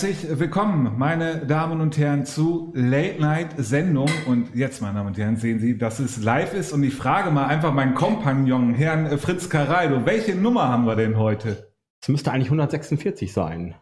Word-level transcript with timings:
Herzlich 0.00 0.38
willkommen, 0.38 0.92
meine 0.96 1.44
Damen 1.44 1.80
und 1.80 1.98
Herren, 1.98 2.24
zu 2.24 2.72
Late 2.72 3.20
Night 3.20 3.48
Sendung. 3.56 4.08
Und 4.28 4.54
jetzt, 4.54 4.80
meine 4.80 4.94
Damen 4.94 5.08
und 5.08 5.18
Herren, 5.18 5.38
sehen 5.38 5.58
Sie, 5.58 5.76
dass 5.76 5.98
es 5.98 6.22
live 6.22 6.54
ist. 6.54 6.72
Und 6.72 6.84
ich 6.84 6.94
frage 6.94 7.32
mal 7.32 7.46
einfach 7.46 7.74
meinen 7.74 7.96
Kompagnon, 7.96 8.74
Herrn 8.74 9.18
Fritz 9.18 9.50
Caraldo, 9.50 10.06
welche 10.06 10.36
Nummer 10.36 10.68
haben 10.68 10.86
wir 10.86 10.94
denn 10.94 11.18
heute? 11.18 11.72
Es 12.00 12.08
müsste 12.08 12.30
eigentlich 12.30 12.46
146 12.46 13.32
sein. 13.32 13.74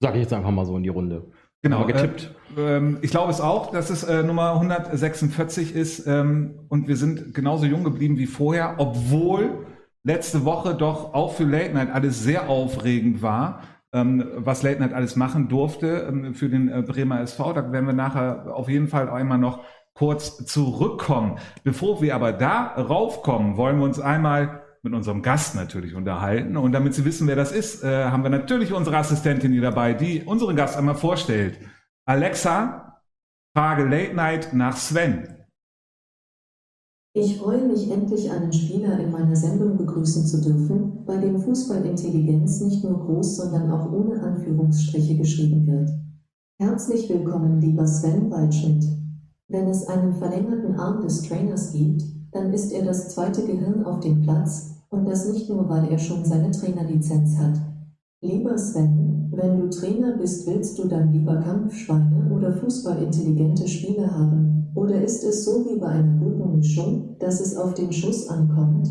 Sage 0.00 0.16
ich 0.16 0.22
jetzt 0.24 0.32
einfach 0.32 0.50
mal 0.50 0.66
so 0.66 0.76
in 0.76 0.82
die 0.82 0.88
Runde. 0.88 1.30
Genau, 1.62 1.86
getippt. 1.86 2.34
Äh, 2.56 2.78
äh, 2.78 2.96
ich 3.00 3.12
glaube 3.12 3.30
es 3.30 3.40
auch, 3.40 3.70
dass 3.70 3.88
es 3.90 4.02
äh, 4.02 4.24
Nummer 4.24 4.54
146 4.54 5.76
ist. 5.76 6.08
Ähm, 6.08 6.58
und 6.70 6.88
wir 6.88 6.96
sind 6.96 7.34
genauso 7.34 7.66
jung 7.66 7.84
geblieben 7.84 8.18
wie 8.18 8.26
vorher, 8.26 8.74
obwohl 8.78 9.64
letzte 10.02 10.44
Woche 10.44 10.74
doch 10.74 11.14
auch 11.14 11.34
für 11.34 11.44
Late 11.44 11.72
Night 11.72 11.92
alles 11.92 12.24
sehr 12.24 12.48
aufregend 12.48 13.22
war 13.22 13.62
was 13.92 14.62
Late 14.62 14.80
Night 14.80 14.94
alles 14.94 15.16
machen 15.16 15.48
durfte 15.48 16.06
ähm, 16.08 16.34
für 16.34 16.48
den 16.48 16.68
äh, 16.68 16.82
Bremer 16.82 17.20
SV. 17.20 17.52
Da 17.52 17.72
werden 17.72 17.86
wir 17.86 17.92
nachher 17.92 18.54
auf 18.54 18.68
jeden 18.68 18.88
Fall 18.88 19.08
einmal 19.10 19.38
noch 19.38 19.64
kurz 19.94 20.44
zurückkommen. 20.46 21.38
Bevor 21.62 22.00
wir 22.00 22.14
aber 22.14 22.32
da 22.32 22.68
raufkommen, 22.68 23.56
wollen 23.56 23.78
wir 23.78 23.84
uns 23.84 24.00
einmal 24.00 24.62
mit 24.82 24.94
unserem 24.94 25.22
Gast 25.22 25.54
natürlich 25.54 25.94
unterhalten. 25.94 26.56
Und 26.56 26.72
damit 26.72 26.94
Sie 26.94 27.04
wissen, 27.04 27.28
wer 27.28 27.36
das 27.36 27.52
ist, 27.52 27.84
äh, 27.84 28.06
haben 28.06 28.22
wir 28.22 28.30
natürlich 28.30 28.72
unsere 28.72 28.96
Assistentin 28.96 29.52
hier 29.52 29.62
dabei, 29.62 29.92
die 29.92 30.22
unseren 30.22 30.56
Gast 30.56 30.76
einmal 30.76 30.96
vorstellt. 30.96 31.58
Alexa, 32.04 32.98
Frage 33.54 33.84
Late 33.84 34.14
Night 34.14 34.54
nach 34.54 34.76
Sven. 34.76 35.41
Ich 37.14 37.36
freue 37.36 37.68
mich 37.68 37.90
endlich 37.90 38.30
einen 38.30 38.54
Spieler 38.54 38.98
in 38.98 39.10
meiner 39.10 39.36
Sendung 39.36 39.76
begrüßen 39.76 40.24
zu 40.24 40.40
dürfen, 40.40 41.04
bei 41.04 41.18
dem 41.18 41.38
Fußballintelligenz 41.38 42.62
nicht 42.62 42.82
nur 42.82 43.04
groß, 43.04 43.36
sondern 43.36 43.70
auch 43.70 43.92
ohne 43.92 44.18
Anführungsstriche 44.22 45.18
geschrieben 45.18 45.66
wird. 45.66 45.90
Herzlich 46.58 47.10
willkommen, 47.10 47.60
lieber 47.60 47.86
Sven 47.86 48.30
Waldschmidt. 48.30 48.86
Wenn 49.48 49.68
es 49.68 49.86
einen 49.88 50.14
verlängerten 50.14 50.76
Arm 50.76 51.02
des 51.02 51.20
Trainers 51.20 51.74
gibt, 51.74 52.02
dann 52.30 52.50
ist 52.50 52.72
er 52.72 52.82
das 52.82 53.10
zweite 53.10 53.44
Gehirn 53.44 53.84
auf 53.84 54.00
dem 54.00 54.22
Platz, 54.22 54.70
und 54.88 55.04
das 55.04 55.30
nicht 55.30 55.50
nur, 55.50 55.68
weil 55.68 55.90
er 55.90 55.98
schon 55.98 56.24
seine 56.24 56.50
Trainerlizenz 56.50 57.36
hat. 57.36 57.60
Lieber 58.22 58.56
Sven, 58.56 59.30
wenn 59.32 59.60
du 59.60 59.68
Trainer 59.68 60.16
bist, 60.16 60.46
willst 60.46 60.78
du 60.78 60.88
dann 60.88 61.12
lieber 61.12 61.36
Kampfschweine 61.36 62.30
oder 62.34 62.54
fußballintelligente 62.54 63.68
Spieler 63.68 64.10
haben? 64.10 64.51
Oder 64.74 65.02
ist 65.02 65.22
es 65.22 65.44
so 65.44 65.66
wie 65.66 65.78
bei 65.78 65.88
einer 65.88 66.18
guten 66.18 66.56
Mischung, 66.56 67.18
dass 67.18 67.40
es 67.40 67.56
auf 67.56 67.74
den 67.74 67.92
Schuss 67.92 68.28
ankommt? 68.28 68.88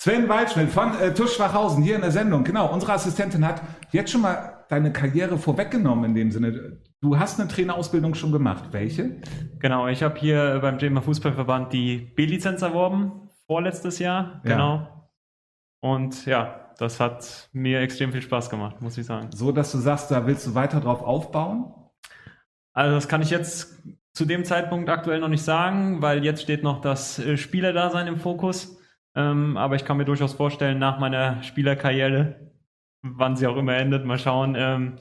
Sven 0.00 0.28
Waldschmidt 0.30 0.70
von 0.70 0.98
äh, 0.98 1.12
Tusch 1.12 1.34
Schwachhausen 1.34 1.82
hier 1.82 1.96
in 1.96 2.00
der 2.00 2.10
Sendung. 2.10 2.42
Genau, 2.42 2.72
unsere 2.72 2.94
Assistentin 2.94 3.46
hat 3.46 3.60
jetzt 3.92 4.10
schon 4.10 4.22
mal 4.22 4.64
deine 4.70 4.92
Karriere 4.92 5.36
vorweggenommen 5.36 6.06
in 6.06 6.14
dem 6.14 6.30
Sinne. 6.30 6.80
Du 7.02 7.18
hast 7.18 7.38
eine 7.38 7.48
Trainerausbildung 7.48 8.14
schon 8.14 8.32
gemacht. 8.32 8.68
Welche? 8.70 9.20
Genau, 9.58 9.88
ich 9.88 10.02
habe 10.02 10.18
hier 10.18 10.60
beim 10.62 10.78
Bremer 10.78 11.02
Fußballverband 11.02 11.72
die 11.74 11.98
B-Lizenz 11.98 12.62
erworben, 12.62 13.28
vorletztes 13.46 13.98
Jahr. 13.98 14.40
Genau. 14.44 14.76
Ja. 14.76 15.10
Und 15.82 16.24
ja, 16.24 16.72
das 16.78 16.98
hat 16.98 17.50
mir 17.52 17.80
extrem 17.80 18.12
viel 18.12 18.22
Spaß 18.22 18.48
gemacht, 18.48 18.80
muss 18.80 18.96
ich 18.96 19.04
sagen. 19.04 19.28
So, 19.34 19.52
dass 19.52 19.70
du 19.72 19.78
sagst, 19.78 20.10
da 20.10 20.26
willst 20.26 20.46
du 20.46 20.54
weiter 20.54 20.80
drauf 20.80 21.02
aufbauen? 21.02 21.74
Also 22.72 22.94
das 22.94 23.08
kann 23.08 23.20
ich 23.20 23.28
jetzt 23.28 23.82
zu 24.12 24.24
dem 24.24 24.44
Zeitpunkt 24.44 24.88
aktuell 24.88 25.20
noch 25.20 25.28
nicht 25.28 25.44
sagen, 25.44 26.02
weil 26.02 26.24
jetzt 26.24 26.42
steht 26.42 26.62
noch 26.62 26.80
das 26.80 27.18
äh, 27.18 27.36
Spielerdasein 27.36 28.06
im 28.06 28.18
Fokus. 28.18 28.78
Ähm, 29.14 29.56
aber 29.56 29.76
ich 29.76 29.84
kann 29.84 29.96
mir 29.96 30.04
durchaus 30.04 30.34
vorstellen, 30.34 30.78
nach 30.78 30.98
meiner 30.98 31.42
Spielerkarriere, 31.42 32.52
wann 33.02 33.36
sie 33.36 33.46
auch 33.46 33.56
immer 33.56 33.76
endet, 33.76 34.04
mal 34.04 34.18
schauen, 34.18 34.54
ähm, 34.56 34.96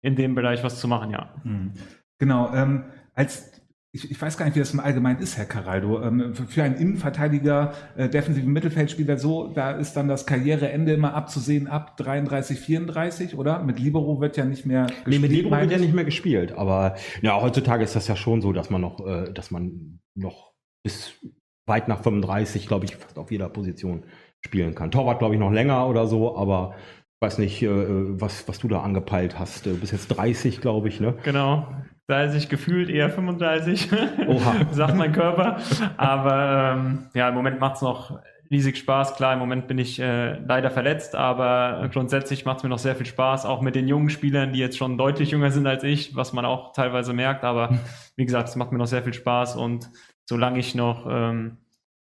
in 0.00 0.16
dem 0.16 0.34
Bereich 0.34 0.64
was 0.64 0.80
zu 0.80 0.88
machen, 0.88 1.10
ja. 1.10 1.34
Hm. 1.42 1.72
Genau. 2.18 2.52
Ähm, 2.54 2.84
als 3.14 3.51
ich, 3.94 4.10
ich, 4.10 4.20
weiß 4.20 4.38
gar 4.38 4.46
nicht, 4.46 4.54
wie 4.54 4.60
das 4.60 4.72
im 4.72 4.80
Allgemeinen 4.80 5.20
ist, 5.20 5.36
Herr 5.36 5.44
Caraldo. 5.44 6.02
Ähm, 6.02 6.34
für 6.34 6.62
einen 6.62 6.76
Innenverteidiger, 6.76 7.74
äh, 7.94 8.08
defensiven 8.08 8.50
Mittelfeldspieler 8.50 9.18
so, 9.18 9.48
da 9.48 9.72
ist 9.72 9.92
dann 9.94 10.08
das 10.08 10.24
Karriereende 10.24 10.94
immer 10.94 11.12
abzusehen 11.12 11.66
ab 11.66 11.98
33, 11.98 12.58
34, 12.58 13.36
oder? 13.36 13.62
Mit 13.62 13.78
Libero 13.78 14.18
wird 14.20 14.38
ja 14.38 14.46
nicht 14.46 14.64
mehr 14.64 14.86
gespielt. 14.86 15.06
Nee, 15.06 15.18
mit 15.18 15.30
Libero 15.30 15.60
wird 15.60 15.70
ja 15.70 15.78
nicht 15.78 15.92
mehr 15.92 16.04
gespielt. 16.04 16.52
Aber 16.52 16.96
ja, 17.20 17.38
heutzutage 17.40 17.84
ist 17.84 17.94
das 17.94 18.08
ja 18.08 18.16
schon 18.16 18.40
so, 18.40 18.54
dass 18.54 18.70
man 18.70 18.80
noch, 18.80 19.06
äh, 19.06 19.30
dass 19.30 19.50
man 19.50 20.00
noch 20.14 20.54
bis 20.82 21.12
weit 21.66 21.86
nach 21.86 22.02
35, 22.02 22.68
glaube 22.68 22.86
ich, 22.86 22.96
fast 22.96 23.18
auf 23.18 23.30
jeder 23.30 23.50
Position 23.50 24.04
spielen 24.40 24.74
kann. 24.74 24.90
Torwart, 24.90 25.18
glaube 25.18 25.34
ich, 25.34 25.40
noch 25.40 25.52
länger 25.52 25.86
oder 25.86 26.06
so, 26.06 26.34
aber 26.36 26.74
ich 26.76 27.26
weiß 27.26 27.38
nicht, 27.38 27.62
äh, 27.62 27.68
was, 27.68 28.48
was 28.48 28.58
du 28.58 28.68
da 28.68 28.80
angepeilt 28.80 29.38
hast. 29.38 29.66
Du 29.66 29.76
bist 29.76 29.92
jetzt 29.92 30.08
30, 30.08 30.62
glaube 30.62 30.88
ich, 30.88 30.98
ne? 30.98 31.14
Genau. 31.24 31.68
30 32.12 32.50
gefühlt 32.50 32.90
eher 32.90 33.08
35, 33.08 33.88
sagt 34.70 34.96
mein 34.96 35.12
Körper. 35.12 35.58
Aber 35.96 36.74
ähm, 36.76 37.06
ja, 37.14 37.28
im 37.28 37.34
Moment 37.34 37.58
macht 37.58 37.76
es 37.76 37.82
noch 37.82 38.20
riesig 38.50 38.76
Spaß. 38.76 39.16
Klar, 39.16 39.32
im 39.32 39.38
Moment 39.38 39.66
bin 39.66 39.78
ich 39.78 39.98
äh, 39.98 40.36
leider 40.40 40.70
verletzt, 40.70 41.14
aber 41.14 41.88
grundsätzlich 41.90 42.44
macht 42.44 42.58
es 42.58 42.62
mir 42.64 42.68
noch 42.68 42.78
sehr 42.78 42.94
viel 42.94 43.06
Spaß, 43.06 43.46
auch 43.46 43.62
mit 43.62 43.74
den 43.74 43.88
jungen 43.88 44.10
Spielern, 44.10 44.52
die 44.52 44.58
jetzt 44.58 44.76
schon 44.76 44.98
deutlich 44.98 45.30
jünger 45.30 45.50
sind 45.50 45.66
als 45.66 45.84
ich, 45.84 46.14
was 46.14 46.34
man 46.34 46.44
auch 46.44 46.74
teilweise 46.74 47.14
merkt. 47.14 47.44
Aber 47.44 47.78
wie 48.16 48.26
gesagt, 48.26 48.50
es 48.50 48.56
macht 48.56 48.72
mir 48.72 48.78
noch 48.78 48.86
sehr 48.86 49.02
viel 49.02 49.14
Spaß 49.14 49.56
und 49.56 49.88
solange 50.26 50.58
ich 50.58 50.74
noch 50.74 51.06
ähm, 51.08 51.56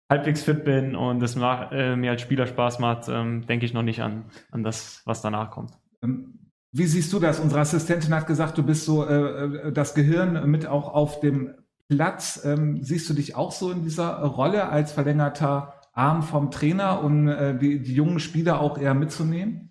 halbwegs 0.09 0.44
fit 0.44 0.65
bin 0.65 0.94
und 0.94 1.20
es 1.25 1.34
äh, 1.36 1.97
mir 1.97 2.12
als 2.12 2.22
Spieler 2.22 2.47
Spaß 2.47 2.78
macht, 2.78 3.09
ähm, 3.09 3.44
denke 3.47 3.66
ich 3.66 3.75
noch 3.75 3.82
nicht 3.82 4.00
an, 4.00 4.26
an 4.53 4.62
das, 4.62 5.03
was 5.06 5.22
danach 5.22 5.50
kommt. 5.50 5.72
Wie 6.72 6.86
siehst 6.86 7.12
du 7.12 7.18
das? 7.18 7.40
Unsere 7.40 7.60
Assistentin 7.60 8.14
hat 8.14 8.26
gesagt, 8.26 8.58
du 8.58 8.62
bist 8.62 8.84
so 8.84 9.06
äh, 9.06 9.44
äh, 9.44 9.72
das 9.72 9.94
Gehirn 9.94 10.48
mit 10.50 10.66
auch 10.66 10.92
auf 10.92 11.20
dem 11.20 11.54
Platz. 11.88 12.42
Ähm, 12.44 12.82
siehst 12.82 13.08
du 13.08 13.14
dich 13.14 13.36
auch 13.36 13.52
so 13.52 13.70
in 13.70 13.82
dieser 13.82 14.18
Rolle 14.18 14.68
als 14.68 14.92
verlängerter 14.92 15.74
Arm 15.92 16.22
vom 16.22 16.50
Trainer, 16.50 17.02
um 17.02 17.28
äh, 17.28 17.56
die, 17.56 17.82
die 17.82 17.94
jungen 17.94 18.20
Spieler 18.20 18.60
auch 18.60 18.78
eher 18.78 18.94
mitzunehmen? 18.94 19.70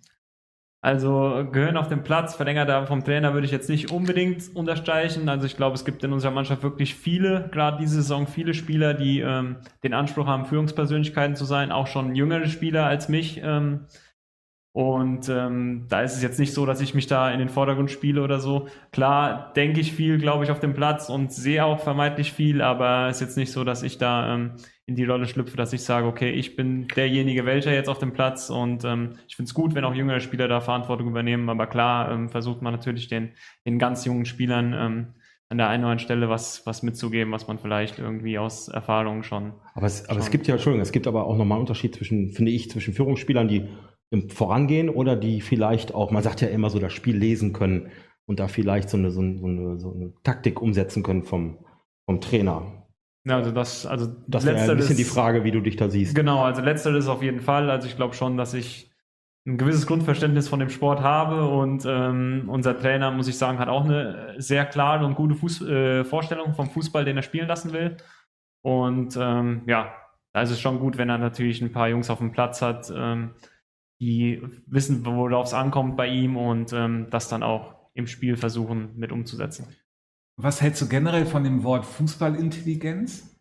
Also 0.80 1.44
Gehirn 1.50 1.76
auf 1.76 1.88
dem 1.88 2.04
Platz, 2.04 2.36
verlängerter 2.36 2.76
Arm 2.76 2.86
vom 2.86 3.04
Trainer 3.04 3.34
würde 3.34 3.46
ich 3.46 3.52
jetzt 3.52 3.68
nicht 3.68 3.90
unbedingt 3.90 4.54
unterstreichen. 4.54 5.28
Also 5.28 5.44
ich 5.46 5.56
glaube, 5.56 5.74
es 5.74 5.84
gibt 5.84 6.04
in 6.04 6.12
unserer 6.12 6.30
Mannschaft 6.30 6.62
wirklich 6.62 6.94
viele, 6.94 7.48
gerade 7.52 7.78
diese 7.78 7.96
Saison, 7.96 8.28
viele 8.28 8.54
Spieler, 8.54 8.94
die 8.94 9.20
ähm, 9.20 9.56
den 9.82 9.92
Anspruch 9.92 10.26
haben, 10.26 10.44
Führungspersönlichkeiten 10.44 11.34
zu 11.34 11.44
sein, 11.44 11.72
auch 11.72 11.88
schon 11.88 12.14
jüngere 12.14 12.46
Spieler 12.46 12.86
als 12.86 13.08
mich. 13.08 13.40
Ähm, 13.42 13.86
und 14.78 15.28
ähm, 15.28 15.86
da 15.88 16.02
ist 16.02 16.14
es 16.14 16.22
jetzt 16.22 16.38
nicht 16.38 16.54
so, 16.54 16.64
dass 16.64 16.80
ich 16.80 16.94
mich 16.94 17.08
da 17.08 17.32
in 17.32 17.40
den 17.40 17.48
Vordergrund 17.48 17.90
spiele 17.90 18.22
oder 18.22 18.38
so. 18.38 18.68
Klar 18.92 19.52
denke 19.56 19.80
ich 19.80 19.92
viel, 19.92 20.18
glaube 20.18 20.44
ich, 20.44 20.52
auf 20.52 20.60
dem 20.60 20.72
Platz 20.72 21.08
und 21.08 21.32
sehe 21.32 21.64
auch 21.64 21.80
vermeintlich 21.80 22.32
viel, 22.32 22.62
aber 22.62 23.08
es 23.08 23.16
ist 23.16 23.22
jetzt 23.22 23.36
nicht 23.38 23.50
so, 23.50 23.64
dass 23.64 23.82
ich 23.82 23.98
da 23.98 24.36
ähm, 24.36 24.52
in 24.86 24.94
die 24.94 25.04
Rolle 25.04 25.26
schlüpfe, 25.26 25.56
dass 25.56 25.72
ich 25.72 25.82
sage, 25.82 26.06
okay, 26.06 26.30
ich 26.30 26.54
bin 26.54 26.86
derjenige, 26.86 27.44
welcher 27.44 27.74
jetzt 27.74 27.88
auf 27.88 27.98
dem 27.98 28.12
Platz 28.12 28.50
und 28.50 28.84
ähm, 28.84 29.16
ich 29.26 29.34
finde 29.34 29.48
es 29.48 29.54
gut, 29.54 29.74
wenn 29.74 29.82
auch 29.82 29.94
jüngere 29.96 30.20
Spieler 30.20 30.46
da 30.46 30.60
Verantwortung 30.60 31.08
übernehmen, 31.08 31.48
aber 31.50 31.66
klar 31.66 32.12
ähm, 32.12 32.28
versucht 32.28 32.62
man 32.62 32.72
natürlich 32.72 33.08
den, 33.08 33.30
den 33.66 33.80
ganz 33.80 34.04
jungen 34.04 34.26
Spielern 34.26 34.74
ähm, 34.74 35.06
an 35.48 35.58
der 35.58 35.70
einen 35.70 35.82
oder 35.82 35.90
anderen 35.90 35.98
Stelle 35.98 36.28
was, 36.28 36.64
was 36.66 36.84
mitzugeben, 36.84 37.32
was 37.32 37.48
man 37.48 37.58
vielleicht 37.58 37.98
irgendwie 37.98 38.38
aus 38.38 38.68
Erfahrungen 38.68 39.24
schon. 39.24 39.54
Aber 39.74 39.86
es, 39.86 40.04
aber 40.04 40.14
schon 40.14 40.22
es 40.22 40.30
gibt 40.30 40.46
ja, 40.46 40.54
Entschuldigung, 40.54 40.82
es 40.82 40.92
gibt 40.92 41.08
aber 41.08 41.26
auch 41.26 41.36
nochmal 41.36 41.56
einen 41.56 41.62
Unterschied 41.62 41.96
zwischen, 41.96 42.30
finde 42.30 42.52
ich, 42.52 42.70
zwischen 42.70 42.94
Führungsspielern, 42.94 43.48
die 43.48 43.66
im 44.10 44.30
Vorangehen 44.30 44.88
oder 44.88 45.16
die 45.16 45.40
vielleicht 45.40 45.94
auch, 45.94 46.10
man 46.10 46.22
sagt 46.22 46.40
ja 46.40 46.48
immer 46.48 46.70
so, 46.70 46.78
das 46.78 46.92
Spiel 46.92 47.16
lesen 47.16 47.52
können 47.52 47.90
und 48.26 48.40
da 48.40 48.48
vielleicht 48.48 48.90
so 48.90 48.96
eine, 48.96 49.10
so 49.10 49.20
eine, 49.20 49.78
so 49.78 49.92
eine 49.92 50.12
Taktik 50.22 50.62
umsetzen 50.62 51.02
können 51.02 51.22
vom, 51.22 51.58
vom 52.06 52.20
Trainer. 52.20 52.86
Ja, 53.26 53.36
also 53.36 53.50
das, 53.50 53.84
also 53.84 54.06
das 54.26 54.46
wäre 54.46 54.58
ein 54.58 54.76
bisschen 54.76 54.96
die 54.96 55.04
Frage, 55.04 55.44
wie 55.44 55.50
du 55.50 55.60
dich 55.60 55.76
da 55.76 55.88
siehst. 55.90 56.14
Genau, 56.14 56.42
also 56.42 56.62
letzteres 56.62 57.08
auf 57.08 57.22
jeden 57.22 57.40
Fall. 57.40 57.70
Also 57.70 57.86
ich 57.86 57.96
glaube 57.96 58.14
schon, 58.14 58.36
dass 58.36 58.54
ich 58.54 58.90
ein 59.46 59.58
gewisses 59.58 59.86
Grundverständnis 59.86 60.48
von 60.48 60.60
dem 60.60 60.70
Sport 60.70 61.00
habe 61.00 61.48
und 61.48 61.84
ähm, 61.86 62.44
unser 62.48 62.78
Trainer, 62.78 63.10
muss 63.10 63.28
ich 63.28 63.38
sagen, 63.38 63.58
hat 63.58 63.68
auch 63.68 63.84
eine 63.84 64.34
sehr 64.38 64.64
klare 64.66 65.04
und 65.04 65.14
gute 65.14 65.34
Fuß, 65.34 65.62
äh, 65.62 66.04
Vorstellung 66.04 66.54
vom 66.54 66.70
Fußball, 66.70 67.04
den 67.04 67.16
er 67.16 67.22
spielen 67.22 67.48
lassen 67.48 67.72
will. 67.72 67.96
Und 68.62 69.16
ähm, 69.18 69.62
ja, 69.66 69.94
da 70.32 70.42
ist 70.42 70.50
es 70.50 70.60
schon 70.60 70.78
gut, 70.78 70.98
wenn 70.98 71.08
er 71.08 71.18
natürlich 71.18 71.62
ein 71.62 71.72
paar 71.72 71.88
Jungs 71.88 72.10
auf 72.10 72.18
dem 72.18 72.32
Platz 72.32 72.60
hat, 72.60 72.92
ähm, 72.94 73.30
die 74.00 74.42
wissen, 74.66 75.04
worauf 75.04 75.46
es 75.46 75.54
ankommt 75.54 75.96
bei 75.96 76.06
ihm 76.08 76.36
und 76.36 76.72
ähm, 76.72 77.08
das 77.10 77.28
dann 77.28 77.42
auch 77.42 77.74
im 77.94 78.06
Spiel 78.06 78.36
versuchen 78.36 78.96
mit 78.96 79.12
umzusetzen. 79.12 79.66
Was 80.36 80.62
hältst 80.62 80.80
du 80.82 80.88
generell 80.88 81.26
von 81.26 81.42
dem 81.42 81.64
Wort 81.64 81.84
Fußballintelligenz? 81.84 83.36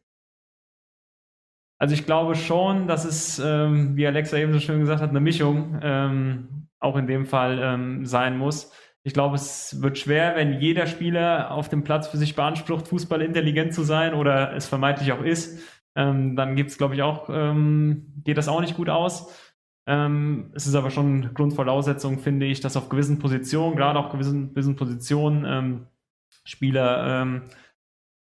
Also 1.80 1.94
ich 1.94 2.06
glaube 2.06 2.36
schon, 2.36 2.88
dass 2.88 3.06
es, 3.06 3.38
ähm, 3.38 3.96
wie 3.96 4.08
Alexa 4.08 4.38
eben 4.38 4.52
so 4.52 4.60
schön 4.60 4.80
gesagt 4.80 5.02
hat, 5.02 5.12
eine 5.12 5.20
Mischung 5.20 5.80
ähm, 5.84 6.68
auch 6.80 6.96
in 6.96 7.06
dem 7.06 7.28
Fall 7.28 7.60
ähm, 7.62 8.06
sein 8.06 8.38
muss. 8.38 8.72
Ich 9.04 9.14
glaube, 9.14 9.36
es 9.36 9.82
wird 9.82 9.98
schwer, 10.00 10.36
wenn 10.36 10.60
jeder 10.60 10.88
Spieler 10.88 11.52
auf 11.52 11.70
dem 11.70 11.84
Platz 11.84 12.08
für 12.08 12.18
sich 12.18 12.36
beansprucht, 12.36 12.88
fußballintelligent 12.88 13.74
zu 13.74 13.84
sein 13.84 14.16
oder 14.16 14.54
es 14.56 14.68
vermeintlich 14.68 15.12
auch 15.12 15.22
ist. 15.22 15.64
Ähm, 15.96 16.36
dann 16.36 16.56
gibt 16.56 16.72
es, 16.72 16.78
glaube 16.78 16.96
ich, 16.96 17.04
auch, 17.04 17.30
ähm, 17.30 18.22
geht 18.24 18.38
das 18.38 18.48
auch 18.48 18.62
nicht 18.62 18.76
gut 18.76 18.90
aus. 18.90 19.47
Ähm, 19.88 20.52
es 20.54 20.68
ist 20.68 20.76
aber 20.76 20.92
schon 20.92 21.34
Grundvoraussetzung, 21.34 22.20
finde 22.20 22.46
ich, 22.46 22.60
dass 22.60 22.76
auf 22.76 22.90
gewissen 22.90 23.20
Positionen, 23.20 23.78
gerade 23.78 23.98
auf 23.98 24.12
gewissen, 24.12 24.50
gewissen 24.50 24.76
Positionen, 24.76 25.46
ähm, 25.48 25.88
Spieler 26.44 27.22
ähm, 27.22 27.42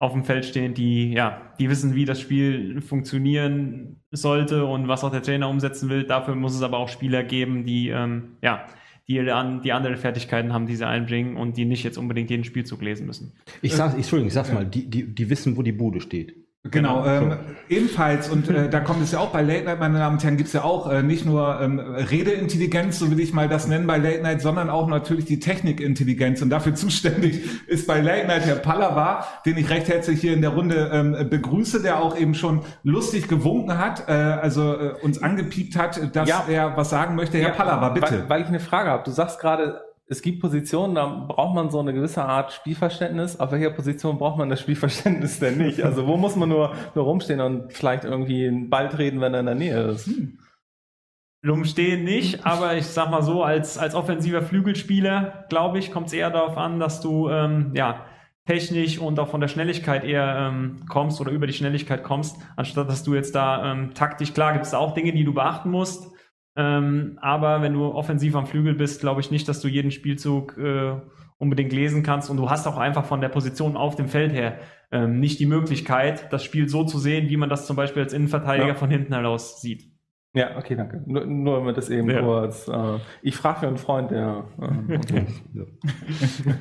auf 0.00 0.12
dem 0.12 0.24
Feld 0.24 0.44
stehen, 0.44 0.74
die, 0.74 1.12
ja, 1.12 1.54
die 1.60 1.70
wissen, 1.70 1.94
wie 1.94 2.04
das 2.04 2.20
Spiel 2.20 2.80
funktionieren 2.80 4.02
sollte 4.10 4.66
und 4.66 4.88
was 4.88 5.04
auch 5.04 5.12
der 5.12 5.22
Trainer 5.22 5.48
umsetzen 5.48 5.88
will. 5.88 6.02
Dafür 6.02 6.34
muss 6.34 6.56
es 6.56 6.62
aber 6.62 6.78
auch 6.78 6.88
Spieler 6.88 7.22
geben, 7.22 7.64
die, 7.64 7.90
ähm, 7.90 8.36
ja, 8.42 8.66
die, 9.06 9.14
die 9.14 9.72
andere 9.72 9.96
Fertigkeiten 9.96 10.52
haben, 10.52 10.66
die 10.66 10.74
sie 10.74 10.86
einbringen 10.86 11.36
und 11.36 11.56
die 11.56 11.64
nicht 11.64 11.84
jetzt 11.84 11.98
unbedingt 11.98 12.30
jeden 12.30 12.44
Spielzug 12.44 12.82
lesen 12.82 13.06
müssen. 13.06 13.34
Ich 13.60 13.74
sag, 13.74 13.94
Entschuldigung, 13.94 14.28
ich 14.28 14.34
sag's 14.34 14.52
mal, 14.52 14.66
die, 14.66 14.90
die, 14.90 15.14
die 15.14 15.30
wissen, 15.30 15.56
wo 15.56 15.62
die 15.62 15.72
Bude 15.72 16.00
steht. 16.00 16.34
Genau, 16.70 17.04
ähm, 17.04 17.32
ebenfalls, 17.68 18.28
und 18.28 18.48
äh, 18.48 18.68
da 18.70 18.78
kommt 18.78 19.02
es 19.02 19.10
ja 19.10 19.18
auch 19.18 19.30
bei 19.30 19.42
Late 19.42 19.64
Night, 19.64 19.80
meine 19.80 19.98
Damen 19.98 20.14
und 20.16 20.22
Herren, 20.22 20.36
gibt's 20.36 20.52
ja 20.52 20.62
auch 20.62 20.88
äh, 20.88 21.02
nicht 21.02 21.26
nur 21.26 21.60
ähm, 21.60 21.80
Redeintelligenz, 21.80 23.00
so 23.00 23.10
will 23.10 23.18
ich 23.18 23.32
mal 23.32 23.48
das 23.48 23.66
nennen 23.66 23.84
bei 23.88 23.98
Late 23.98 24.22
Night, 24.22 24.40
sondern 24.42 24.70
auch 24.70 24.86
natürlich 24.86 25.24
die 25.24 25.40
Technikintelligenz. 25.40 26.40
Und 26.40 26.50
dafür 26.50 26.74
zuständig 26.76 27.40
ist 27.66 27.88
bei 27.88 28.00
Late 28.00 28.28
Night 28.28 28.46
Herr 28.46 28.54
Pallava, 28.54 29.26
den 29.44 29.56
ich 29.56 29.68
recht 29.70 29.88
herzlich 29.88 30.20
hier 30.20 30.34
in 30.34 30.40
der 30.40 30.50
Runde 30.50 30.88
ähm, 30.92 31.28
begrüße, 31.28 31.82
der 31.82 32.00
auch 32.00 32.16
eben 32.16 32.34
schon 32.34 32.60
lustig 32.84 33.26
gewunken 33.26 33.76
hat, 33.78 34.08
äh, 34.08 34.12
also 34.12 34.74
äh, 34.78 34.92
uns 35.02 35.20
angepiept 35.20 35.74
hat, 35.76 36.14
dass 36.14 36.28
Ja. 36.28 36.44
er 36.48 36.76
was 36.76 36.90
sagen 36.90 37.16
möchte. 37.16 37.38
Herr 37.38 37.48
Ja, 37.48 37.54
Pallava, 37.54 37.88
bitte. 37.88 38.12
Weil, 38.12 38.28
weil 38.28 38.42
ich 38.42 38.46
eine 38.48 38.60
Frage 38.60 38.88
habe. 38.88 39.02
Du 39.02 39.10
sagst 39.10 39.40
gerade, 39.40 39.80
es 40.06 40.20
gibt 40.20 40.40
Positionen, 40.40 40.94
da 40.94 41.06
braucht 41.06 41.54
man 41.54 41.70
so 41.70 41.80
eine 41.80 41.94
gewisse 41.94 42.24
Art 42.24 42.52
Spielverständnis. 42.52 43.40
Auf 43.40 43.52
welcher 43.52 43.70
Position 43.70 44.18
braucht 44.18 44.38
man 44.38 44.50
das 44.50 44.60
Spielverständnis 44.60 45.38
denn 45.38 45.58
nicht? 45.58 45.82
Also 45.82 46.06
wo 46.06 46.16
muss 46.16 46.36
man 46.36 46.48
nur, 46.48 46.74
nur 46.94 47.04
rumstehen 47.04 47.40
und 47.40 47.72
vielleicht 47.72 48.04
irgendwie 48.04 48.46
einen 48.46 48.68
Ball 48.68 48.88
treten, 48.88 49.20
wenn 49.20 49.34
er 49.34 49.40
in 49.40 49.46
der 49.46 49.54
Nähe 49.54 49.82
ist? 49.82 50.10
Rumstehen 51.46 52.04
nicht, 52.04 52.46
aber 52.46 52.76
ich 52.76 52.86
sag 52.86 53.10
mal 53.10 53.22
so, 53.22 53.42
als, 53.42 53.76
als 53.76 53.94
offensiver 53.94 54.42
Flügelspieler, 54.42 55.46
glaube 55.48 55.78
ich, 55.78 55.90
kommt 55.90 56.08
es 56.08 56.12
eher 56.12 56.30
darauf 56.30 56.56
an, 56.56 56.78
dass 56.78 57.00
du 57.00 57.28
ähm, 57.30 57.72
ja, 57.74 58.06
technisch 58.46 58.98
und 58.98 59.18
auch 59.18 59.28
von 59.28 59.40
der 59.40 59.48
Schnelligkeit 59.48 60.04
eher 60.04 60.50
ähm, 60.52 60.84
kommst 60.88 61.20
oder 61.20 61.32
über 61.32 61.46
die 61.46 61.52
Schnelligkeit 61.52 62.04
kommst, 62.04 62.36
anstatt 62.56 62.88
dass 62.88 63.02
du 63.02 63.14
jetzt 63.14 63.34
da 63.34 63.72
ähm, 63.72 63.94
taktisch, 63.94 64.34
klar 64.34 64.52
gibt 64.52 64.66
es 64.66 64.74
auch 64.74 64.94
Dinge, 64.94 65.12
die 65.12 65.24
du 65.24 65.34
beachten 65.34 65.70
musst, 65.70 66.12
ähm, 66.56 67.18
aber 67.22 67.62
wenn 67.62 67.72
du 67.72 67.84
offensiv 67.86 68.34
am 68.36 68.46
Flügel 68.46 68.74
bist, 68.74 69.00
glaube 69.00 69.20
ich 69.20 69.30
nicht, 69.30 69.48
dass 69.48 69.60
du 69.60 69.68
jeden 69.68 69.90
Spielzug 69.90 70.56
äh, 70.58 70.94
unbedingt 71.38 71.72
lesen 71.72 72.02
kannst 72.02 72.30
und 72.30 72.36
du 72.36 72.50
hast 72.50 72.66
auch 72.66 72.78
einfach 72.78 73.04
von 73.04 73.20
der 73.20 73.28
Position 73.30 73.76
auf 73.76 73.96
dem 73.96 74.08
Feld 74.08 74.32
her 74.32 74.58
ähm, 74.92 75.18
nicht 75.18 75.40
die 75.40 75.46
Möglichkeit, 75.46 76.32
das 76.32 76.44
Spiel 76.44 76.68
so 76.68 76.84
zu 76.84 76.98
sehen, 76.98 77.28
wie 77.30 77.36
man 77.36 77.48
das 77.48 77.66
zum 77.66 77.74
Beispiel 77.76 78.02
als 78.02 78.12
Innenverteidiger 78.12 78.68
Ja. 78.68 78.74
von 78.74 78.90
hinten 78.90 79.14
heraus 79.14 79.60
sieht. 79.60 79.90
Ja, 80.34 80.56
okay, 80.56 80.76
danke. 80.76 81.02
Nur, 81.06 81.26
nur 81.26 81.58
damit 81.58 81.76
das 81.76 81.90
eben 81.90 82.08
Ja. 82.08 82.20
kurz. 82.22 82.66
Äh, 82.68 82.98
ich 83.22 83.36
frage 83.36 83.60
für 83.60 83.68
einen 83.68 83.76
Freund, 83.76 84.10
der. 84.10 84.44
Äh, 84.60 84.96
okay. 84.96 85.26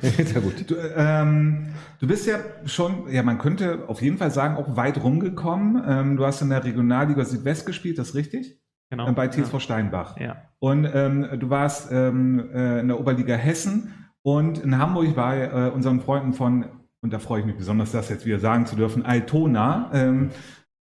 Sehr 0.00 0.40
gut. 0.42 0.70
Du, 0.70 0.74
ähm, 0.96 1.68
du 2.00 2.06
bist 2.06 2.26
ja 2.26 2.38
schon, 2.66 3.08
ja, 3.10 3.22
man 3.22 3.38
könnte 3.38 3.84
auf 3.88 4.02
jeden 4.02 4.18
Fall 4.18 4.30
sagen, 4.30 4.56
auch 4.56 4.76
weit 4.76 5.02
rumgekommen. 5.02 5.82
Ähm, 5.86 6.16
du 6.16 6.26
hast 6.26 6.42
in 6.42 6.50
der 6.50 6.64
Regionalliga 6.64 7.24
Südwest 7.24 7.66
gespielt, 7.66 7.98
das 7.98 8.10
ist 8.10 8.14
richtig? 8.14 8.58
Genau. 8.92 9.08
Äh, 9.08 9.12
Bei 9.12 9.26
TSV 9.26 9.58
Steinbach. 9.58 10.18
Ja. 10.20 10.50
Und 10.58 10.84
ähm, 10.84 11.26
du 11.40 11.48
warst 11.48 11.90
ähm, 11.90 12.50
äh, 12.52 12.80
in 12.80 12.88
der 12.88 13.00
Oberliga 13.00 13.34
Hessen 13.36 14.10
und 14.20 14.58
in 14.58 14.76
Hamburg 14.76 15.16
bei 15.16 15.44
äh, 15.44 15.70
unseren 15.70 16.02
Freunden 16.02 16.34
von, 16.34 16.66
und 17.00 17.10
da 17.10 17.18
freue 17.18 17.40
ich 17.40 17.46
mich 17.46 17.56
besonders, 17.56 17.92
das 17.92 18.10
jetzt 18.10 18.26
wieder 18.26 18.38
sagen 18.38 18.66
zu 18.66 18.76
dürfen, 18.76 19.06
Altona. 19.06 19.90
Ähm, 19.94 20.30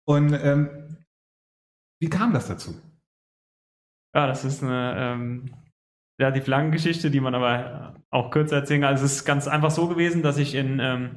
und 0.07 0.33
ähm, 0.35 0.71
wie 2.01 2.09
kam 2.09 2.33
das 2.33 2.47
dazu? 2.47 2.81
Ja, 4.15 4.29
das 4.29 4.45
ist 4.45 4.63
eine 4.63 4.95
ähm, 4.97 5.51
relativ 6.21 6.47
lange 6.47 6.71
Geschichte, 6.71 7.11
die 7.11 7.21
man 7.21 7.35
aber 7.35 7.97
auch 8.11 8.31
kürzer 8.31 8.59
erzählen 8.59 8.83
kann. 8.83 8.91
Also 8.91 9.05
es 9.05 9.17
ist 9.17 9.25
ganz 9.25 9.49
einfach 9.49 9.73
so 9.73 9.89
gewesen, 9.89 10.23
dass 10.23 10.39
ich 10.39 10.55
in 10.55 10.79
ähm, 10.79 11.17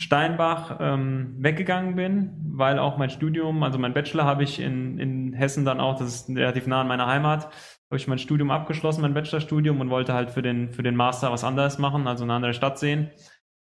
Steinbach 0.00 0.78
ähm, 0.80 1.34
weggegangen 1.38 1.94
bin, 1.94 2.32
weil 2.54 2.78
auch 2.78 2.96
mein 2.96 3.10
Studium, 3.10 3.62
also 3.62 3.78
mein 3.78 3.92
Bachelor 3.92 4.24
habe 4.24 4.42
ich 4.42 4.58
in, 4.58 4.98
in 4.98 5.34
Hessen 5.34 5.66
dann 5.66 5.78
auch, 5.78 5.98
das 5.98 6.08
ist 6.08 6.28
relativ 6.30 6.66
nah 6.66 6.80
an 6.80 6.88
meiner 6.88 7.06
Heimat, 7.06 7.44
habe 7.44 7.96
ich 7.96 8.08
mein 8.08 8.18
Studium 8.18 8.50
abgeschlossen, 8.50 9.02
mein 9.02 9.12
Bachelorstudium 9.12 9.78
und 9.78 9.90
wollte 9.90 10.14
halt 10.14 10.30
für 10.30 10.40
den, 10.40 10.72
für 10.72 10.82
den 10.82 10.96
Master 10.96 11.30
was 11.32 11.44
anderes 11.44 11.78
machen, 11.78 12.06
also 12.06 12.24
eine 12.24 12.32
andere 12.32 12.54
Stadt 12.54 12.78
sehen. 12.78 13.10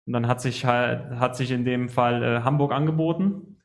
Und 0.06 0.14
dann 0.14 0.28
hat 0.28 0.42
sich 0.42 0.66
halt, 0.66 1.10
hat 1.20 1.38
sich 1.38 1.52
in 1.52 1.64
dem 1.64 1.88
Fall 1.88 2.22
äh, 2.22 2.42
Hamburg 2.42 2.74
angeboten. 2.74 3.58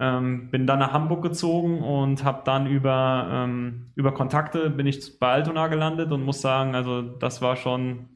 Ähm, 0.00 0.50
bin 0.50 0.66
dann 0.66 0.80
nach 0.80 0.92
Hamburg 0.92 1.22
gezogen 1.22 1.82
und 1.82 2.24
habe 2.24 2.42
dann 2.44 2.66
über, 2.66 3.28
ähm, 3.30 3.92
über 3.94 4.12
Kontakte 4.12 4.70
bin 4.70 4.86
ich 4.86 5.20
bei 5.20 5.30
Altona 5.34 5.68
gelandet 5.68 6.10
und 6.10 6.24
muss 6.24 6.40
sagen, 6.40 6.74
also 6.74 7.02
das 7.02 7.42
war 7.42 7.54
schon 7.54 8.13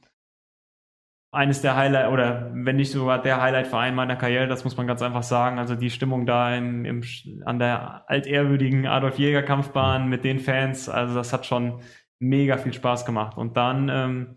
eines 1.31 1.61
der 1.61 1.77
Highlight 1.77 2.11
oder 2.11 2.51
wenn 2.55 2.77
nicht 2.77 2.91
sogar 2.91 3.21
der 3.21 3.41
Highlight-Verein 3.43 3.95
meiner 3.95 4.17
Karriere, 4.17 4.49
das 4.49 4.65
muss 4.65 4.77
man 4.77 4.87
ganz 4.87 5.03
einfach 5.03 5.23
sagen. 5.23 5.59
Also 5.59 5.75
die 5.75 5.91
Stimmung 5.91 6.25
da 6.25 6.55
im, 6.57 6.85
im, 6.85 7.03
an 7.45 7.59
der 7.59 8.09
altehrwürdigen 8.09 8.87
Adolf-Jäger-Kampfbahn 8.87 10.09
mit 10.09 10.25
den 10.25 10.39
Fans, 10.39 10.89
also 10.89 11.15
das 11.15 11.33
hat 11.33 11.45
schon 11.45 11.81
mega 12.19 12.57
viel 12.57 12.73
Spaß 12.73 13.05
gemacht. 13.05 13.37
Und 13.37 13.57
dann, 13.57 13.89
ähm, 13.91 14.37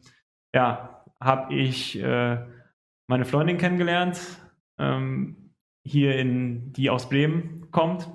ja, 0.53 1.03
habe 1.19 1.53
ich 1.53 2.01
äh, 2.01 2.39
meine 3.07 3.25
Freundin 3.25 3.57
kennengelernt, 3.57 4.19
ähm, 4.77 5.53
hier 5.83 6.17
in, 6.17 6.73
die 6.73 6.89
aus 6.89 7.09
Bremen 7.09 7.71
kommt 7.71 8.09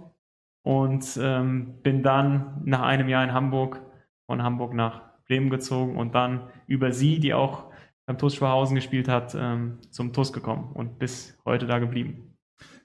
und 0.63 1.19
ähm, 1.21 1.81
bin 1.83 2.03
dann 2.03 2.61
nach 2.65 2.83
einem 2.83 3.09
Jahr 3.09 3.25
in 3.25 3.33
Hamburg, 3.33 3.81
von 4.27 4.43
Hamburg 4.43 4.75
nach 4.75 5.03
Bremen 5.27 5.51
gezogen 5.51 5.97
und 5.97 6.15
dann 6.15 6.49
über 6.67 6.93
sie, 6.93 7.21
die 7.21 7.35
auch 7.35 7.66
beim 8.07 8.19
TuS 8.19 8.37
Schwachhausen 8.37 8.75
gespielt 8.77 9.09
hat, 9.09 9.35
ähm, 9.39 9.79
zum 9.91 10.13
TuS 10.13 10.33
gekommen 10.33 10.73
und 10.75 10.99
bis 10.99 11.37
heute 11.45 11.67
da 11.67 11.79
geblieben. 11.79 12.37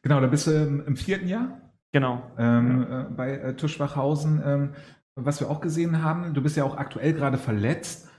Genau, 0.01 0.19
da 0.19 0.27
bist 0.27 0.47
du 0.47 0.51
im, 0.51 0.95
vierten 0.95 1.27
Jahr 1.27 1.61
Genau. 1.93 2.23
ähm, 2.37 2.87
äh, 2.89 3.03
bei 3.15 3.31
äh, 3.31 3.55
TuS 3.55 3.71
Schwachhausen. 3.71 4.41
Ähm, 4.45 4.73
was 5.15 5.39
wir 5.39 5.49
auch 5.49 5.61
gesehen 5.61 6.03
haben, 6.03 6.33
du 6.33 6.41
bist 6.41 6.57
ja 6.57 6.63
auch 6.63 6.77
aktuell 6.77 7.13
gerade 7.13 7.37
verletzt. 7.37 8.09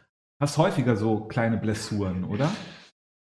Hast 0.40 0.58
häufiger 0.58 0.96
so 0.96 1.20
kleine 1.24 1.56
Blessuren, 1.56 2.24
oder? 2.24 2.50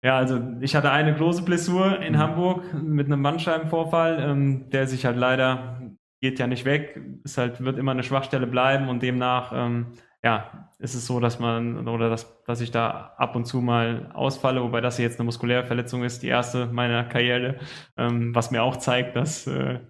Ja, 0.05 0.17
also 0.17 0.41
ich 0.61 0.75
hatte 0.75 0.91
eine 0.91 1.15
große 1.15 1.43
Blessur 1.43 2.01
in 2.01 2.15
Mhm. 2.15 2.19
Hamburg 2.19 2.75
mit 2.75 3.07
einem 3.07 3.23
Bandscheibenvorfall, 3.23 4.19
ähm, 4.21 4.71
der 4.71 4.87
sich 4.89 5.05
halt 5.05 5.17
leider 5.17 5.81
geht 6.21 6.39
ja 6.39 6.47
nicht 6.47 6.65
weg, 6.65 7.01
ist 7.25 7.37
halt 7.39 7.63
wird 7.65 7.79
immer 7.79 7.93
eine 7.93 8.03
Schwachstelle 8.05 8.47
bleiben 8.47 8.89
und 8.89 9.03
demnach 9.03 9.53
ähm, 9.55 9.87
ja 10.25 10.69
ist 10.79 10.95
es 10.95 11.07
so, 11.07 11.21
dass 11.21 11.39
man 11.39 11.87
oder 11.89 12.11
dass 12.11 12.43
dass 12.45 12.61
ich 12.61 12.71
da 12.71 13.15
ab 13.17 13.37
und 13.37 13.45
zu 13.45 13.61
mal 13.61 14.11
ausfalle, 14.15 14.63
wobei 14.63 14.81
das 14.81 14.99
jetzt 14.99 15.19
eine 15.19 15.27
muskuläre 15.27 15.65
Verletzung 15.65 16.05
ist, 16.05 16.23
die 16.23 16.29
erste 16.29 16.67
meiner 16.67 17.05
Karriere, 17.05 17.59
ähm, 17.97 18.35
was 18.35 18.51
mir 18.51 18.63
auch 18.63 18.77
zeigt, 18.77 19.17
dass 19.17 19.47
äh, 19.47 19.81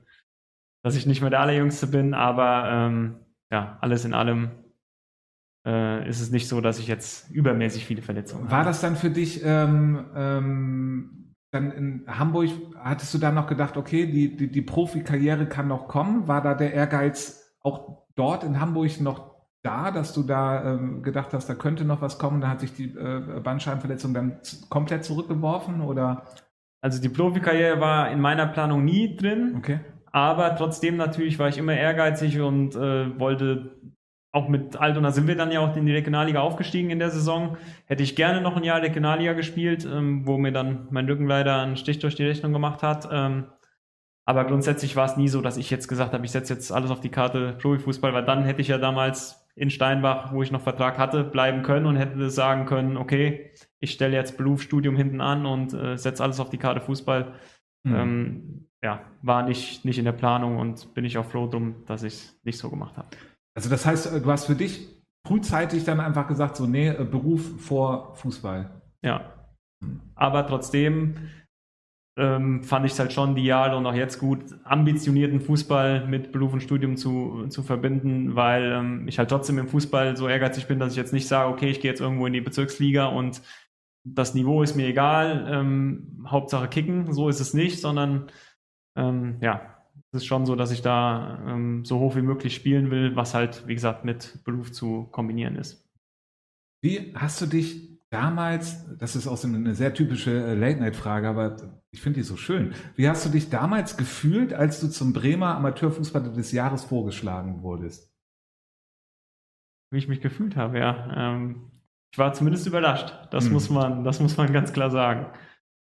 dass 0.82 0.96
ich 0.96 1.06
nicht 1.06 1.20
mehr 1.20 1.30
der 1.30 1.40
allerjüngste 1.40 1.86
bin, 1.86 2.14
aber 2.14 2.64
ähm, 2.68 3.16
ja 3.50 3.78
alles 3.80 4.04
in 4.04 4.14
allem 4.14 4.50
äh, 5.66 6.08
ist 6.08 6.20
es 6.20 6.30
nicht 6.30 6.48
so, 6.48 6.60
dass 6.60 6.78
ich 6.78 6.88
jetzt 6.88 7.30
übermäßig 7.30 7.84
viele 7.86 8.02
Verletzungen 8.02 8.50
War 8.50 8.58
habe. 8.58 8.68
das 8.68 8.80
dann 8.80 8.96
für 8.96 9.10
dich 9.10 9.42
ähm, 9.44 10.06
ähm, 10.14 11.22
dann 11.52 11.70
in 11.70 12.04
Hamburg, 12.06 12.50
hattest 12.78 13.12
du 13.12 13.18
da 13.18 13.30
noch 13.30 13.46
gedacht, 13.46 13.76
okay, 13.76 14.06
die, 14.06 14.36
die, 14.36 14.50
die 14.50 14.62
Profikarriere 14.62 15.46
kann 15.46 15.68
noch 15.68 15.86
kommen? 15.86 16.26
War 16.26 16.42
da 16.42 16.54
der 16.54 16.72
Ehrgeiz 16.72 17.54
auch 17.60 18.06
dort 18.14 18.42
in 18.42 18.58
Hamburg 18.58 19.00
noch 19.00 19.31
da, 19.62 19.90
dass 19.90 20.12
du 20.12 20.23
da 20.23 20.75
ähm, 20.75 21.02
gedacht 21.02 21.33
hast, 21.33 21.49
da 21.49 21.54
könnte 21.54 21.85
noch 21.85 22.00
was 22.02 22.19
kommen? 22.19 22.40
Da 22.40 22.49
hat 22.49 22.61
sich 22.61 22.75
die 22.75 22.95
äh, 22.97 23.40
Bandscheibenverletzung 23.42 24.12
dann 24.14 24.38
komplett 24.69 25.04
zurückgeworfen 25.04 25.81
oder? 25.81 26.25
Also 26.81 27.00
die 27.00 27.09
Profikarriere 27.09 27.81
war 27.81 28.11
in 28.11 28.21
meiner 28.21 28.47
Planung 28.47 28.85
nie 28.85 29.16
drin, 29.16 29.54
Okay. 29.59 29.81
aber 30.11 30.57
trotzdem 30.57 30.97
natürlich 30.97 31.38
war 31.38 31.49
ich 31.49 31.59
immer 31.59 31.75
ehrgeizig 31.75 32.40
und 32.40 32.75
äh, 32.75 33.19
wollte 33.21 33.76
auch 34.33 34.49
mit 34.49 34.76
Altona 34.76 35.11
sind 35.11 35.26
wir 35.28 35.37
dann 35.37 35.52
ja 35.52 35.61
auch 35.61 35.76
in 35.76 35.85
die 35.85 35.92
Regionalliga 35.92 36.40
aufgestiegen 36.40 36.88
in 36.90 36.99
der 36.99 37.11
Saison. 37.11 37.59
Hätte 37.85 38.02
ich 38.02 38.16
gerne 38.16 38.40
noch 38.40 38.57
ein 38.57 38.64
Jahr 38.64 38.81
Regionalliga 38.81 39.35
gespielt, 39.35 39.85
ähm, 39.85 40.26
wo 40.26 40.38
mir 40.38 40.52
dann 40.52 40.88
mein 40.90 41.07
Rücken 41.07 41.26
leider 41.26 41.61
einen 41.61 41.76
Stich 41.76 41.99
durch 41.99 42.14
die 42.14 42.25
Rechnung 42.25 42.52
gemacht 42.52 42.83
hat. 42.83 43.09
Ähm, 43.12 43.45
aber 44.25 44.45
grundsätzlich 44.47 44.97
war 44.97 45.04
es 45.04 45.16
nie 45.16 45.28
so, 45.28 45.42
dass 45.42 45.57
ich 45.59 45.71
jetzt 45.71 45.87
gesagt 45.87 46.14
habe, 46.14 46.25
ich 46.25 46.31
setze 46.31 46.54
jetzt 46.54 46.73
alles 46.73 46.90
auf 46.90 47.00
die 47.00 47.11
Karte 47.11 47.57
Profifußball, 47.61 48.14
weil 48.14 48.25
dann 48.25 48.45
hätte 48.45 48.62
ich 48.62 48.69
ja 48.69 48.78
damals 48.78 49.41
in 49.54 49.71
Steinbach, 49.71 50.32
wo 50.32 50.42
ich 50.42 50.50
noch 50.50 50.62
Vertrag 50.62 50.99
hatte, 50.99 51.25
bleiben 51.25 51.62
können 51.62 51.87
und 51.87 51.97
hätte 51.97 52.30
sagen 52.30 52.66
können, 52.66 52.97
okay, 52.97 53.50
ich 53.80 53.92
stelle 53.92 54.16
jetzt 54.16 54.38
Berufsstudium 54.38 54.97
hinten 54.97 55.21
an 55.21 55.44
und 55.44 55.75
äh, 55.75 55.97
setze 55.99 56.23
alles 56.23 56.40
auf 56.40 56.50
die 56.50 56.59
Karte 56.59 56.80
Fußball. 56.80 57.35
Hm. 57.87 57.94
Ähm, 57.94 58.68
ja, 58.82 59.00
war 59.23 59.42
nicht, 59.42 59.85
nicht 59.85 59.99
in 59.99 60.04
der 60.04 60.12
Planung 60.12 60.59
und 60.59 60.94
bin 60.94 61.04
ich 61.04 61.18
auch 61.18 61.26
froh 61.26 61.47
drum, 61.47 61.85
dass 61.87 62.02
ich 62.02 62.14
es 62.14 62.40
nicht 62.44 62.59
so 62.59 62.71
gemacht 62.71 62.97
habe. 62.97 63.09
Also 63.54 63.68
das 63.68 63.85
heißt, 63.85 64.14
äh, 64.14 64.21
du 64.21 64.30
hast 64.30 64.47
für 64.47 64.54
dich 64.54 64.88
frühzeitig 65.26 65.85
dann 65.85 66.00
einfach 66.00 66.26
gesagt, 66.26 66.56
so, 66.56 66.66
nee, 66.66 66.88
äh, 66.88 67.04
Beruf 67.04 67.61
vor 67.61 68.14
Fußball. 68.16 68.82
Ja. 69.02 69.32
Aber 70.14 70.47
trotzdem 70.47 71.14
ähm, 72.16 72.62
fand 72.62 72.85
ich 72.85 72.92
es 72.92 72.99
halt 72.99 73.12
schon 73.12 73.37
ideal 73.37 73.75
und 73.75 73.87
auch 73.87 73.95
jetzt 73.95 74.19
gut, 74.19 74.40
ambitionierten 74.64 75.40
Fußball 75.40 76.07
mit 76.07 76.31
Beruf 76.31 76.52
und 76.52 76.62
Studium 76.62 76.97
zu, 76.97 77.47
zu 77.49 77.62
verbinden, 77.62 78.35
weil 78.35 78.73
ähm, 78.73 79.09
ich 79.09 79.19
halt 79.19 79.31
trotzdem 79.31 79.59
im 79.59 79.69
Fußball 79.69 80.16
so 80.16 80.28
ehrgeizig 80.28 80.66
bin, 80.66 80.78
dass 80.78 80.92
ich 80.92 80.99
jetzt 80.99 81.12
nicht 81.12 81.26
sage, 81.26 81.50
okay, 81.50 81.71
ich 81.71 81.81
gehe 81.81 81.90
jetzt 81.90 82.00
irgendwo 82.00 82.26
in 82.26 82.35
die 82.35 82.40
Bezirksliga 82.42 83.07
und 83.07 83.40
das 84.04 84.35
Niveau 84.35 84.62
ist 84.62 84.75
mir 84.75 84.88
egal, 84.88 85.47
ähm, 85.49 86.26
Hauptsache 86.26 86.69
kicken, 86.69 87.12
so 87.12 87.28
ist 87.28 87.40
es 87.40 87.54
nicht, 87.54 87.81
sondern 87.81 88.31
ähm, 88.97 89.38
ja, 89.40 89.78
es 90.11 90.23
ist 90.23 90.26
schon 90.26 90.45
so, 90.45 90.54
dass 90.54 90.71
ich 90.71 90.83
da 90.83 91.42
ähm, 91.47 91.85
so 91.85 91.99
hoch 91.99 92.16
wie 92.16 92.23
möglich 92.23 92.54
spielen 92.54 92.90
will, 92.90 93.16
was 93.16 93.33
halt, 93.33 93.66
wie 93.66 93.75
gesagt, 93.75 94.04
mit 94.04 94.45
Beruf 94.45 94.73
zu 94.73 95.04
kombinieren 95.04 95.57
ist. 95.57 95.88
Wie 96.83 97.14
hast 97.14 97.40
du 97.40 97.47
dich 97.47 97.91
damals, 98.12 98.97
das 98.99 99.16
ist 99.16 99.26
auch 99.26 99.37
so 99.38 99.49
eine 99.49 99.75
sehr 99.75 99.95
typische 99.95 100.31
äh, 100.31 100.54
Late-Night-Frage, 100.54 101.28
aber 101.28 101.57
ich 101.90 102.02
finde 102.02 102.21
die 102.21 102.25
so 102.25 102.37
schön. 102.37 102.75
Wie 102.95 103.09
hast 103.09 103.25
du 103.25 103.31
dich 103.31 103.49
damals 103.50 103.97
gefühlt, 103.97 104.52
als 104.52 104.81
du 104.81 104.88
zum 104.88 105.12
Bremer 105.12 105.57
Amateurfußballer 105.57 106.31
des 106.31 106.52
Jahres 106.52 106.85
vorgeschlagen 106.85 107.62
wurdest? 107.62 108.12
Wie 109.90 109.99
ich 109.99 110.09
mich 110.09 110.21
gefühlt 110.21 110.57
habe, 110.57 110.78
ja. 110.78 111.35
Ähm, 111.35 111.71
ich 112.12 112.19
war 112.19 112.33
zumindest 112.35 112.66
überrascht. 112.66 113.12
Das 113.31 113.47
Hm. 113.47 113.52
muss 113.52 113.71
man, 113.71 114.04
das 114.04 114.21
muss 114.21 114.37
man 114.37 114.52
ganz 114.52 114.73
klar 114.73 114.90
sagen. 114.90 115.26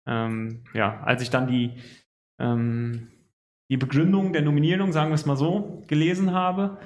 Ähm, 0.08 0.64
ja, 0.74 1.00
als 1.02 1.24
ich 1.24 1.30
dann 1.32 1.48
die, 1.48 1.78
ähm, 2.40 3.08
die 3.72 3.78
Begründung 3.78 4.34
der 4.34 4.44
Nominierung, 4.44 4.92
sagen 4.92 5.10
wir 5.10 5.16
es 5.16 5.26
mal 5.26 5.38
so, 5.38 5.84
gelesen 5.88 6.32
habe, 6.32 6.78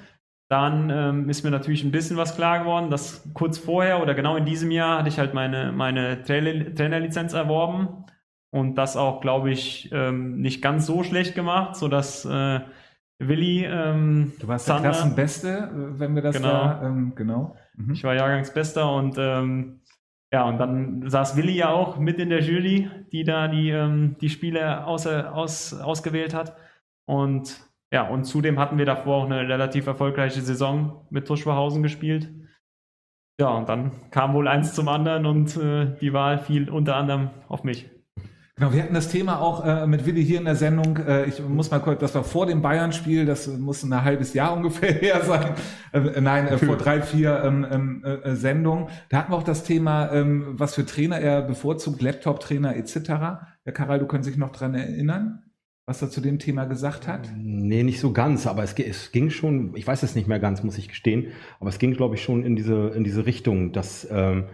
dann 0.49 0.89
ähm, 0.89 1.29
ist 1.29 1.43
mir 1.43 1.51
natürlich 1.51 1.83
ein 1.83 1.91
bisschen 1.91 2.15
was 2.17 2.35
klar 2.35 2.59
geworden, 2.59 2.89
dass 2.89 3.29
kurz 3.33 3.57
vorher 3.57 4.01
oder 4.01 4.13
genau 4.15 4.35
in 4.37 4.45
diesem 4.45 4.71
Jahr 4.71 4.99
hatte 4.99 5.09
ich 5.09 5.19
halt 5.19 5.33
meine, 5.33 5.71
meine 5.73 6.23
Trainer 6.23 6.73
Trainerlizenz 6.73 7.33
erworben 7.33 8.05
und 8.51 8.75
das 8.75 8.95
auch, 8.95 9.19
glaube 9.21 9.51
ich, 9.51 9.89
ähm, 9.91 10.39
nicht 10.39 10.61
ganz 10.61 10.85
so 10.85 11.03
schlecht 11.03 11.35
gemacht, 11.35 11.75
sodass 11.75 12.23
äh, 12.25 12.61
Willi 13.19 13.65
ähm, 13.65 14.33
Du 14.39 14.47
warst 14.47 14.67
der 14.67 14.75
Zander- 14.75 14.89
Klassenbeste, 14.91 15.49
äh, 15.49 15.99
wenn 15.99 16.15
wir 16.15 16.21
das 16.21 16.37
Genau. 16.37 16.47
da, 16.49 16.81
ähm, 16.83 17.13
genau. 17.15 17.55
Mhm. 17.75 17.93
ich 17.93 18.03
war 18.03 18.15
Jahrgangsbester 18.15 18.89
und 18.93 19.17
ähm, 19.19 19.81
ja, 20.31 20.43
und 20.43 20.57
dann 20.59 21.09
saß 21.09 21.35
Willi 21.37 21.53
ja 21.55 21.69
auch 21.69 21.97
mit 21.99 22.19
in 22.19 22.29
der 22.29 22.41
Jury, 22.41 22.89
die 23.11 23.23
da 23.23 23.47
die, 23.47 23.69
ähm, 23.69 24.15
die 24.21 24.29
Spiele 24.29 24.85
außer, 24.85 25.33
aus, 25.33 25.73
ausgewählt 25.73 26.33
hat. 26.33 26.55
Und 27.05 27.61
ja, 27.93 28.07
und 28.07 28.25
zudem 28.25 28.59
hatten 28.59 28.77
wir 28.77 28.85
davor 28.85 29.23
auch 29.23 29.25
eine 29.25 29.47
relativ 29.47 29.87
erfolgreiche 29.87 30.41
Saison 30.41 31.05
mit 31.09 31.27
Tuschwahausen 31.27 31.83
gespielt. 31.83 32.29
Ja, 33.39 33.49
und 33.49 33.69
dann 33.69 33.91
kam 34.09 34.33
wohl 34.33 34.47
eins 34.47 34.73
zum 34.73 34.87
anderen 34.87 35.25
und 35.25 35.55
äh, 35.57 35.95
die 36.01 36.11
Wahl 36.11 36.39
fiel 36.39 36.69
unter 36.69 36.95
anderem 36.95 37.29
auf 37.47 37.63
mich. 37.63 37.89
Genau, 38.55 38.73
wir 38.73 38.81
hatten 38.81 38.95
das 38.95 39.09
Thema 39.09 39.39
auch 39.39 39.63
äh, 39.63 39.85
mit 39.85 40.07
Willi 40.07 40.25
hier 40.25 40.39
in 40.39 40.45
der 40.45 40.55
Sendung. 40.55 40.97
Äh, 40.97 41.25
ich 41.25 41.39
muss 41.47 41.69
mal 41.69 41.77
kurz, 41.77 41.99
das 41.99 42.15
war 42.15 42.23
vor 42.23 42.47
dem 42.47 42.63
Bayern-Spiel, 42.63 43.27
das 43.27 43.45
muss 43.45 43.83
ein 43.83 44.03
halbes 44.03 44.33
Jahr 44.33 44.53
ungefähr 44.57 44.93
her 44.93 45.21
sein. 45.23 45.53
Äh, 45.93 46.19
nein, 46.19 46.47
äh, 46.47 46.57
vor 46.57 46.75
drei, 46.75 47.03
vier 47.03 47.43
ähm, 47.43 47.67
ähm, 47.69 48.03
äh, 48.03 48.35
Sendungen. 48.35 48.87
Da 49.09 49.19
hatten 49.19 49.31
wir 49.31 49.37
auch 49.37 49.43
das 49.43 49.63
Thema, 49.63 50.11
ähm, 50.11 50.55
was 50.57 50.73
für 50.73 50.87
Trainer 50.87 51.19
er 51.19 51.43
bevorzugt, 51.43 52.01
Laptop-Trainer 52.01 52.75
etc. 52.75 52.95
Herr 53.63 53.73
Karal, 53.73 53.99
du 53.99 54.07
kannst 54.07 54.27
dich 54.27 54.37
noch 54.37 54.51
dran 54.51 54.73
erinnern, 54.73 55.43
was 55.87 56.01
er 56.01 56.09
zu 56.09 56.19
dem 56.19 56.37
Thema 56.37 56.65
gesagt 56.65 57.07
hat? 57.07 57.31
Nee, 57.37 57.81
nicht 57.81 58.01
so 58.01 58.11
ganz, 58.11 58.45
aber 58.45 58.61
es, 58.61 58.73
es 58.73 59.13
ging 59.13 59.29
schon, 59.29 59.73
ich 59.75 59.87
weiß 59.87 60.03
es 60.03 60.15
nicht 60.15 60.27
mehr 60.27 60.39
ganz, 60.39 60.61
muss 60.61 60.77
ich 60.77 60.89
gestehen, 60.89 61.27
aber 61.61 61.69
es 61.69 61.79
ging, 61.79 61.93
glaube 61.93 62.15
ich, 62.15 62.21
schon 62.21 62.43
in 62.43 62.57
diese, 62.57 62.89
in 62.89 63.05
diese 63.05 63.25
Richtung, 63.25 63.71
dass 63.71 64.05
ähm, 64.11 64.47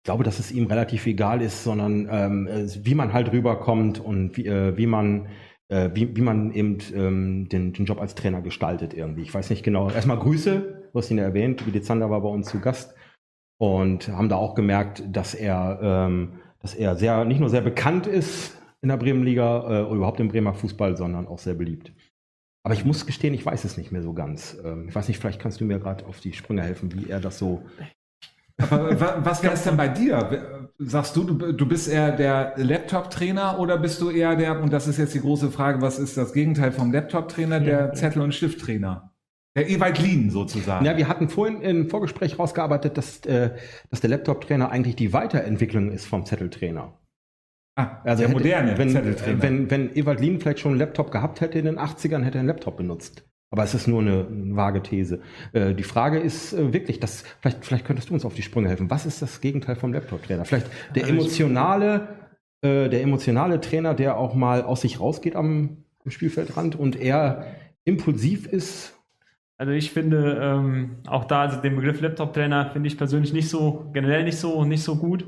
ich 0.00 0.04
glaube, 0.04 0.24
dass 0.24 0.38
es 0.38 0.52
ihm 0.52 0.66
relativ 0.66 1.06
egal 1.06 1.40
ist, 1.40 1.64
sondern 1.64 2.06
ähm, 2.10 2.48
wie 2.82 2.94
man 2.94 3.14
halt 3.14 3.32
rüberkommt 3.32 3.98
und 3.98 4.36
wie, 4.36 4.46
äh, 4.46 4.76
wie 4.76 4.86
man 4.86 5.28
äh, 5.68 5.90
wie, 5.94 6.14
wie 6.16 6.22
man 6.22 6.52
eben 6.52 6.78
ähm, 6.94 7.48
den, 7.48 7.72
den 7.72 7.84
Job 7.86 8.00
als 8.00 8.14
Trainer 8.14 8.42
gestaltet 8.42 8.94
irgendwie. 8.94 9.22
Ich 9.22 9.34
weiß 9.34 9.50
nicht 9.50 9.62
genau. 9.62 9.90
Erstmal 9.90 10.18
Grüße, 10.18 10.90
du 10.92 10.98
hast 10.98 11.10
ihn 11.10 11.18
ja 11.18 11.24
erwähnt, 11.24 11.66
Willi 11.66 11.82
Zander 11.82 12.10
war 12.10 12.20
bei 12.20 12.28
uns 12.28 12.48
zu 12.48 12.60
Gast 12.60 12.94
und 13.58 14.08
haben 14.08 14.28
da 14.28 14.36
auch 14.36 14.54
gemerkt, 14.54 15.02
dass 15.10 15.34
er, 15.34 15.78
ähm, 15.82 16.40
dass 16.60 16.74
er 16.74 16.96
sehr, 16.96 17.24
nicht 17.24 17.40
nur 17.40 17.50
sehr 17.50 17.60
bekannt 17.60 18.06
ist 18.06 18.57
in 18.82 18.88
der 18.88 18.96
Bremenliga 18.96 19.58
äh, 19.58 19.82
oder 19.84 19.96
überhaupt 19.96 20.20
im 20.20 20.28
Bremer 20.28 20.54
Fußball, 20.54 20.96
sondern 20.96 21.26
auch 21.26 21.38
sehr 21.38 21.54
beliebt. 21.54 21.92
Aber 22.64 22.74
ich 22.74 22.84
muss 22.84 23.06
gestehen, 23.06 23.34
ich 23.34 23.46
weiß 23.46 23.64
es 23.64 23.76
nicht 23.76 23.92
mehr 23.92 24.02
so 24.02 24.12
ganz. 24.12 24.56
Ähm, 24.64 24.88
ich 24.88 24.94
weiß 24.94 25.08
nicht, 25.08 25.18
vielleicht 25.18 25.40
kannst 25.40 25.60
du 25.60 25.64
mir 25.64 25.78
gerade 25.78 26.04
auf 26.06 26.20
die 26.20 26.32
Sprünge 26.32 26.62
helfen, 26.62 26.92
wie 26.94 27.08
er 27.10 27.20
das 27.20 27.38
so. 27.38 27.62
Aber 28.60 29.00
wa- 29.00 29.18
was 29.22 29.42
wäre 29.42 29.54
es 29.54 29.62
denn 29.64 29.76
bei 29.76 29.88
dir? 29.88 30.68
Sagst 30.78 31.16
du, 31.16 31.24
du, 31.24 31.52
du 31.52 31.66
bist 31.66 31.88
eher 31.88 32.12
der 32.12 32.54
Laptop-Trainer 32.56 33.58
oder 33.58 33.78
bist 33.78 34.00
du 34.00 34.10
eher 34.10 34.36
der, 34.36 34.60
und 34.60 34.72
das 34.72 34.86
ist 34.88 34.98
jetzt 34.98 35.14
die 35.14 35.20
große 35.20 35.50
Frage, 35.50 35.80
was 35.80 35.98
ist 35.98 36.16
das 36.16 36.32
Gegenteil 36.32 36.72
vom 36.72 36.92
Laptop-Trainer, 36.92 37.60
der 37.60 37.92
Zettel- 37.94 38.22
und 38.22 38.34
Stift-Trainer? 38.34 39.12
Der 39.56 39.68
Ewald 39.70 39.98
Lien 39.98 40.30
sozusagen. 40.30 40.84
Ja, 40.84 40.96
wir 40.96 41.08
hatten 41.08 41.28
vorhin 41.28 41.62
im 41.62 41.88
Vorgespräch 41.88 42.38
rausgearbeitet, 42.38 42.96
dass, 42.98 43.20
äh, 43.26 43.56
dass 43.90 44.00
der 44.00 44.10
Laptop-Trainer 44.10 44.70
eigentlich 44.70 44.94
die 44.96 45.12
Weiterentwicklung 45.12 45.90
ist 45.90 46.06
vom 46.06 46.24
Zetteltrainer. 46.26 46.92
Ah, 47.78 48.00
Also 48.04 48.22
der 48.22 48.28
hätte- 48.30 48.38
moderne 48.38 48.78
wenn, 48.78 48.90
Zetteltrainer. 48.90 49.42
Wenn, 49.42 49.70
wenn 49.70 49.96
Ewald 49.96 50.20
Lien 50.20 50.40
vielleicht 50.40 50.60
schon 50.60 50.72
einen 50.72 50.80
Laptop 50.80 51.10
gehabt 51.10 51.40
hätte 51.40 51.58
in 51.58 51.64
den 51.64 51.78
80ern, 51.78 52.22
hätte 52.22 52.38
er 52.38 52.40
einen 52.40 52.48
Laptop 52.48 52.76
benutzt. 52.76 53.24
Aber 53.50 53.64
es 53.64 53.72
ist 53.72 53.86
nur 53.86 54.02
eine, 54.02 54.26
eine 54.30 54.56
vage 54.56 54.82
These. 54.82 55.20
Äh, 55.54 55.74
die 55.74 55.82
Frage 55.82 56.18
ist 56.18 56.52
äh, 56.52 56.72
wirklich, 56.74 57.00
das, 57.00 57.24
vielleicht, 57.40 57.64
vielleicht 57.64 57.86
könntest 57.86 58.10
du 58.10 58.14
uns 58.14 58.26
auf 58.26 58.34
die 58.34 58.42
Sprünge 58.42 58.68
helfen. 58.68 58.90
Was 58.90 59.06
ist 59.06 59.22
das 59.22 59.40
Gegenteil 59.40 59.76
vom 59.76 59.92
Laptop-Trainer? 59.94 60.44
Vielleicht 60.44 60.66
der 60.94 61.04
Also 61.04 61.14
emotionale, 61.14 62.08
äh, 62.60 62.90
der 62.90 63.00
emotionale 63.02 63.60
Trainer, 63.60 63.94
der 63.94 64.18
auch 64.18 64.34
mal 64.34 64.62
aus 64.62 64.82
sich 64.82 65.00
rausgeht 65.00 65.34
am, 65.34 65.84
am 66.04 66.10
Spielfeldrand 66.10 66.76
und 66.76 67.00
eher 67.00 67.46
impulsiv 67.84 68.46
ist. 68.46 68.94
Also 69.56 69.72
ich 69.72 69.90
finde 69.92 70.38
ähm, 70.42 70.98
auch 71.06 71.24
da, 71.24 71.40
also 71.42 71.60
den 71.60 71.74
Begriff 71.76 72.00
Laptop-Trainer 72.02 72.70
finde 72.70 72.86
ich 72.88 72.98
persönlich 72.98 73.32
nicht 73.32 73.48
so, 73.48 73.90
generell 73.94 74.24
nicht 74.24 74.38
so, 74.38 74.62
nicht 74.64 74.82
so 74.84 74.96
gut. 74.96 75.24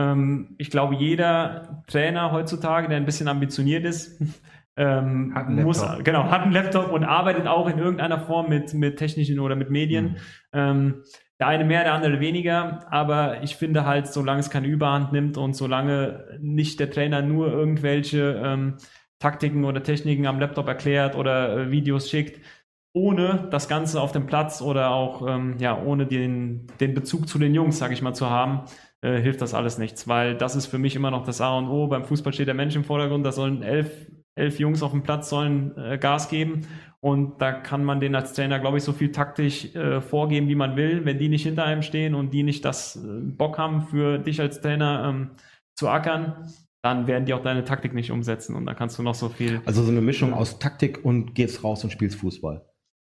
Ähm, 0.00 0.54
ich 0.58 0.70
glaube, 0.70 0.94
jeder 0.94 1.82
Trainer 1.86 2.32
heutzutage, 2.32 2.88
der 2.88 2.96
ein 2.96 3.04
bisschen 3.06 3.28
ambitioniert 3.28 3.84
ist, 3.84 4.20
ähm, 4.76 5.32
Hat 5.34 5.46
einen 5.46 5.64
muss, 5.64 5.82
Laptop. 5.82 6.04
genau, 6.04 6.30
hat 6.30 6.42
einen 6.42 6.52
Laptop 6.52 6.92
und 6.92 7.04
arbeitet 7.04 7.46
auch 7.46 7.68
in 7.68 7.78
irgendeiner 7.78 8.18
Form 8.18 8.48
mit, 8.48 8.72
mit 8.74 8.98
technischen 8.98 9.40
oder 9.40 9.56
mit 9.56 9.70
Medien. 9.70 10.12
Mhm. 10.12 10.16
Ähm, 10.52 10.94
der 11.38 11.48
eine 11.48 11.64
mehr, 11.64 11.84
der 11.84 11.94
andere 11.94 12.20
weniger, 12.20 12.86
aber 12.92 13.42
ich 13.42 13.56
finde 13.56 13.86
halt, 13.86 14.06
solange 14.06 14.40
es 14.40 14.50
keine 14.50 14.66
Überhand 14.66 15.12
nimmt 15.12 15.38
und 15.38 15.54
solange 15.54 16.26
nicht 16.38 16.78
der 16.80 16.90
Trainer 16.90 17.22
nur 17.22 17.50
irgendwelche 17.50 18.40
ähm, 18.44 18.76
Taktiken 19.18 19.64
oder 19.64 19.82
Techniken 19.82 20.26
am 20.26 20.38
Laptop 20.38 20.68
erklärt 20.68 21.16
oder 21.16 21.56
äh, 21.56 21.70
Videos 21.70 22.10
schickt, 22.10 22.44
ohne 22.92 23.48
das 23.50 23.68
Ganze 23.68 24.00
auf 24.02 24.12
dem 24.12 24.26
Platz 24.26 24.60
oder 24.60 24.90
auch 24.90 25.26
ähm, 25.26 25.56
ja, 25.58 25.80
ohne 25.80 26.06
den, 26.06 26.66
den 26.78 26.92
Bezug 26.92 27.26
zu 27.26 27.38
den 27.38 27.54
Jungs, 27.54 27.78
sage 27.78 27.94
ich 27.94 28.02
mal, 28.02 28.14
zu 28.14 28.28
haben, 28.28 28.64
äh, 29.02 29.20
hilft 29.20 29.40
das 29.40 29.54
alles 29.54 29.78
nichts, 29.78 30.08
weil 30.08 30.36
das 30.36 30.56
ist 30.56 30.66
für 30.66 30.78
mich 30.78 30.96
immer 30.96 31.10
noch 31.10 31.24
das 31.24 31.40
A 31.40 31.56
und 31.56 31.68
O. 31.68 31.86
Beim 31.86 32.04
Fußball 32.04 32.32
steht 32.32 32.48
der 32.48 32.54
Mensch 32.54 32.76
im 32.76 32.84
Vordergrund, 32.84 33.24
da 33.24 33.32
sollen 33.32 33.62
elf, 33.62 34.10
elf 34.34 34.58
Jungs 34.58 34.82
auf 34.82 34.92
dem 34.92 35.02
Platz 35.02 35.30
sollen 35.30 35.76
äh, 35.76 35.98
Gas 35.98 36.28
geben 36.28 36.62
und 37.00 37.40
da 37.40 37.52
kann 37.52 37.82
man 37.82 38.00
denen 38.00 38.14
als 38.14 38.34
Trainer, 38.34 38.58
glaube 38.58 38.76
ich, 38.76 38.84
so 38.84 38.92
viel 38.92 39.10
taktisch 39.10 39.74
äh, 39.74 40.02
vorgeben, 40.02 40.48
wie 40.48 40.54
man 40.54 40.76
will. 40.76 41.06
Wenn 41.06 41.18
die 41.18 41.30
nicht 41.30 41.44
hinter 41.44 41.64
einem 41.64 41.82
stehen 41.82 42.14
und 42.14 42.34
die 42.34 42.42
nicht 42.42 42.64
das 42.64 42.96
äh, 42.96 43.20
Bock 43.22 43.56
haben, 43.56 43.82
für 43.82 44.18
dich 44.18 44.40
als 44.40 44.60
Trainer 44.60 45.08
ähm, 45.08 45.30
zu 45.74 45.88
ackern, 45.88 46.52
dann 46.82 47.06
werden 47.06 47.24
die 47.24 47.32
auch 47.32 47.42
deine 47.42 47.64
Taktik 47.64 47.94
nicht 47.94 48.10
umsetzen 48.10 48.54
und 48.54 48.66
dann 48.66 48.76
kannst 48.76 48.98
du 48.98 49.02
noch 49.02 49.14
so 49.14 49.28
viel 49.28 49.62
Also 49.64 49.82
so 49.82 49.90
eine 49.90 50.00
Mischung 50.00 50.34
aus 50.34 50.58
Taktik 50.58 51.04
und 51.04 51.34
gehst 51.34 51.64
raus 51.64 51.84
und 51.84 51.90
spielst 51.90 52.18
Fußball. 52.20 52.66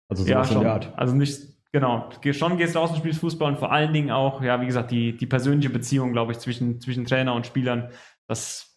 Also 0.07 0.25
ja, 0.25 0.43
sowas 0.43 0.51
in 0.55 0.61
der 0.61 0.73
Art. 0.73 0.93
Also 0.97 1.15
nicht, 1.15 1.39
genau. 1.71 2.09
Schon 2.31 2.57
gehst 2.57 2.75
raus 2.75 2.91
und 2.91 2.97
spielst 2.97 3.19
Fußball 3.19 3.51
und 3.51 3.59
vor 3.59 3.71
allen 3.71 3.93
Dingen 3.93 4.11
auch, 4.11 4.41
ja, 4.41 4.61
wie 4.61 4.65
gesagt, 4.65 4.91
die, 4.91 5.15
die 5.15 5.27
persönliche 5.27 5.69
Beziehung, 5.69 6.13
glaube 6.13 6.31
ich, 6.31 6.39
zwischen, 6.39 6.79
zwischen 6.81 7.05
Trainer 7.05 7.33
und 7.33 7.45
Spielern, 7.45 7.89
das 8.27 8.69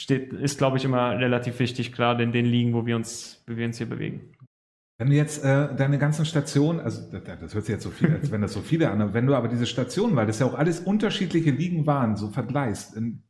steht, 0.00 0.32
ist, 0.32 0.58
glaube 0.58 0.76
ich, 0.76 0.84
immer 0.84 1.18
relativ 1.18 1.58
wichtig, 1.58 1.92
gerade 1.92 2.22
in 2.22 2.32
den 2.32 2.46
Ligen, 2.46 2.72
wo 2.72 2.86
wir 2.86 2.96
uns, 2.96 3.42
wo 3.46 3.56
wir 3.56 3.66
uns 3.66 3.78
hier 3.78 3.88
bewegen. 3.88 4.32
Wenn 5.00 5.10
du 5.10 5.16
jetzt 5.16 5.44
äh, 5.44 5.74
deine 5.76 5.98
ganzen 5.98 6.24
Stationen, 6.24 6.80
also 6.80 7.08
das, 7.12 7.22
das 7.22 7.54
hört 7.54 7.66
sich 7.66 7.72
jetzt 7.72 7.84
so 7.84 7.90
viel, 7.90 8.12
als 8.12 8.32
wenn 8.32 8.40
das 8.40 8.52
so 8.52 8.60
viele 8.60 8.90
an, 8.90 9.14
wenn 9.14 9.26
du 9.26 9.34
aber 9.34 9.46
diese 9.46 9.66
Stationen, 9.66 10.16
weil 10.16 10.26
das 10.26 10.40
ja 10.40 10.46
auch 10.46 10.54
alles 10.54 10.80
unterschiedliche 10.80 11.52
Ligen 11.52 11.86
waren, 11.86 12.16
so 12.16 12.28
vergleichst, 12.28 12.96
in, 12.96 13.22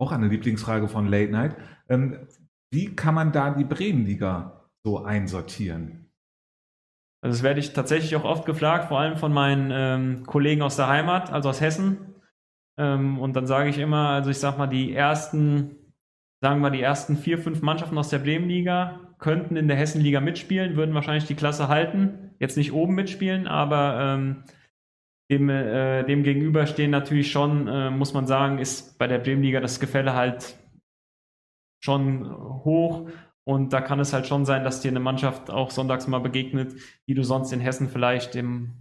auch 0.00 0.10
eine 0.10 0.26
Lieblingsfrage 0.26 0.88
von 0.88 1.06
Late 1.06 1.30
Night, 1.30 1.56
ähm, 1.88 2.26
wie 2.72 2.96
kann 2.96 3.14
man 3.14 3.30
da 3.30 3.50
die 3.50 3.64
Bremenliga 3.64 4.68
so 4.84 5.04
einsortieren? 5.04 6.01
Also 7.22 7.36
das 7.36 7.42
werde 7.44 7.60
ich 7.60 7.72
tatsächlich 7.72 8.16
auch 8.16 8.24
oft 8.24 8.44
gefragt, 8.46 8.88
vor 8.88 8.98
allem 8.98 9.16
von 9.16 9.32
meinen 9.32 9.70
ähm, 9.72 10.26
Kollegen 10.26 10.62
aus 10.62 10.76
der 10.76 10.88
Heimat, 10.88 11.32
also 11.32 11.48
aus 11.48 11.60
Hessen. 11.60 12.16
Ähm, 12.76 13.18
und 13.18 13.34
dann 13.34 13.46
sage 13.46 13.70
ich 13.70 13.78
immer, 13.78 14.08
also 14.08 14.30
ich 14.30 14.38
sag 14.38 14.58
mal, 14.58 14.66
die 14.66 14.92
ersten, 14.92 15.76
sagen 16.40 16.60
wir 16.60 16.70
die 16.70 16.82
ersten 16.82 17.16
vier, 17.16 17.38
fünf 17.38 17.62
Mannschaften 17.62 17.96
aus 17.96 18.08
der 18.08 18.18
Bremenliga 18.18 19.00
könnten 19.18 19.56
in 19.56 19.68
der 19.68 19.76
Hessenliga 19.76 20.20
mitspielen, 20.20 20.76
würden 20.76 20.94
wahrscheinlich 20.94 21.26
die 21.26 21.36
Klasse 21.36 21.68
halten, 21.68 22.34
jetzt 22.40 22.56
nicht 22.56 22.72
oben 22.72 22.96
mitspielen, 22.96 23.46
aber 23.46 23.98
ähm, 24.00 24.42
dem, 25.30 25.48
äh, 25.48 26.02
dem 26.02 26.24
gegenüber 26.24 26.66
natürlich 26.88 27.30
schon, 27.30 27.68
äh, 27.68 27.90
muss 27.90 28.14
man 28.14 28.26
sagen, 28.26 28.58
ist 28.58 28.98
bei 28.98 29.06
der 29.06 29.18
Bremenliga 29.18 29.60
das 29.60 29.78
Gefälle 29.78 30.14
halt 30.14 30.58
schon 31.82 32.30
hoch. 32.64 33.08
Und 33.44 33.72
da 33.72 33.80
kann 33.80 33.98
es 33.98 34.12
halt 34.12 34.26
schon 34.26 34.44
sein, 34.44 34.62
dass 34.62 34.80
dir 34.80 34.90
eine 34.90 35.00
Mannschaft 35.00 35.50
auch 35.50 35.70
sonntags 35.70 36.06
mal 36.06 36.20
begegnet, 36.20 36.74
die 37.08 37.14
du 37.14 37.24
sonst 37.24 37.52
in 37.52 37.60
Hessen 37.60 37.88
vielleicht 37.88 38.36
im 38.36 38.74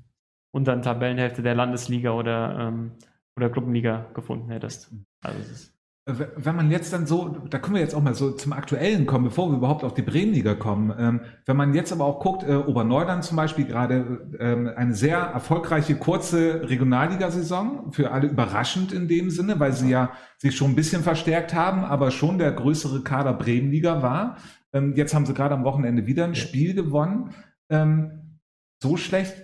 unteren 0.52 0.82
Tabellenhälfte 0.82 1.42
der 1.42 1.56
Landesliga 1.56 2.12
oder, 2.12 2.58
ähm, 2.60 2.92
oder 3.36 3.50
Gruppenliga 3.50 4.12
gefunden 4.14 4.52
hättest. 4.52 4.92
Also 5.24 5.40
es 5.40 5.52
ist 5.52 5.81
wenn 6.18 6.56
man 6.56 6.72
jetzt 6.72 6.94
dann 6.94 7.06
so, 7.06 7.30
da 7.50 7.60
können 7.60 7.76
wir 7.76 7.82
jetzt 7.82 7.94
auch 7.94 8.02
mal 8.02 8.14
so 8.14 8.32
zum 8.32 8.54
Aktuellen 8.54 9.06
kommen, 9.06 9.26
bevor 9.26 9.50
wir 9.50 9.58
überhaupt 9.58 9.84
auf 9.84 9.94
die 9.94 10.02
Bremenliga 10.02 10.56
kommen. 10.56 10.94
Ähm, 10.98 11.22
wenn 11.46 11.58
man 11.58 11.74
jetzt 11.74 11.92
aber 11.92 12.06
auch 12.06 12.20
guckt, 12.20 12.44
äh, 12.44 12.56
Oberneuland 12.56 13.24
zum 13.24 13.38
Beispiel 13.38 13.66
gerade 13.66 14.28
ähm, 14.40 14.70
eine 14.76 14.94
sehr 14.94 15.18
erfolgreiche 15.18 15.96
kurze 15.96 16.70
Regionalligasaison, 16.70 17.92
für 17.92 18.12
alle 18.12 18.28
überraschend 18.28 18.92
in 18.92 19.08
dem 19.08 19.30
Sinne, 19.30 19.60
weil 19.60 19.74
sie 19.74 19.90
ja 19.90 20.12
sich 20.38 20.56
schon 20.56 20.72
ein 20.72 20.76
bisschen 20.76 21.04
verstärkt 21.04 21.54
haben, 21.54 21.84
aber 21.84 22.12
schon 22.12 22.38
der 22.38 22.52
größere 22.52 23.04
Kader 23.04 23.34
Bremenliga 23.34 24.02
war. 24.02 24.38
Ähm, 24.74 24.94
jetzt 24.96 25.14
haben 25.14 25.26
sie 25.26 25.34
gerade 25.34 25.56
am 25.56 25.64
Wochenende 25.64 26.08
wieder 26.08 26.26
ein 26.26 26.36
Spiel 26.36 26.74
gewonnen. 26.74 27.34
Ähm, 27.70 28.40
so 28.82 28.98
schlecht 28.98 29.36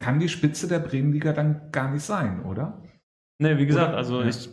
kann 0.00 0.18
die 0.18 0.28
Spitze 0.28 0.68
der 0.68 0.80
Bremenliga 0.80 1.32
dann 1.32 1.70
gar 1.70 1.90
nicht 1.90 2.04
sein, 2.04 2.44
oder? 2.44 2.82
Ne, 3.42 3.58
wie 3.58 3.66
gesagt, 3.66 3.90
Oder? 3.90 3.96
also 3.96 4.22
ich, 4.22 4.48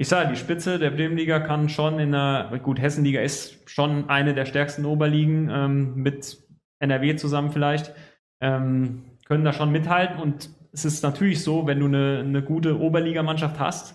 ich 0.00 0.08
sage, 0.08 0.30
die 0.30 0.36
Spitze 0.36 0.78
der 0.78 0.92
Bremenliga 0.92 1.40
kann 1.40 1.68
schon 1.68 1.98
in 1.98 2.12
der, 2.12 2.58
gut, 2.62 2.80
Hessenliga 2.80 3.20
ist 3.20 3.68
schon 3.68 4.08
eine 4.08 4.32
der 4.32 4.46
stärksten 4.46 4.86
Oberligen 4.86 5.50
ähm, 5.52 5.94
mit 5.94 6.42
NRW 6.78 7.16
zusammen 7.16 7.50
vielleicht, 7.50 7.92
ähm, 8.40 9.02
können 9.26 9.44
da 9.44 9.52
schon 9.52 9.70
mithalten 9.70 10.18
und 10.18 10.48
es 10.72 10.86
ist 10.86 11.02
natürlich 11.02 11.44
so, 11.44 11.66
wenn 11.66 11.80
du 11.80 11.84
eine, 11.84 12.20
eine 12.20 12.42
gute 12.42 12.80
Oberligamannschaft 12.80 13.60
hast, 13.60 13.94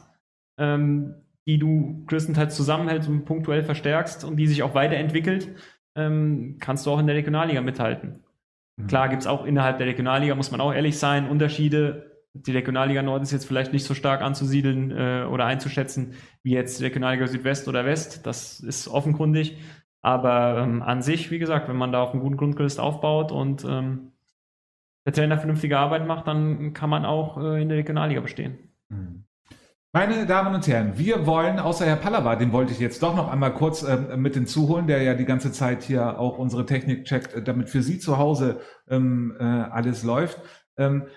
ähm, 0.59 1.15
die 1.47 1.57
du 1.57 2.03
größtenteils 2.05 2.55
zusammenhältst 2.55 3.09
und 3.09 3.25
punktuell 3.25 3.63
verstärkst 3.63 4.25
und 4.25 4.35
die 4.37 4.45
sich 4.45 4.61
auch 4.61 4.75
weiterentwickelt, 4.75 5.55
ähm, 5.97 6.57
kannst 6.59 6.85
du 6.85 6.91
auch 6.91 6.99
in 6.99 7.07
der 7.07 7.15
Regionalliga 7.15 7.61
mithalten. 7.61 8.23
Klar 8.87 9.09
gibt 9.09 9.23
es 9.23 9.27
auch 9.27 9.43
innerhalb 9.43 9.79
der 9.79 9.87
Regionalliga, 9.87 10.35
muss 10.35 10.51
man 10.51 10.61
auch 10.61 10.71
ehrlich 10.71 10.99
sein, 10.99 11.27
Unterschiede. 11.27 12.14
Die 12.35 12.51
Regionalliga 12.51 13.01
Nord 13.01 13.23
ist 13.23 13.31
jetzt 13.31 13.45
vielleicht 13.45 13.73
nicht 13.73 13.85
so 13.85 13.93
stark 13.93 14.21
anzusiedeln 14.21 14.91
äh, 14.91 15.25
oder 15.29 15.45
einzuschätzen 15.45 16.13
wie 16.43 16.51
jetzt 16.51 16.81
Regionalliga 16.81 17.27
Südwest 17.27 17.67
oder 17.67 17.85
West. 17.85 18.25
Das 18.25 18.59
ist 18.59 18.87
offenkundig. 18.87 19.57
Aber 20.01 20.59
ähm, 20.59 20.83
an 20.83 21.01
sich, 21.01 21.31
wie 21.31 21.39
gesagt, 21.39 21.67
wenn 21.67 21.77
man 21.77 21.91
da 21.91 22.03
auf 22.03 22.11
einem 22.11 22.21
guten 22.21 22.37
Grundgerüst 22.37 22.79
aufbaut 22.79 23.31
und 23.31 23.65
ähm, 23.65 24.11
der 25.05 25.13
Trainer 25.13 25.37
vernünftige 25.37 25.79
Arbeit 25.79 26.05
macht, 26.05 26.27
dann 26.27 26.73
kann 26.73 26.89
man 26.89 27.05
auch 27.05 27.37
äh, 27.41 27.61
in 27.61 27.69
der 27.69 27.77
Regionalliga 27.79 28.21
bestehen. 28.21 28.57
Meine 29.95 30.25
Damen 30.25 30.53
und 30.53 30.67
Herren, 30.67 30.97
wir 30.97 31.25
wollen, 31.25 31.57
außer 31.57 31.85
Herr 31.85 31.95
Pallava, 31.95 32.35
den 32.35 32.51
wollte 32.51 32.73
ich 32.73 32.79
jetzt 32.79 33.01
doch 33.01 33.15
noch 33.15 33.31
einmal 33.31 33.53
kurz 33.53 33.81
ähm, 33.81 34.21
mit 34.21 34.33
hinzuholen, 34.33 34.87
der 34.87 35.01
ja 35.01 35.13
die 35.13 35.23
ganze 35.23 35.53
Zeit 35.53 35.83
hier 35.83 36.19
auch 36.19 36.37
unsere 36.37 36.65
Technik 36.65 37.05
checkt, 37.05 37.33
äh, 37.33 37.41
damit 37.41 37.69
für 37.69 37.81
Sie 37.81 37.97
zu 37.97 38.17
Hause 38.17 38.59
ähm, 38.89 39.37
äh, 39.39 39.43
alles 39.43 40.03
läuft. 40.03 40.41
Ähm, 40.77 41.07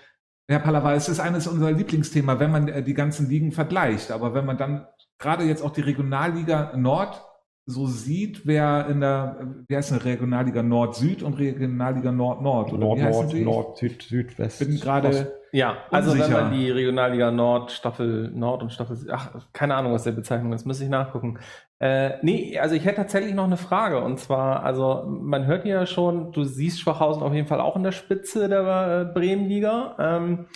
Herr 0.50 0.60
Pallava, 0.60 0.94
es 0.94 1.10
ist 1.10 1.20
eines 1.20 1.46
unserer 1.46 1.72
Lieblingsthema, 1.72 2.40
wenn 2.40 2.50
man 2.50 2.68
äh, 2.68 2.82
die 2.82 2.94
ganzen 2.94 3.28
Ligen 3.28 3.52
vergleicht. 3.52 4.10
Aber 4.10 4.32
wenn 4.32 4.46
man 4.46 4.56
dann 4.56 4.86
gerade 5.18 5.44
jetzt 5.44 5.62
auch 5.62 5.72
die 5.72 5.82
Regionalliga 5.82 6.74
Nord 6.74 7.22
so 7.66 7.86
sieht, 7.86 8.46
wer 8.46 8.86
in 8.88 9.00
der, 9.00 9.36
äh, 9.40 9.44
wie 9.68 9.76
heißt 9.76 9.92
eine 9.92 10.04
Regionalliga 10.04 10.62
Nord-Süd 10.62 11.22
und 11.22 11.34
Regionalliga 11.34 12.12
Nord-Nord? 12.12 12.72
Oder 12.72 12.80
Nord, 12.80 12.98
wie 12.98 13.02
heißen 13.02 13.20
Nord, 13.20 13.30
sie? 13.30 13.44
Nord, 13.44 13.76
Süd, 13.76 14.02
Südwest. 14.02 14.58
Bin 14.60 14.80
gerade 14.80 15.37
Ja, 15.52 15.78
also 15.90 16.10
Unsicher. 16.10 16.28
wenn 16.28 16.42
man 16.42 16.52
die 16.52 16.70
Regionalliga 16.70 17.30
Nord, 17.30 17.72
Staffel 17.72 18.30
Nord 18.30 18.62
und 18.62 18.72
Staffel 18.72 18.98
ach, 19.10 19.30
keine 19.52 19.74
Ahnung, 19.74 19.92
was 19.92 20.04
der 20.04 20.12
Bezeichnung 20.12 20.52
ist, 20.52 20.66
müsste 20.66 20.84
ich 20.84 20.90
nachgucken. 20.90 21.38
Äh, 21.80 22.18
nee, 22.22 22.58
also 22.58 22.74
ich 22.74 22.84
hätte 22.84 22.96
tatsächlich 22.96 23.34
noch 23.34 23.44
eine 23.44 23.56
Frage 23.56 24.00
und 24.00 24.18
zwar, 24.18 24.64
also 24.64 25.04
man 25.06 25.46
hört 25.46 25.64
ja 25.64 25.86
schon, 25.86 26.32
du 26.32 26.44
siehst 26.44 26.80
Schwachhausen 26.80 27.22
auf 27.22 27.32
jeden 27.32 27.46
Fall 27.46 27.60
auch 27.60 27.76
in 27.76 27.82
der 27.82 27.92
Spitze 27.92 28.48
der 28.48 29.00
äh, 29.00 29.12
Bremenliga. 29.12 29.96
Ähm, 29.98 30.46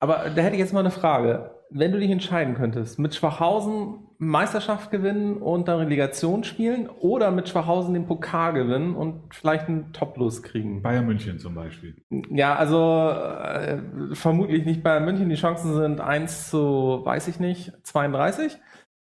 aber 0.00 0.30
da 0.34 0.42
hätte 0.42 0.54
ich 0.54 0.60
jetzt 0.60 0.72
mal 0.72 0.80
eine 0.80 0.90
Frage. 0.90 1.54
Wenn 1.70 1.92
du 1.92 2.00
dich 2.00 2.10
entscheiden 2.10 2.54
könntest, 2.54 2.98
mit 2.98 3.14
Schwachhausen 3.14 4.08
Meisterschaft 4.22 4.92
gewinnen 4.92 5.38
und 5.38 5.66
dann 5.66 5.80
Relegation 5.80 6.44
spielen 6.44 6.88
oder 6.88 7.32
mit 7.32 7.48
Schwachhausen 7.48 7.92
den 7.92 8.06
Pokal 8.06 8.52
gewinnen 8.52 8.94
und 8.94 9.34
vielleicht 9.34 9.66
einen 9.66 9.92
Top-Los 9.92 10.44
kriegen? 10.44 10.80
Bayern 10.80 11.06
München 11.06 11.40
zum 11.40 11.56
Beispiel. 11.56 11.96
Ja, 12.30 12.54
also 12.54 13.10
äh, 13.10 13.78
vermutlich 14.14 14.64
nicht 14.64 14.84
Bayern 14.84 15.04
München. 15.06 15.28
Die 15.28 15.34
Chancen 15.34 15.74
sind 15.74 16.00
1 16.00 16.50
zu, 16.50 17.00
weiß 17.02 17.26
ich 17.26 17.40
nicht, 17.40 17.72
32. 17.82 18.58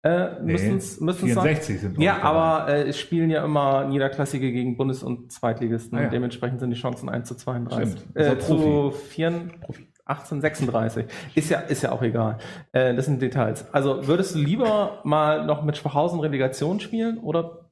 Äh, 0.04 0.42
Nee, 0.44 0.52
müssen 0.52 0.78
es 0.78 1.00
müssen 1.00 1.30
es 1.30 1.36
sein. 1.36 1.44
64 1.44 1.80
sind 1.80 1.98
Ja, 2.02 2.22
aber 2.22 2.68
äh, 2.70 2.90
es 2.90 3.00
spielen 3.00 3.30
ja 3.30 3.46
immer 3.46 3.86
Niederklassige 3.86 4.52
gegen 4.52 4.76
Bundes- 4.76 5.02
und 5.02 5.32
Zweitligisten. 5.32 5.98
Ah, 5.98 6.02
ja. 6.02 6.08
Und 6.08 6.14
dementsprechend 6.14 6.60
sind 6.60 6.72
die 6.72 6.76
Chancen 6.76 7.08
1 7.08 7.26
zu 7.26 7.36
32. 7.36 8.02
Stimmt. 8.02 8.18
Äh, 8.18 8.38
zu 8.38 8.92
4, 8.92 9.28
18, 9.70 9.88
36. 10.08 11.06
Ist 11.34 11.50
ja, 11.50 11.60
ist 11.60 11.82
ja 11.84 11.92
auch 11.92 12.02
egal. 12.02 12.38
Äh, 12.72 12.94
das 12.96 13.06
sind 13.06 13.22
Details. 13.22 13.74
Also 13.74 14.08
würdest 14.08 14.36
du 14.36 14.40
lieber 14.40 15.02
mal 15.04 15.46
noch 15.46 15.64
mit 15.64 15.78
Schwachhausen 15.78 16.20
Relegation 16.20 16.80
spielen 16.80 17.18
oder 17.18 17.70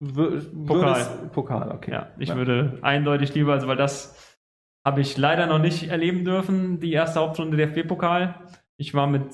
würdest, 0.00 0.52
Pokal, 1.32 1.70
okay. 1.72 1.92
Ja, 1.92 2.08
ich 2.18 2.30
Ja. 2.30 2.36
würde 2.36 2.78
eindeutig 2.82 3.34
lieber, 3.34 3.52
also 3.52 3.68
weil 3.68 3.76
das 3.76 4.38
habe 4.86 5.00
ich 5.00 5.16
leider 5.16 5.46
noch 5.46 5.58
nicht 5.58 5.88
erleben 5.88 6.24
dürfen, 6.24 6.80
die 6.80 6.92
erste 6.92 7.20
Hauptrunde 7.20 7.56
der 7.56 7.68
DFB-Pokal. 7.68 8.34
Ich 8.76 8.92
war 8.92 9.06
mit 9.06 9.24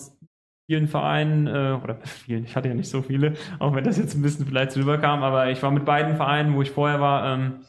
vielen 0.69 0.87
Vereinen, 0.87 1.47
äh, 1.49 1.79
oder 1.83 1.97
vielen, 2.05 2.45
ich 2.45 2.55
hatte 2.57 2.69
ja 2.69 2.75
nicht 2.75 2.91
so 2.91 3.03
viele, 3.03 3.35
auch 3.59 3.75
wenn 3.75 3.85
das 3.85 3.99
jetzt 3.99 4.15
ein 4.15 4.23
bisschen 4.23 4.47
vielleicht 4.47 4.77
rüberkam, 4.77 5.23
aber 5.23 5.51
ich 5.51 5.63
war 5.63 5.71
mit 5.73 5.85
beiden 5.85 6.15
Vereinen, 6.17 6.55
wo 6.55 6.63
ich 6.63 6.71
vorher 6.71 7.01
war, 7.01 7.35
ähm, 7.35 7.61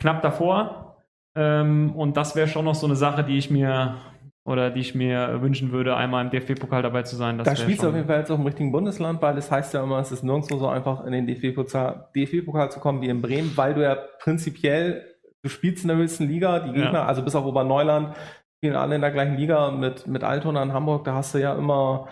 knapp 0.00 0.20
davor. 0.22 0.91
Ähm, 1.34 1.94
und 1.96 2.16
das 2.16 2.36
wäre 2.36 2.48
schon 2.48 2.64
noch 2.64 2.74
so 2.74 2.86
eine 2.86 2.96
Sache, 2.96 3.24
die 3.24 3.38
ich 3.38 3.50
mir 3.50 3.96
oder 4.44 4.70
die 4.70 4.80
ich 4.80 4.94
mir 4.94 5.40
wünschen 5.40 5.70
würde, 5.70 5.96
einmal 5.96 6.24
im 6.24 6.30
DFB-Pokal 6.30 6.82
dabei 6.82 7.02
zu 7.04 7.14
sein. 7.14 7.38
Das 7.38 7.46
Da 7.46 7.54
spielst 7.54 7.82
du 7.84 7.88
auf 7.88 7.94
jeden 7.94 8.08
Fall 8.08 8.18
jetzt 8.18 8.30
auch 8.30 8.38
im 8.38 8.44
richtigen 8.44 8.72
Bundesland, 8.72 9.22
weil 9.22 9.38
es 9.38 9.50
heißt 9.50 9.72
ja 9.72 9.84
immer, 9.84 10.00
es 10.00 10.10
ist 10.10 10.24
nirgendwo 10.24 10.56
so 10.56 10.66
einfach 10.68 11.04
in 11.04 11.12
den 11.12 11.26
DFB-Pokal 11.26 12.08
DFB 12.16 12.70
zu 12.72 12.80
kommen 12.80 13.00
wie 13.02 13.08
in 13.08 13.22
Bremen, 13.22 13.52
weil 13.56 13.74
du 13.74 13.82
ja 13.82 13.96
prinzipiell, 14.18 15.06
du 15.42 15.48
spielst 15.48 15.84
in 15.84 15.88
der 15.88 15.96
höchsten 15.96 16.26
Liga, 16.26 16.58
die 16.58 16.72
Gegner, 16.72 16.92
Ja. 16.92 17.06
also 17.06 17.22
bis 17.22 17.36
auf 17.36 17.44
Oberneuland, 17.44 18.16
spielen 18.58 18.74
alle 18.74 18.96
in 18.96 19.00
der 19.00 19.12
gleichen 19.12 19.36
Liga 19.36 19.70
mit, 19.70 20.08
mit 20.08 20.24
Altona 20.24 20.62
in 20.62 20.72
Hamburg, 20.72 21.04
da 21.04 21.14
hast 21.14 21.34
du 21.34 21.38
ja 21.38 21.54
immer, 21.54 22.08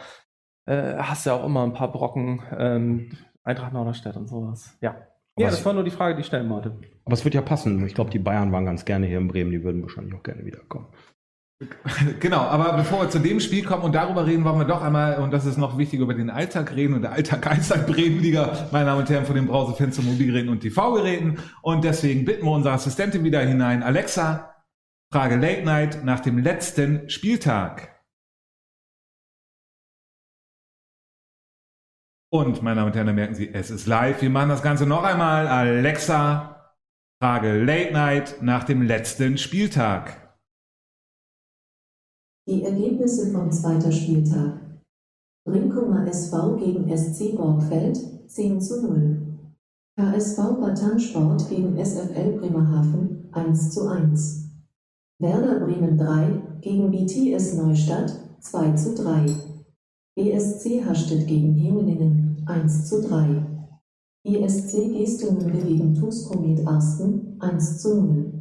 äh, 0.66 0.98
hast 0.98 1.26
ja 1.26 1.34
auch 1.34 1.44
immer 1.44 1.64
ein 1.64 1.72
paar 1.72 1.90
Brocken, 1.90 2.42
ähm, 2.56 3.10
Eintracht 3.42 3.72
Norderstedt 3.72 4.16
und 4.16 4.28
sowas. 4.28 4.76
Ja. 4.80 4.94
Ja, 5.38 5.46
das 5.48 5.64
war 5.64 5.72
nur 5.72 5.84
die 5.84 5.90
Frage, 5.90 6.14
die 6.14 6.20
ich 6.20 6.26
stellen 6.26 6.50
wollte. 6.50 6.76
Aber 7.10 7.14
es 7.16 7.24
wird 7.24 7.34
ja 7.34 7.42
passen. 7.42 7.84
Ich 7.86 7.94
glaube, 7.94 8.12
die 8.12 8.20
Bayern 8.20 8.52
waren 8.52 8.64
ganz 8.64 8.84
gerne 8.84 9.04
hier 9.04 9.18
in 9.18 9.26
Bremen. 9.26 9.50
Die 9.50 9.64
würden 9.64 9.82
wahrscheinlich 9.82 10.14
auch 10.14 10.22
gerne 10.22 10.44
wiederkommen. 10.44 10.86
Genau, 12.20 12.38
aber 12.38 12.74
bevor 12.74 13.02
wir 13.02 13.10
zu 13.10 13.18
dem 13.18 13.40
Spiel 13.40 13.64
kommen 13.64 13.82
und 13.82 13.94
darüber 13.96 14.24
reden, 14.26 14.44
wollen 14.44 14.60
wir 14.60 14.64
doch 14.64 14.80
einmal, 14.80 15.18
und 15.18 15.32
das 15.32 15.44
ist 15.44 15.58
noch 15.58 15.76
wichtig, 15.76 15.98
über 15.98 16.14
den 16.14 16.30
Alltag 16.30 16.74
reden 16.76 16.94
und 16.94 17.02
der 17.02 17.10
Alltag 17.12 17.44
Alltag 17.48 17.88
Bremenliga, 17.88 18.68
meine 18.70 18.86
Damen 18.86 19.00
und 19.00 19.10
Herren, 19.10 19.26
von 19.26 19.34
den 19.34 19.48
Brausefans 19.48 19.96
zu 19.96 20.02
Mobilgeräten 20.02 20.50
und 20.50 20.60
TV-Geräten. 20.60 21.38
Und 21.62 21.82
deswegen 21.82 22.24
bitten 22.24 22.46
wir 22.46 22.52
unsere 22.52 22.74
Assistentin 22.74 23.24
wieder 23.24 23.40
hinein. 23.40 23.82
Alexa, 23.82 24.54
Frage 25.12 25.34
Late 25.34 25.64
Night 25.64 26.04
nach 26.04 26.20
dem 26.20 26.38
letzten 26.38 27.10
Spieltag. 27.10 28.00
Und, 32.32 32.62
meine 32.62 32.76
Damen 32.76 32.86
und 32.86 32.94
Herren, 32.94 33.08
da 33.08 33.12
merken 33.12 33.34
Sie, 33.34 33.52
es 33.52 33.72
ist 33.72 33.88
live. 33.88 34.22
Wir 34.22 34.30
machen 34.30 34.50
das 34.50 34.62
Ganze 34.62 34.86
noch 34.86 35.02
einmal. 35.02 35.48
Alexa, 35.48 36.59
Frage 37.22 37.62
Late 37.62 37.92
Night 37.92 38.36
nach 38.40 38.64
dem 38.64 38.80
letzten 38.80 39.36
Spieltag. 39.36 40.34
Die 42.48 42.62
Ergebnisse 42.62 43.30
vom 43.30 43.52
zweiten 43.52 43.92
Spieltag. 43.92 44.58
Brinkumer 45.46 46.06
SV 46.06 46.56
gegen 46.56 46.96
SC 46.96 47.36
Borgfeld 47.36 47.98
10 48.26 48.58
zu 48.62 48.80
0. 48.80 49.38
KSV 49.98 50.36
Batansport 50.62 51.46
gegen 51.50 51.76
SFL 51.76 52.38
Bremerhaven 52.38 53.28
1 53.32 53.70
zu 53.70 53.86
1. 53.86 54.48
Werder 55.18 55.60
Bremen 55.60 55.98
3 55.98 56.60
gegen 56.62 56.90
BTS 56.90 57.52
Neustadt 57.56 58.18
2 58.40 58.72
zu 58.72 58.94
3. 58.94 59.26
ESC 60.16 60.82
Hastedt 60.86 61.26
gegen 61.26 61.54
Hemelingen 61.54 62.42
1 62.46 62.88
zu 62.88 63.06
3. 63.06 63.49
ESC 64.22 64.92
Gestemünde 64.98 65.66
gegen 65.66 65.94
TuS 65.94 66.28
Komet 66.28 66.66
Arsten 66.66 67.36
1 67.40 67.78
zu 67.78 68.02
0. 68.02 68.32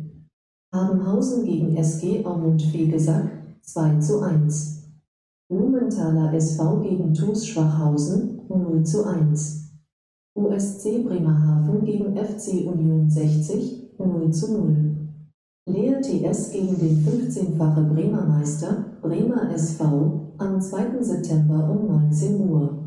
Habenhausen 0.74 1.46
gegen 1.46 1.74
SG 1.78 2.26
Aumund 2.26 2.62
Fegesack 2.62 3.32
2 3.62 4.00
zu 4.00 4.20
1. 4.20 4.90
Blumenthaler 5.50 6.34
SV 6.34 6.82
gegen 6.82 7.14
TuS 7.14 7.48
Schwachhausen 7.48 8.42
0 8.50 8.84
zu 8.84 9.06
1. 9.08 9.72
USC 10.36 11.02
Bremerhaven 11.06 11.86
gegen 11.86 12.14
FC 12.14 12.68
Union 12.68 13.10
60 13.10 13.98
0 13.98 14.32
zu 14.32 14.52
0. 14.52 14.98
Leer 15.66 16.02
TS 16.02 16.52
gegen 16.52 16.78
den 16.78 17.06
15-fache 17.06 17.84
Bremer 17.84 18.26
Meister 18.26 18.98
Bremer 19.02 19.50
SV 19.54 20.34
am 20.40 20.60
2. 20.60 21.02
September 21.02 21.70
um 21.70 21.88
19 21.88 22.50
Uhr. 22.50 22.79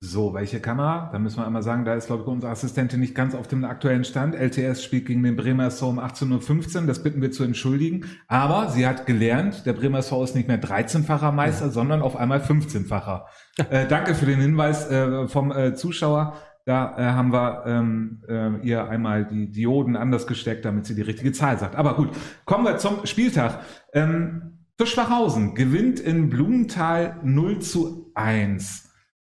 So, 0.00 0.34
welche 0.34 0.60
Kamera? 0.60 1.08
Da 1.10 1.18
müssen 1.18 1.38
wir 1.38 1.46
einmal 1.46 1.62
sagen, 1.62 1.86
da 1.86 1.94
ist, 1.94 2.08
glaube 2.08 2.22
ich, 2.22 2.28
unsere 2.28 2.52
Assistentin 2.52 3.00
nicht 3.00 3.14
ganz 3.14 3.34
auf 3.34 3.48
dem 3.48 3.64
aktuellen 3.64 4.04
Stand. 4.04 4.34
LTS 4.34 4.84
spielt 4.84 5.06
gegen 5.06 5.22
den 5.22 5.36
Bremer 5.36 5.66
SV 5.66 5.88
um 5.88 5.98
18.15 5.98 6.80
Uhr. 6.80 6.86
Das 6.86 7.02
bitten 7.02 7.22
wir 7.22 7.30
zu 7.30 7.44
entschuldigen. 7.44 8.04
Aber 8.28 8.68
sie 8.68 8.86
hat 8.86 9.06
gelernt, 9.06 9.64
der 9.64 9.72
Bremer 9.72 10.00
SV 10.00 10.24
ist 10.24 10.34
nicht 10.34 10.48
mehr 10.48 10.60
13-facher 10.60 11.32
Meister, 11.32 11.66
ja. 11.66 11.70
sondern 11.70 12.02
auf 12.02 12.14
einmal 12.14 12.40
15-facher. 12.40 13.24
äh, 13.70 13.86
danke 13.88 14.14
für 14.14 14.26
den 14.26 14.38
Hinweis 14.38 14.90
äh, 14.90 15.28
vom 15.28 15.50
äh, 15.50 15.74
Zuschauer. 15.74 16.34
Da 16.66 16.98
äh, 16.98 17.02
haben 17.12 17.32
wir 17.32 17.62
ähm, 17.66 18.22
äh, 18.28 18.66
ihr 18.66 18.86
einmal 18.88 19.24
die 19.24 19.50
Dioden 19.50 19.96
anders 19.96 20.26
gesteckt, 20.26 20.66
damit 20.66 20.84
sie 20.84 20.94
die 20.94 21.02
richtige 21.02 21.32
Zahl 21.32 21.58
sagt. 21.58 21.74
Aber 21.74 21.96
gut, 21.96 22.10
kommen 22.44 22.64
wir 22.64 22.76
zum 22.76 23.06
Spieltag. 23.06 23.60
Ähm, 23.94 24.58
für 24.76 24.86
Schwachhausen 24.86 25.54
gewinnt 25.54 26.00
in 26.00 26.28
Blumenthal 26.28 27.18
0 27.22 27.60
zu 27.60 28.10
1. 28.14 28.85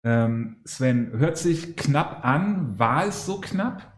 Ähm, 0.08 0.62
Sven, 0.64 1.12
hört 1.18 1.38
sich 1.38 1.76
knapp 1.76 2.24
an. 2.24 2.80
War 2.80 3.08
es 3.08 3.26
so 3.26 3.42
knapp? 3.42 3.94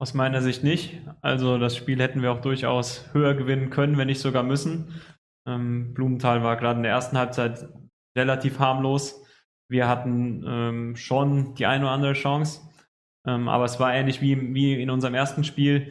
Aus 0.00 0.14
meiner 0.14 0.42
Sicht 0.42 0.62
nicht. 0.62 1.02
Also 1.22 1.58
das 1.58 1.76
Spiel 1.76 2.00
hätten 2.00 2.22
wir 2.22 2.30
auch 2.30 2.40
durchaus 2.40 3.12
höher 3.12 3.34
gewinnen 3.34 3.68
können, 3.68 3.98
wenn 3.98 4.06
nicht 4.06 4.20
sogar 4.20 4.44
müssen. 4.44 5.00
Ähm, 5.44 5.92
Blumenthal 5.92 6.44
war 6.44 6.56
gerade 6.56 6.76
in 6.76 6.84
der 6.84 6.92
ersten 6.92 7.18
Halbzeit 7.18 7.68
relativ 8.16 8.60
harmlos. 8.60 9.24
Wir 9.68 9.88
hatten 9.88 10.44
ähm, 10.46 10.94
schon 10.94 11.56
die 11.56 11.66
eine 11.66 11.86
oder 11.86 11.94
andere 11.94 12.12
Chance, 12.12 12.60
ähm, 13.26 13.48
aber 13.48 13.64
es 13.64 13.80
war 13.80 13.92
ähnlich 13.92 14.22
wie, 14.22 14.54
wie 14.54 14.80
in 14.80 14.88
unserem 14.88 15.14
ersten 15.14 15.42
Spiel 15.42 15.90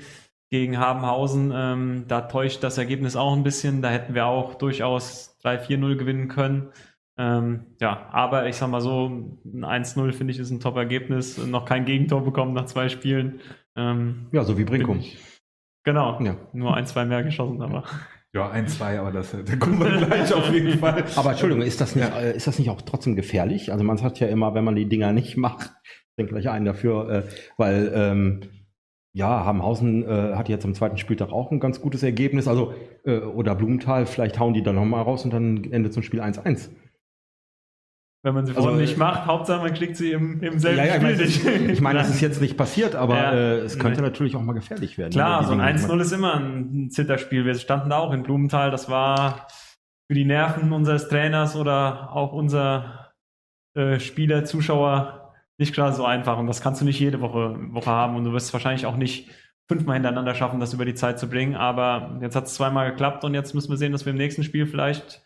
gegen 0.50 0.78
Habenhausen. 0.78 1.52
Ähm, 1.54 2.06
da 2.08 2.22
täuscht 2.22 2.64
das 2.64 2.78
Ergebnis 2.78 3.18
auch 3.18 3.36
ein 3.36 3.44
bisschen. 3.44 3.82
Da 3.82 3.90
hätten 3.90 4.14
wir 4.14 4.26
auch 4.26 4.56
durchaus 4.56 5.38
3-4-0 5.44 5.98
gewinnen 5.98 6.30
können. 6.30 6.72
Ähm, 7.18 7.66
ja, 7.82 8.08
aber 8.12 8.48
ich 8.48 8.56
sag 8.56 8.70
mal 8.70 8.82
so, 8.82 9.08
ein 9.08 9.66
1-0 9.66 10.12
finde 10.14 10.34
ich 10.34 10.40
ist 10.40 10.52
ein 10.52 10.60
Top-Ergebnis. 10.60 11.38
Noch 11.38 11.66
kein 11.66 11.86
Gegentor 11.86 12.24
bekommen 12.24 12.54
nach 12.54 12.66
zwei 12.66 12.90
Spielen. 12.90 13.40
Ähm, 13.76 14.28
ja, 14.32 14.44
so 14.44 14.58
wie 14.58 14.64
Brinkum. 14.64 15.04
Genau, 15.84 16.22
ja. 16.22 16.36
nur 16.54 16.76
ein, 16.76 16.86
zwei 16.86 17.06
mehr 17.06 17.24
geschossen, 17.24 17.62
aber. 17.62 17.84
Ja, 18.34 18.52
ein, 18.52 18.68
zwei, 18.68 19.00
aber 19.00 19.12
das, 19.12 19.32
da 19.32 19.56
kommen 19.56 19.80
wir 19.80 20.06
gleich 20.06 20.32
auf 20.34 20.52
jeden 20.52 20.78
Fall. 20.80 21.06
Aber 21.16 21.32
Entschuldigung, 21.32 21.64
ist 21.64 21.82
das, 21.82 21.96
nicht, 21.96 22.08
ja. 22.08 22.20
Äh, 22.20 22.36
ist 22.36 22.46
das 22.46 22.60
nicht 22.60 22.70
auch 22.70 22.82
trotzdem 22.82 23.16
gefährlich? 23.16 23.72
Also 23.72 23.84
man 23.84 23.98
sagt 23.98 24.20
ja 24.20 24.28
immer, 24.28 24.54
wenn 24.54 24.66
man 24.66 24.76
die 24.76 24.88
Dinger 24.90 25.12
nicht 25.12 25.38
macht, 25.38 25.72
denke 26.20 26.34
gleich 26.34 26.50
einen 26.50 26.66
dafür, 26.66 27.10
äh, 27.10 27.24
weil 27.58 27.92
ähm, 27.96 28.42
ja, 29.14 29.44
Habenhausen 29.46 30.04
äh, 30.04 30.36
hat 30.36 30.50
jetzt 30.50 30.66
am 30.66 30.76
zweiten 30.76 30.98
Spieltag 30.98 31.32
auch 31.32 31.52
ein 31.52 31.60
ganz 31.60 31.82
gutes 31.82 32.04
Ergebnis. 32.04 32.48
Also, 32.48 32.76
äh, 33.06 33.18
oder 33.18 33.56
Blumenthal, 33.56 34.06
vielleicht 34.06 34.40
hauen 34.40 34.54
die 34.54 34.62
dann 34.62 34.76
nochmal 34.76 35.02
raus 35.02 35.26
und 35.26 35.34
dann 35.34 35.64
endet 35.72 35.94
zum 35.94 36.04
Spiel 36.04 36.22
1-1 36.22 36.70
wenn 38.28 38.34
man 38.34 38.46
sie 38.46 38.56
also, 38.56 38.72
nicht 38.72 38.98
macht. 38.98 39.26
Hauptsache, 39.26 39.62
man 39.62 39.74
kriegt 39.74 39.96
sie 39.96 40.12
im, 40.12 40.44
im 40.44 40.60
selben 40.60 40.80
ja, 40.80 40.86
ja, 40.86 40.96
Spiel 40.96 41.16
nicht. 41.16 41.46
Ich 41.72 41.82
meine, 41.82 42.00
das 42.00 42.10
ist 42.10 42.20
jetzt 42.20 42.42
nicht 42.42 42.58
passiert, 42.58 42.94
aber 42.94 43.16
ja, 43.16 43.32
äh, 43.32 43.58
es 43.60 43.80
könnte 43.80 44.02
nee. 44.02 44.08
natürlich 44.08 44.36
auch 44.36 44.42
mal 44.42 44.52
gefährlich 44.52 44.98
werden. 44.98 45.14
Klar, 45.14 45.46
so 45.46 45.54
ein 45.54 45.62
1-0 45.62 46.02
ist 46.02 46.12
immer 46.12 46.36
ein 46.36 46.90
Zitterspiel. 46.90 47.46
Wir 47.46 47.56
standen 47.56 47.90
da 47.90 48.00
auch 48.00 48.12
in 48.12 48.24
Blumenthal. 48.24 48.70
Das 48.70 48.90
war 48.90 49.48
für 50.10 50.14
die 50.14 50.26
Nerven 50.26 50.74
unseres 50.74 51.08
Trainers 51.08 51.56
oder 51.56 52.12
auch 52.12 52.34
unser 52.34 53.14
äh, 53.76 54.00
Spieler, 54.02 54.44
Zuschauer 54.44 55.34
nicht 55.58 55.74
gerade 55.74 55.96
so 55.96 56.06
einfach. 56.06 56.38
Und 56.38 56.48
das 56.48 56.62
kannst 56.62 56.82
du 56.82 56.86
nicht 56.86 57.00
jede 57.00 57.22
Woche, 57.22 57.56
Woche 57.74 57.90
haben. 57.90 58.18
Und 58.18 58.26
du 58.26 58.34
wirst 58.34 58.48
es 58.48 58.54
wahrscheinlich 58.54 58.86
auch 58.86 58.98
nicht 58.98 59.30
fünfmal 59.70 59.96
hintereinander 59.96 60.36
schaffen, 60.36 60.60
das 60.60 60.74
über 60.74 60.86
die 60.86 60.96
Zeit 60.96 61.18
zu 61.18 61.30
bringen. 61.30 61.56
Aber 61.56 62.20
jetzt 62.22 62.36
hat 62.36 62.48
es 62.48 62.56
zweimal 62.56 62.92
geklappt 62.92 63.24
und 63.24 63.34
jetzt 63.34 63.56
müssen 63.56 63.70
wir 63.70 63.78
sehen, 63.78 63.94
dass 63.94 64.06
wir 64.06 64.12
im 64.12 64.18
nächsten 64.18 64.44
Spiel 64.44 64.68
vielleicht 64.68 65.26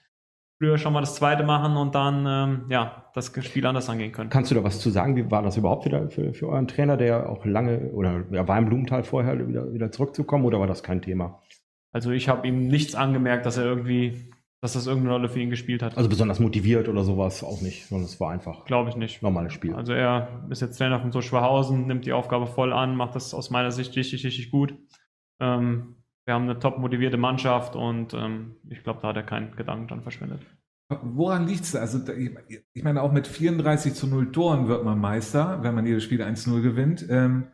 früher 0.62 0.78
schon 0.78 0.94
mal 0.94 1.00
das 1.00 1.16
zweite 1.16 1.44
machen 1.44 1.76
und 1.76 1.96
dann 1.96 2.26
ähm, 2.28 2.66
ja 2.70 3.06
das 3.16 3.34
Spiel 3.44 3.66
anders 3.66 3.90
angehen 3.90 4.12
können. 4.12 4.30
Kannst 4.30 4.52
du 4.52 4.56
da 4.56 4.64
was 4.64 4.80
zu 4.80 4.92
sagen? 4.92 5.16
Wie 5.16 5.32
war 5.32 5.42
das 5.42 5.58
überhaupt 5.58 5.86
wieder 5.86 6.08
für, 6.10 6.36
für 6.36 6.50
euren 6.50 6.68
Trainer, 6.68 6.98
der 6.98 7.28
auch 7.30 7.44
lange 7.46 7.90
oder 7.94 8.24
ja, 8.30 8.48
war 8.48 8.60
im 8.60 8.66
Blumenthal 8.66 9.04
vorher 9.04 9.48
wieder, 9.48 9.74
wieder 9.74 9.92
zurückzukommen 9.92 10.46
oder 10.46 10.60
war 10.60 10.68
das 10.68 10.84
kein 10.84 11.02
Thema? 11.02 11.42
Also 11.92 12.12
ich 12.12 12.30
habe 12.30 12.48
ihm 12.48 12.68
nichts 12.68 12.94
angemerkt, 12.94 13.48
dass 13.48 13.58
er 13.58 13.66
irgendwie, 13.66 14.32
dass 14.62 14.74
das 14.74 14.86
irgendeine 14.86 15.16
Rolle 15.16 15.30
für 15.30 15.40
ihn 15.40 15.50
gespielt 15.50 15.82
hat. 15.82 15.98
Also 15.98 16.10
besonders 16.10 16.40
motiviert 16.40 16.88
oder 16.88 17.04
sowas 17.04 17.44
auch 17.44 17.62
nicht, 17.62 17.88
sondern 17.88 18.06
es 18.06 18.20
war 18.20 18.30
einfach. 18.30 18.64
Glaube 18.66 18.92
ich 18.92 18.96
nicht. 18.96 19.24
Normales 19.24 19.54
Spiel. 19.54 19.74
Also 19.74 19.94
er 19.94 20.46
ist 20.52 20.62
jetzt 20.62 20.78
Trainer 20.78 21.00
von 21.00 21.12
so 21.12 21.22
Schwachhausen, 21.22 21.88
nimmt 21.88 22.06
die 22.06 22.14
Aufgabe 22.14 22.46
voll 22.46 22.72
an, 22.72 22.96
macht 22.96 23.16
das 23.16 23.34
aus 23.34 23.50
meiner 23.50 23.72
Sicht 23.72 23.96
richtig, 23.96 24.24
richtig 24.24 24.52
gut. 24.52 24.76
Ähm, 25.40 25.96
wir 26.26 26.34
haben 26.34 26.44
eine 26.44 26.60
top 26.60 26.78
motivierte 26.78 27.18
Mannschaft 27.18 27.76
und 27.76 28.14
ähm, 28.14 28.56
ich 28.70 28.84
glaube, 28.84 29.00
da 29.02 29.10
hat 29.10 29.16
er 29.16 29.24
keinen 29.24 29.56
Gedanken 29.56 29.88
dran 29.88 30.04
verschwendet. 30.04 30.42
Woran 31.02 31.48
liegt 31.48 31.64
es? 31.64 31.76
Also, 31.76 32.00
ich 32.74 32.84
meine, 32.84 33.02
auch 33.02 33.12
mit 33.12 33.26
34 33.26 33.94
zu 33.94 34.08
0 34.08 34.32
Toren 34.32 34.68
wird 34.68 34.84
man 34.84 35.00
Meister, 35.00 35.64
wenn 35.64 35.74
man 35.74 35.86
jedes 35.86 36.04
Spiel 36.04 36.22
1-0 36.22 36.62
gewinnt. 36.62 37.06
Ähm, 37.10 37.48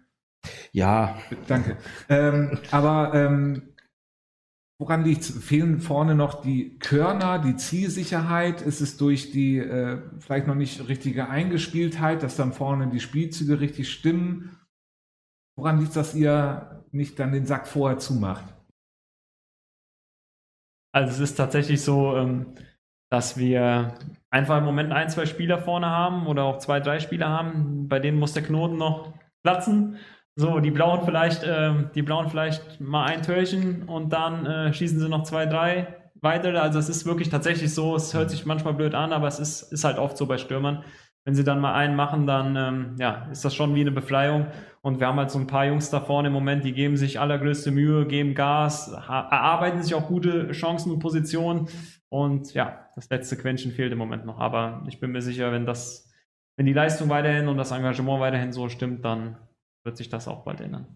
ja. 0.71 1.17
Danke. 1.47 1.77
Ähm, 2.09 2.57
aber 2.71 3.13
ähm, 3.13 3.73
woran 4.79 5.03
liegt 5.03 5.21
es? 5.21 5.29
Fehlen 5.43 5.79
vorne 5.79 6.15
noch 6.15 6.41
die 6.41 6.79
Körner, 6.79 7.39
die 7.39 7.55
Zielsicherheit? 7.55 8.61
Ist 8.61 8.81
es 8.81 8.97
durch 8.97 9.31
die 9.31 9.59
äh, 9.59 10.01
vielleicht 10.19 10.47
noch 10.47 10.55
nicht 10.55 10.87
richtige 10.87 11.29
Eingespieltheit, 11.29 12.23
dass 12.23 12.37
dann 12.37 12.53
vorne 12.53 12.87
die 12.87 12.99
Spielzüge 12.99 13.59
richtig 13.59 13.91
stimmen? 13.91 14.57
Woran 15.55 15.77
liegt 15.77 15.89
es, 15.89 15.95
dass 15.95 16.15
ihr 16.15 16.83
nicht 16.91 17.19
dann 17.19 17.33
den 17.33 17.45
Sack 17.45 17.67
vorher 17.67 17.99
zumacht? 17.99 18.56
Also 20.97 21.11
es 21.11 21.19
ist 21.19 21.35
tatsächlich 21.35 21.83
so, 21.83 22.17
ähm, 22.17 22.55
dass 23.11 23.37
wir 23.37 23.93
einfach 24.31 24.57
im 24.57 24.65
Moment 24.65 24.91
ein, 24.91 25.11
zwei 25.11 25.27
Spieler 25.27 25.59
vorne 25.59 25.85
haben 25.85 26.25
oder 26.25 26.43
auch 26.45 26.57
zwei, 26.57 26.79
drei 26.79 26.99
Spieler 26.99 27.29
haben, 27.29 27.87
bei 27.87 27.99
denen 27.99 28.17
muss 28.17 28.33
der 28.33 28.41
Knoten 28.41 28.77
noch 28.77 29.13
platzen. 29.43 29.97
So, 30.35 30.59
die 30.59 30.71
blauen 30.71 31.05
vielleicht, 31.05 31.43
äh, 31.43 31.71
die 31.93 32.01
blauen 32.01 32.29
vielleicht 32.29 32.81
mal 32.81 33.05
ein 33.05 33.21
Törchen 33.21 33.83
und 33.83 34.11
dann 34.11 34.47
äh, 34.47 34.73
schießen 34.73 34.99
sie 34.99 35.07
noch 35.07 35.21
zwei, 35.21 35.45
drei 35.45 36.09
weitere. 36.15 36.57
Also 36.57 36.79
es 36.79 36.89
ist 36.89 37.05
wirklich 37.05 37.29
tatsächlich 37.29 37.75
so, 37.75 37.95
es 37.95 38.15
hört 38.15 38.31
sich 38.31 38.47
manchmal 38.47 38.73
blöd 38.73 38.95
an, 38.95 39.13
aber 39.13 39.27
es 39.27 39.37
ist, 39.37 39.71
ist 39.71 39.83
halt 39.83 39.99
oft 39.99 40.17
so 40.17 40.25
bei 40.25 40.39
Stürmern. 40.39 40.83
Wenn 41.27 41.35
sie 41.35 41.43
dann 41.43 41.59
mal 41.59 41.73
einen 41.73 41.97
machen, 41.97 42.25
dann 42.25 42.55
ähm, 42.55 42.95
ja, 42.99 43.27
ist 43.29 43.43
das 43.43 43.53
schon 43.53 43.75
wie 43.75 43.81
eine 43.81 43.91
Befreiung. 43.91 44.47
Und 44.81 45.01
wir 45.01 45.07
haben 45.07 45.17
halt 45.17 45.29
so 45.29 45.37
ein 45.37 45.45
paar 45.45 45.65
Jungs 45.65 45.89
da 45.89 45.99
vorne 45.99 46.29
im 46.29 46.33
Moment, 46.33 46.63
die 46.63 46.71
geben 46.71 46.95
sich 46.95 47.19
allergrößte 47.19 47.69
Mühe, 47.69 48.07
geben 48.07 48.33
Gas, 48.33 48.87
erarbeiten 48.93 49.83
sich 49.83 49.93
auch 49.93 50.07
gute 50.07 50.53
Chancen 50.53 50.89
und 50.89 50.99
Positionen. 50.99 51.67
Und 52.07 52.53
ja, 52.53 52.87
das 52.95 53.09
letzte 53.09 53.35
Quäntchen 53.35 53.73
fehlt 53.73 53.91
im 53.91 53.97
Moment 53.97 54.25
noch. 54.25 54.39
Aber 54.39 54.85
ich 54.87 55.01
bin 55.01 55.11
mir 55.11 55.21
sicher, 55.21 55.51
wenn 55.51 55.65
das, 55.65 56.09
wenn 56.55 56.65
die 56.65 56.71
Leistung 56.71 57.09
weiterhin 57.09 57.49
und 57.49 57.57
das 57.57 57.71
Engagement 57.71 58.21
weiterhin 58.21 58.53
so 58.53 58.69
stimmt, 58.69 59.03
dann 59.03 59.35
wird 59.83 59.97
sich 59.97 60.07
das 60.07 60.29
auch 60.29 60.45
bald 60.45 60.61
ändern. 60.61 60.87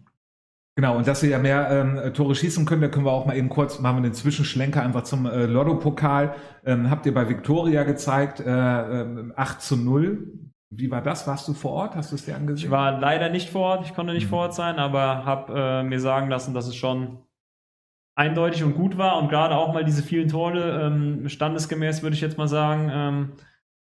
Genau, 0.74 0.96
und 0.96 1.06
dass 1.06 1.22
wir 1.22 1.28
ja 1.28 1.38
mehr 1.38 1.70
ähm, 1.70 2.14
Tore 2.14 2.34
schießen 2.34 2.64
können, 2.64 2.80
da 2.80 2.88
können 2.88 3.04
wir 3.04 3.12
auch 3.12 3.26
mal 3.26 3.36
eben 3.36 3.50
kurz, 3.50 3.78
machen 3.78 3.98
wir 3.98 4.02
den 4.04 4.14
Zwischenschlenker 4.14 4.82
einfach 4.82 5.02
zum 5.02 5.26
äh, 5.26 5.44
Lotto-Pokal. 5.44 6.34
Ähm, 6.64 6.88
habt 6.88 7.04
ihr 7.04 7.12
bei 7.12 7.28
Victoria 7.28 7.84
gezeigt, 7.84 8.40
äh, 8.40 9.02
äh, 9.02 9.32
8 9.36 9.60
zu 9.60 9.76
0. 9.76 10.28
Wie 10.70 10.90
war 10.90 11.02
das? 11.02 11.26
Warst 11.26 11.46
du 11.46 11.52
vor 11.52 11.72
Ort? 11.72 11.94
Hast 11.94 12.10
du 12.12 12.16
es 12.16 12.24
dir 12.24 12.36
angesehen? 12.36 12.64
Ich 12.64 12.70
war 12.70 12.98
leider 12.98 13.28
nicht 13.28 13.50
vor 13.50 13.62
Ort, 13.62 13.86
ich 13.86 13.94
konnte 13.94 14.14
nicht 14.14 14.24
mhm. 14.24 14.30
vor 14.30 14.38
Ort 14.40 14.54
sein, 14.54 14.76
aber 14.76 15.26
habe 15.26 15.52
äh, 15.54 15.82
mir 15.82 16.00
sagen 16.00 16.30
lassen, 16.30 16.54
dass 16.54 16.66
es 16.66 16.74
schon 16.74 17.18
eindeutig 18.14 18.64
und 18.64 18.74
gut 18.74 18.96
war 18.96 19.18
und 19.18 19.28
gerade 19.28 19.56
auch 19.56 19.74
mal 19.74 19.84
diese 19.84 20.02
vielen 20.02 20.28
Tore, 20.28 20.86
ähm, 20.86 21.28
standesgemäß 21.28 22.02
würde 22.02 22.14
ich 22.14 22.22
jetzt 22.22 22.38
mal 22.38 22.48
sagen. 22.48 23.32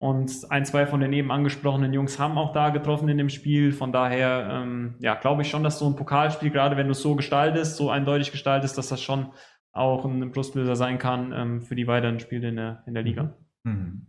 Und 0.04 0.46
ein, 0.50 0.66
zwei 0.66 0.86
von 0.86 1.00
den 1.00 1.14
eben 1.14 1.32
angesprochenen 1.32 1.94
Jungs 1.94 2.20
haben 2.20 2.38
auch 2.38 2.52
da 2.52 2.72
getroffen 2.72 3.08
in 3.08 3.18
dem 3.18 3.30
Spiel. 3.30 3.72
Von 3.72 3.94
daher, 3.94 4.50
ähm, 4.52 4.96
ja, 5.00 5.16
glaube 5.16 5.44
ich 5.44 5.50
schon, 5.50 5.64
dass 5.64 5.80
so 5.80 5.88
ein 5.88 5.96
Pokalspiel, 5.96 6.50
gerade 6.50 6.76
wenn 6.76 6.88
du 6.88 6.92
es 6.92 7.02
so 7.02 7.16
gestaltest, 7.16 7.78
so 7.78 7.90
eindeutig 7.90 8.34
gestaltest, 8.34 8.78
dass 8.78 8.90
das 8.90 9.02
schon 9.02 9.28
auch 9.72 10.04
ein 10.04 10.34
Pluslöser 10.34 10.76
sein 10.76 10.98
kann 10.98 11.32
ähm, 11.32 11.62
für 11.62 11.76
die 11.76 11.88
weiteren 11.88 12.20
Spiele 12.20 12.50
in 12.50 12.58
der, 12.58 12.84
in 12.86 12.96
der 12.96 13.04
Liga. 13.04 13.38
Mhm. 13.64 14.08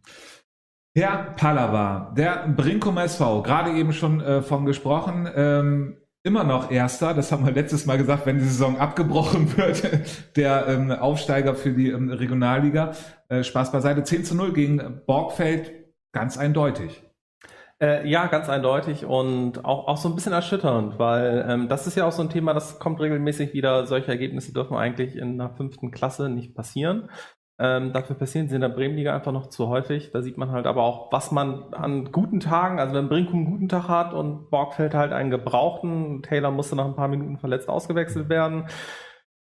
Herr 0.97 1.33
Pallava, 1.37 2.13
der 2.17 2.49
Brinkum 2.49 2.99
SV, 2.99 3.43
gerade 3.43 3.71
eben 3.71 3.93
schon 3.93 4.21
äh, 4.21 4.43
von 4.43 4.67
gesprochen, 4.67 5.29
ähm, 5.33 5.97
immer 6.25 6.43
noch 6.43 6.73
Erster. 6.73 7.15
Das 7.15 7.31
haben 7.31 7.47
wir 7.47 7.53
letztes 7.53 7.87
Mal 7.87 7.99
gesagt, 7.99 8.27
wenn 8.27 8.39
die 8.39 8.45
Saison 8.47 8.79
abgebrochen 8.79 9.57
wird, 9.57 10.37
der 10.37 10.67
ähm, 10.67 10.91
Aufsteiger 10.91 11.55
für 11.55 11.71
die 11.71 11.91
ähm, 11.91 12.11
Regionalliga. 12.11 12.95
Äh, 13.29 13.45
Spaß 13.45 13.71
beiseite. 13.71 14.03
10 14.03 14.25
zu 14.25 14.35
0 14.35 14.53
gegen 14.53 15.01
Borgfeld 15.07 15.84
Ganz 16.15 16.39
eindeutig. 16.39 17.03
Äh, 17.83 18.09
ja, 18.09 18.29
ganz 18.29 18.49
eindeutig 18.49 19.05
und 19.05 19.65
auch, 19.65 19.89
auch 19.89 19.97
so 19.97 20.09
ein 20.09 20.15
bisschen 20.15 20.33
erschütternd, 20.33 20.97
weil 21.01 21.45
ähm, 21.49 21.69
das 21.69 21.89
ist 21.89 21.97
ja 21.97 22.07
auch 22.07 22.13
so 22.13 22.23
ein 22.23 22.31
Thema, 22.31 22.55
das 22.55 22.79
kommt 22.79 23.01
regelmäßig 23.01 23.53
wieder. 23.53 23.87
Solche 23.87 24.13
Ergebnisse 24.13 24.53
dürfen 24.53 24.77
eigentlich 24.77 25.17
in 25.17 25.39
der 25.39 25.51
fünften 25.51 25.91
Klasse 25.91 26.29
nicht 26.29 26.55
passieren. 26.55 27.11
Ähm, 27.59 27.93
dafür 27.93 28.15
passieren 28.17 28.49
sie 28.49 28.55
in 28.55 28.61
der 28.61 28.69
Bremenliga 28.69 29.13
einfach 29.13 29.33
noch 29.33 29.49
zu 29.49 29.69
häufig. 29.69 30.13
Da 30.13 30.23
sieht 30.23 30.39
man 30.39 30.53
halt 30.53 30.67
aber 30.67 30.85
auch, 30.85 31.11
was 31.13 31.33
man 31.33 31.75
an 31.75 32.13
guten 32.13 32.39
Tagen, 32.39 32.79
also 32.79 32.95
wenn 32.95 33.09
Brinkum 33.09 33.41
einen 33.41 33.51
guten 33.51 33.69
Tag 33.69 33.89
hat 33.89 34.15
und 34.15 34.51
Borgfeld 34.51 34.95
halt 34.95 35.13
einen 35.13 35.31
gebrauchten, 35.31 36.23
Taylor 36.23 36.53
musste 36.53 36.77
nach 36.77 36.87
ein 36.87 36.97
paar 36.97 37.09
Minuten 37.09 37.39
verletzt 37.39 37.69
ausgewechselt 37.69 38.29
werden, 38.29 38.69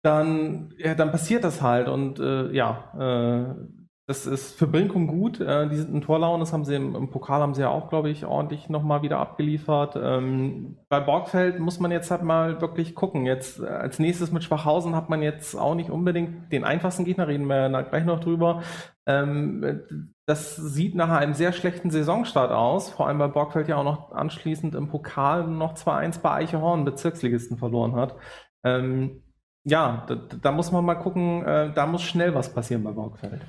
dann, 0.03 0.73
ja, 0.77 0.93
dann 0.93 1.11
passiert 1.11 1.45
das 1.45 1.61
halt 1.61 1.87
und 1.87 2.19
äh, 2.19 2.51
ja, 2.51 2.91
äh, 2.99 3.78
das 4.09 4.25
ist 4.25 4.57
für 4.57 4.65
Brinkum 4.65 5.05
gut. 5.05 5.39
Äh, 5.39 5.69
die 5.69 5.75
sind 5.75 5.93
in 5.93 6.01
Torlaune, 6.01 6.39
das 6.39 6.51
haben 6.51 6.65
sie 6.65 6.73
im, 6.73 6.95
im 6.95 7.11
Pokal 7.11 7.41
haben 7.41 7.53
sie 7.53 7.61
ja 7.61 7.69
auch, 7.69 7.89
glaube 7.89 8.09
ich, 8.09 8.25
ordentlich 8.25 8.67
nochmal 8.67 9.03
wieder 9.03 9.19
abgeliefert. 9.19 9.95
Ähm, 10.01 10.79
bei 10.89 10.99
Borgfeld 10.99 11.59
muss 11.59 11.79
man 11.79 11.91
jetzt 11.91 12.09
halt 12.09 12.23
mal 12.23 12.59
wirklich 12.59 12.95
gucken. 12.95 13.27
Jetzt 13.27 13.59
äh, 13.59 13.67
als 13.67 13.99
nächstes 13.99 14.31
mit 14.31 14.43
Schwachhausen 14.43 14.95
hat 14.95 15.11
man 15.11 15.21
jetzt 15.21 15.53
auch 15.53 15.75
nicht 15.75 15.91
unbedingt 15.91 16.51
den 16.51 16.63
einfachsten 16.63 17.05
Gegner, 17.05 17.27
reden 17.27 17.45
wir 17.45 17.69
gleich 17.83 18.03
noch 18.03 18.19
drüber. 18.19 18.63
Ähm, 19.05 20.15
das 20.25 20.55
sieht 20.55 20.95
nach 20.95 21.11
einem 21.11 21.35
sehr 21.35 21.51
schlechten 21.51 21.91
Saisonstart 21.91 22.51
aus, 22.51 22.89
vor 22.89 23.05
allem 23.05 23.19
weil 23.19 23.29
Borgfeld 23.29 23.67
ja 23.67 23.75
auch 23.75 23.83
noch 23.83 24.11
anschließend 24.11 24.73
im 24.73 24.87
Pokal 24.87 25.45
noch 25.45 25.75
2-1 25.75 26.21
bei 26.21 26.31
Eichehorn 26.31 26.83
Bezirksligisten 26.83 27.57
verloren 27.59 27.95
hat. 27.95 28.15
Ähm, 28.63 29.21
ja, 29.65 30.03
da, 30.07 30.15
da, 30.15 30.51
muss 30.51 30.71
man 30.71 30.83
mal 30.83 30.95
gucken, 30.95 31.45
äh, 31.45 31.71
da 31.71 31.85
muss 31.85 32.01
schnell 32.01 32.33
was 32.33 32.51
passieren 32.51 32.83
bei 32.83 32.91
Borgfeld. 32.91 33.45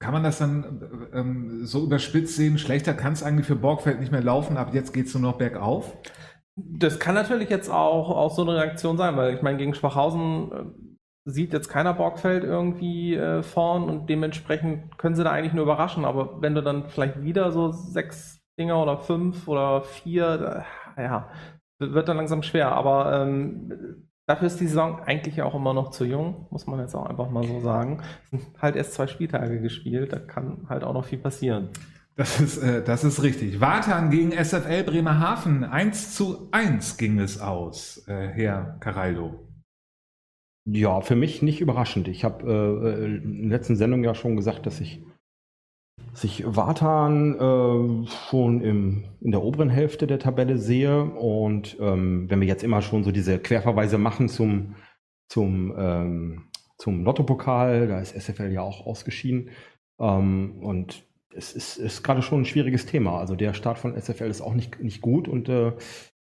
Kann 0.00 0.12
man 0.12 0.22
das 0.22 0.38
dann 0.38 1.10
ähm, 1.12 1.66
so 1.66 1.84
überspitzt 1.84 2.36
sehen? 2.36 2.58
Schlechter 2.58 2.94
kann 2.94 3.12
es 3.12 3.22
eigentlich 3.22 3.46
für 3.46 3.56
Borgfeld 3.56 3.98
nicht 3.98 4.12
mehr 4.12 4.22
laufen, 4.22 4.56
aber 4.56 4.72
jetzt 4.72 4.92
geht 4.92 5.06
es 5.06 5.14
nur 5.14 5.32
noch 5.32 5.38
bergauf? 5.38 5.96
Das 6.54 6.98
kann 6.98 7.14
natürlich 7.14 7.50
jetzt 7.50 7.68
auch, 7.68 8.10
auch 8.10 8.34
so 8.34 8.42
eine 8.42 8.54
Reaktion 8.54 8.96
sein, 8.96 9.16
weil 9.16 9.34
ich 9.34 9.42
meine, 9.42 9.58
gegen 9.58 9.74
Schwachhausen 9.74 10.52
äh, 10.52 11.30
sieht 11.30 11.52
jetzt 11.52 11.68
keiner 11.68 11.94
Borgfeld 11.94 12.44
irgendwie 12.44 13.14
äh, 13.14 13.42
vorn 13.42 13.88
und 13.88 14.08
dementsprechend 14.08 14.98
können 14.98 15.16
sie 15.16 15.24
da 15.24 15.32
eigentlich 15.32 15.52
nur 15.52 15.64
überraschen. 15.64 16.04
Aber 16.04 16.40
wenn 16.42 16.54
du 16.54 16.62
dann 16.62 16.88
vielleicht 16.88 17.22
wieder 17.22 17.50
so 17.50 17.72
sechs 17.72 18.40
Dinger 18.58 18.80
oder 18.80 18.98
fünf 18.98 19.46
oder 19.48 19.82
vier, 19.82 20.64
äh, 20.96 21.02
ja, 21.02 21.30
wird 21.80 22.08
dann 22.08 22.16
langsam 22.16 22.42
schwer. 22.42 22.72
Aber 22.72 23.20
ähm, 23.20 24.07
Dafür 24.28 24.48
ist 24.48 24.60
die 24.60 24.66
Saison 24.66 25.00
eigentlich 25.06 25.40
auch 25.40 25.54
immer 25.54 25.72
noch 25.72 25.90
zu 25.90 26.04
jung, 26.04 26.46
muss 26.50 26.66
man 26.66 26.80
jetzt 26.80 26.94
auch 26.94 27.06
einfach 27.06 27.30
mal 27.30 27.44
so 27.44 27.60
sagen. 27.60 28.02
Es 28.24 28.42
sind 28.42 28.60
halt 28.60 28.76
erst 28.76 28.92
zwei 28.92 29.06
Spieltage 29.06 29.58
gespielt, 29.58 30.12
da 30.12 30.18
kann 30.18 30.66
halt 30.68 30.84
auch 30.84 30.92
noch 30.92 31.06
viel 31.06 31.16
passieren. 31.16 31.70
Das 32.14 32.38
ist, 32.38 32.58
äh, 32.58 32.84
das 32.84 33.04
ist 33.04 33.22
richtig. 33.22 33.60
Wartan 33.60 34.10
gegen 34.10 34.32
SFL 34.32 34.84
Bremerhaven. 34.84 35.64
1 35.64 36.14
zu 36.14 36.48
1 36.50 36.98
ging 36.98 37.18
es 37.20 37.40
aus, 37.40 38.06
äh, 38.06 38.28
Herr 38.28 38.76
Caraldo. 38.80 39.48
Ja, 40.66 41.00
für 41.00 41.16
mich 41.16 41.40
nicht 41.40 41.62
überraschend. 41.62 42.06
Ich 42.06 42.22
habe 42.22 42.44
äh, 42.44 43.14
in 43.16 43.48
der 43.48 43.58
letzten 43.58 43.76
Sendung 43.76 44.04
ja 44.04 44.14
schon 44.14 44.36
gesagt, 44.36 44.66
dass 44.66 44.78
ich 44.78 45.02
sich 46.18 46.44
Wartan 46.46 47.34
äh, 47.34 48.06
schon 48.28 48.60
im, 48.60 49.04
in 49.20 49.30
der 49.30 49.42
oberen 49.42 49.70
Hälfte 49.70 50.06
der 50.06 50.18
Tabelle 50.18 50.58
sehe. 50.58 51.04
Und 51.04 51.76
ähm, 51.80 52.28
wenn 52.28 52.40
wir 52.40 52.48
jetzt 52.48 52.64
immer 52.64 52.82
schon 52.82 53.04
so 53.04 53.12
diese 53.12 53.38
Querverweise 53.38 53.98
machen 53.98 54.28
zum, 54.28 54.74
zum, 55.28 55.74
ähm, 55.78 56.48
zum 56.76 57.04
Lottopokal, 57.04 57.88
da 57.88 58.00
ist 58.00 58.14
SFL 58.18 58.52
ja 58.52 58.62
auch 58.62 58.86
ausgeschieden. 58.86 59.50
Ähm, 60.00 60.58
und 60.60 61.04
es 61.34 61.52
ist, 61.52 61.76
ist 61.76 62.02
gerade 62.02 62.22
schon 62.22 62.42
ein 62.42 62.46
schwieriges 62.46 62.86
Thema. 62.86 63.18
Also 63.18 63.36
der 63.36 63.54
Start 63.54 63.78
von 63.78 63.96
SFL 64.00 64.30
ist 64.30 64.40
auch 64.40 64.54
nicht, 64.54 64.82
nicht 64.82 65.00
gut. 65.00 65.28
Und 65.28 65.48
äh, 65.48 65.72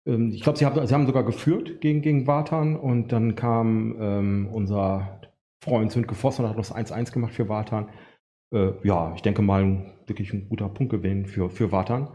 ähm, 0.05 0.31
ich 0.33 0.41
glaube, 0.41 0.57
sie 0.57 0.65
haben, 0.65 0.85
sie 0.85 0.93
haben 0.93 1.05
sogar 1.05 1.23
geführt 1.23 1.79
gegen, 1.79 2.01
gegen 2.01 2.27
Wartan. 2.27 2.75
Und 2.75 3.11
dann 3.11 3.35
kam 3.35 3.95
ähm, 3.99 4.49
unser 4.51 5.21
Freund 5.63 5.91
Sönke 5.91 6.15
Voss 6.15 6.39
und 6.39 6.47
hat 6.47 6.57
noch 6.57 6.67
das 6.67 6.75
1-1 6.75 7.13
gemacht 7.13 7.33
für 7.33 7.47
Wartan 7.47 7.89
äh, 8.53 8.71
ja, 8.83 9.13
ich 9.15 9.21
denke 9.21 9.41
mal, 9.41 9.93
wirklich 10.07 10.33
ein 10.33 10.49
guter 10.49 10.69
Punktgewinn 10.69 11.25
für, 11.25 11.49
für 11.49 11.71
Watan. 11.71 12.09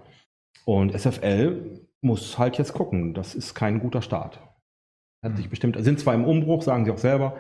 Und 0.64 0.98
SFL 0.98 1.80
muss 2.00 2.38
halt 2.38 2.58
jetzt 2.58 2.74
gucken. 2.74 3.14
Das 3.14 3.34
ist 3.34 3.54
kein 3.54 3.80
guter 3.80 4.02
Start. 4.02 4.40
Hat 5.22 5.32
mhm. 5.32 5.36
sich 5.36 5.48
bestimmt, 5.48 5.76
sind 5.78 6.00
zwar 6.00 6.14
im 6.14 6.24
Umbruch, 6.24 6.62
sagen 6.62 6.84
sie 6.84 6.90
auch 6.90 6.98
selber, 6.98 7.36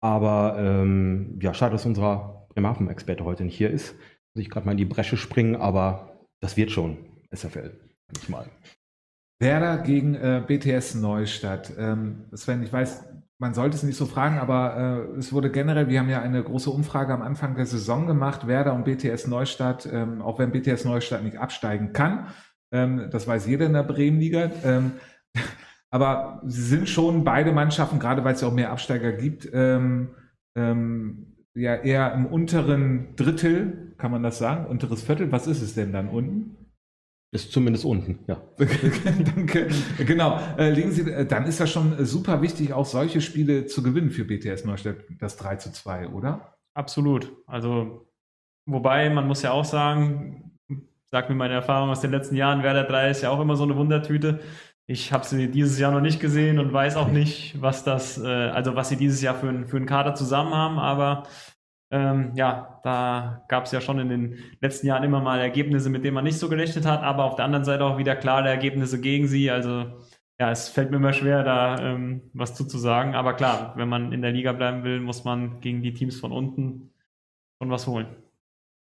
aber 0.00 0.56
ähm, 0.58 1.38
ja, 1.40 1.54
schade, 1.54 1.72
dass 1.72 1.86
unser 1.86 2.46
Bremerhaven-Experte 2.50 3.24
heute 3.24 3.44
nicht 3.44 3.56
hier 3.56 3.70
ist. 3.70 3.94
Muss 4.34 4.42
ich 4.42 4.50
gerade 4.50 4.66
mal 4.66 4.72
in 4.72 4.78
die 4.78 4.84
Bresche 4.84 5.16
springen, 5.16 5.56
aber 5.56 6.18
das 6.40 6.56
wird 6.56 6.70
schon, 6.70 6.98
SFL, 7.30 7.78
nicht 8.12 8.28
mal. 8.28 8.46
Werder 9.40 9.78
gegen 9.78 10.14
äh, 10.14 10.42
BTS 10.46 10.96
Neustadt. 10.96 11.72
Ähm, 11.76 12.24
Sven, 12.34 12.62
ich 12.62 12.72
weiß, 12.72 13.04
man 13.38 13.54
sollte 13.54 13.76
es 13.76 13.82
nicht 13.82 13.96
so 13.96 14.06
fragen, 14.06 14.38
aber 14.38 15.08
äh, 15.14 15.18
es 15.18 15.32
wurde 15.32 15.50
generell, 15.50 15.88
wir 15.88 15.98
haben 15.98 16.08
ja 16.08 16.22
eine 16.22 16.42
große 16.42 16.70
Umfrage 16.70 17.12
am 17.12 17.22
Anfang 17.22 17.56
der 17.56 17.66
Saison 17.66 18.06
gemacht, 18.06 18.46
Werder 18.46 18.74
und 18.74 18.84
BTS 18.84 19.26
Neustadt, 19.26 19.88
ähm, 19.90 20.22
auch 20.22 20.38
wenn 20.38 20.52
BTS 20.52 20.84
Neustadt 20.84 21.24
nicht 21.24 21.38
absteigen 21.38 21.92
kann, 21.92 22.28
ähm, 22.72 23.08
das 23.10 23.26
weiß 23.26 23.46
jeder 23.46 23.66
in 23.66 23.72
der 23.72 23.82
Bremenliga, 23.82 24.50
ähm, 24.64 24.92
aber 25.90 26.42
sie 26.44 26.62
sind 26.62 26.88
schon 26.88 27.24
beide 27.24 27.52
Mannschaften, 27.52 27.98
gerade 27.98 28.24
weil 28.24 28.34
es 28.34 28.40
ja 28.40 28.48
auch 28.48 28.54
mehr 28.54 28.70
Absteiger 28.70 29.12
gibt, 29.12 29.48
ähm, 29.52 30.10
ähm, 30.56 31.34
ja 31.54 31.74
eher 31.74 32.12
im 32.14 32.26
unteren 32.26 33.16
Drittel, 33.16 33.94
kann 33.98 34.10
man 34.10 34.22
das 34.22 34.38
sagen, 34.38 34.66
unteres 34.66 35.02
Viertel, 35.02 35.32
was 35.32 35.46
ist 35.46 35.62
es 35.62 35.74
denn 35.74 35.92
dann 35.92 36.08
unten? 36.08 36.63
Ist 37.34 37.50
zumindest 37.50 37.84
unten, 37.84 38.20
ja. 38.28 38.40
Danke. 39.34 39.66
Genau. 39.98 40.38
Äh, 40.56 40.70
legen 40.70 40.92
Sie, 40.92 41.10
äh, 41.10 41.26
dann 41.26 41.46
ist 41.46 41.58
das 41.58 41.68
schon 41.68 42.06
super 42.06 42.42
wichtig, 42.42 42.72
auch 42.72 42.86
solche 42.86 43.20
Spiele 43.20 43.66
zu 43.66 43.82
gewinnen 43.82 44.12
für 44.12 44.24
BTS 44.24 44.64
Neustadt, 44.64 44.98
das 45.18 45.36
3 45.38 45.56
zu 45.56 45.72
2, 45.72 46.10
oder? 46.10 46.54
Absolut. 46.74 47.32
Also, 47.48 48.06
wobei, 48.66 49.10
man 49.10 49.26
muss 49.26 49.42
ja 49.42 49.50
auch 49.50 49.64
sagen, 49.64 50.52
sagt 51.06 51.28
mir 51.28 51.34
meine 51.34 51.54
Erfahrung 51.54 51.90
aus 51.90 52.00
den 52.00 52.12
letzten 52.12 52.36
Jahren, 52.36 52.62
Werder 52.62 52.84
3 52.84 53.10
ist 53.10 53.22
ja 53.22 53.30
auch 53.30 53.40
immer 53.40 53.56
so 53.56 53.64
eine 53.64 53.74
Wundertüte. 53.74 54.38
Ich 54.86 55.12
habe 55.12 55.24
sie 55.24 55.50
dieses 55.50 55.80
Jahr 55.80 55.90
noch 55.90 56.00
nicht 56.00 56.20
gesehen 56.20 56.60
und 56.60 56.72
weiß 56.72 56.94
auch 56.94 57.08
nicht, 57.08 57.60
was 57.60 57.82
das, 57.82 58.16
äh, 58.16 58.28
also 58.28 58.76
was 58.76 58.90
sie 58.90 58.96
dieses 58.96 59.20
Jahr 59.22 59.34
für, 59.34 59.66
für 59.66 59.76
einen 59.76 59.86
Kader 59.86 60.14
zusammen 60.14 60.54
haben, 60.54 60.78
aber 60.78 61.24
ähm, 61.94 62.32
ja, 62.34 62.80
da 62.82 63.44
gab 63.46 63.66
es 63.66 63.72
ja 63.72 63.80
schon 63.80 64.00
in 64.00 64.08
den 64.08 64.38
letzten 64.60 64.88
Jahren 64.88 65.04
immer 65.04 65.20
mal 65.20 65.38
Ergebnisse, 65.38 65.90
mit 65.90 66.04
denen 66.04 66.14
man 66.14 66.24
nicht 66.24 66.38
so 66.38 66.48
gerechnet 66.48 66.84
hat, 66.86 67.04
aber 67.04 67.24
auf 67.24 67.36
der 67.36 67.44
anderen 67.44 67.64
Seite 67.64 67.84
auch 67.84 67.98
wieder 67.98 68.16
klare 68.16 68.48
Ergebnisse 68.48 69.00
gegen 69.00 69.28
sie. 69.28 69.48
Also 69.48 69.86
ja, 70.40 70.50
es 70.50 70.68
fällt 70.68 70.90
mir 70.90 70.96
immer 70.96 71.12
schwer, 71.12 71.44
da 71.44 71.78
ähm, 71.78 72.22
was 72.32 72.56
zuzusagen. 72.56 73.14
Aber 73.14 73.34
klar, 73.34 73.74
wenn 73.76 73.88
man 73.88 74.12
in 74.12 74.22
der 74.22 74.32
Liga 74.32 74.52
bleiben 74.52 74.82
will, 74.82 74.98
muss 74.98 75.22
man 75.22 75.60
gegen 75.60 75.82
die 75.82 75.94
Teams 75.94 76.18
von 76.18 76.32
unten 76.32 76.90
schon 77.62 77.70
was 77.70 77.86
holen. 77.86 78.08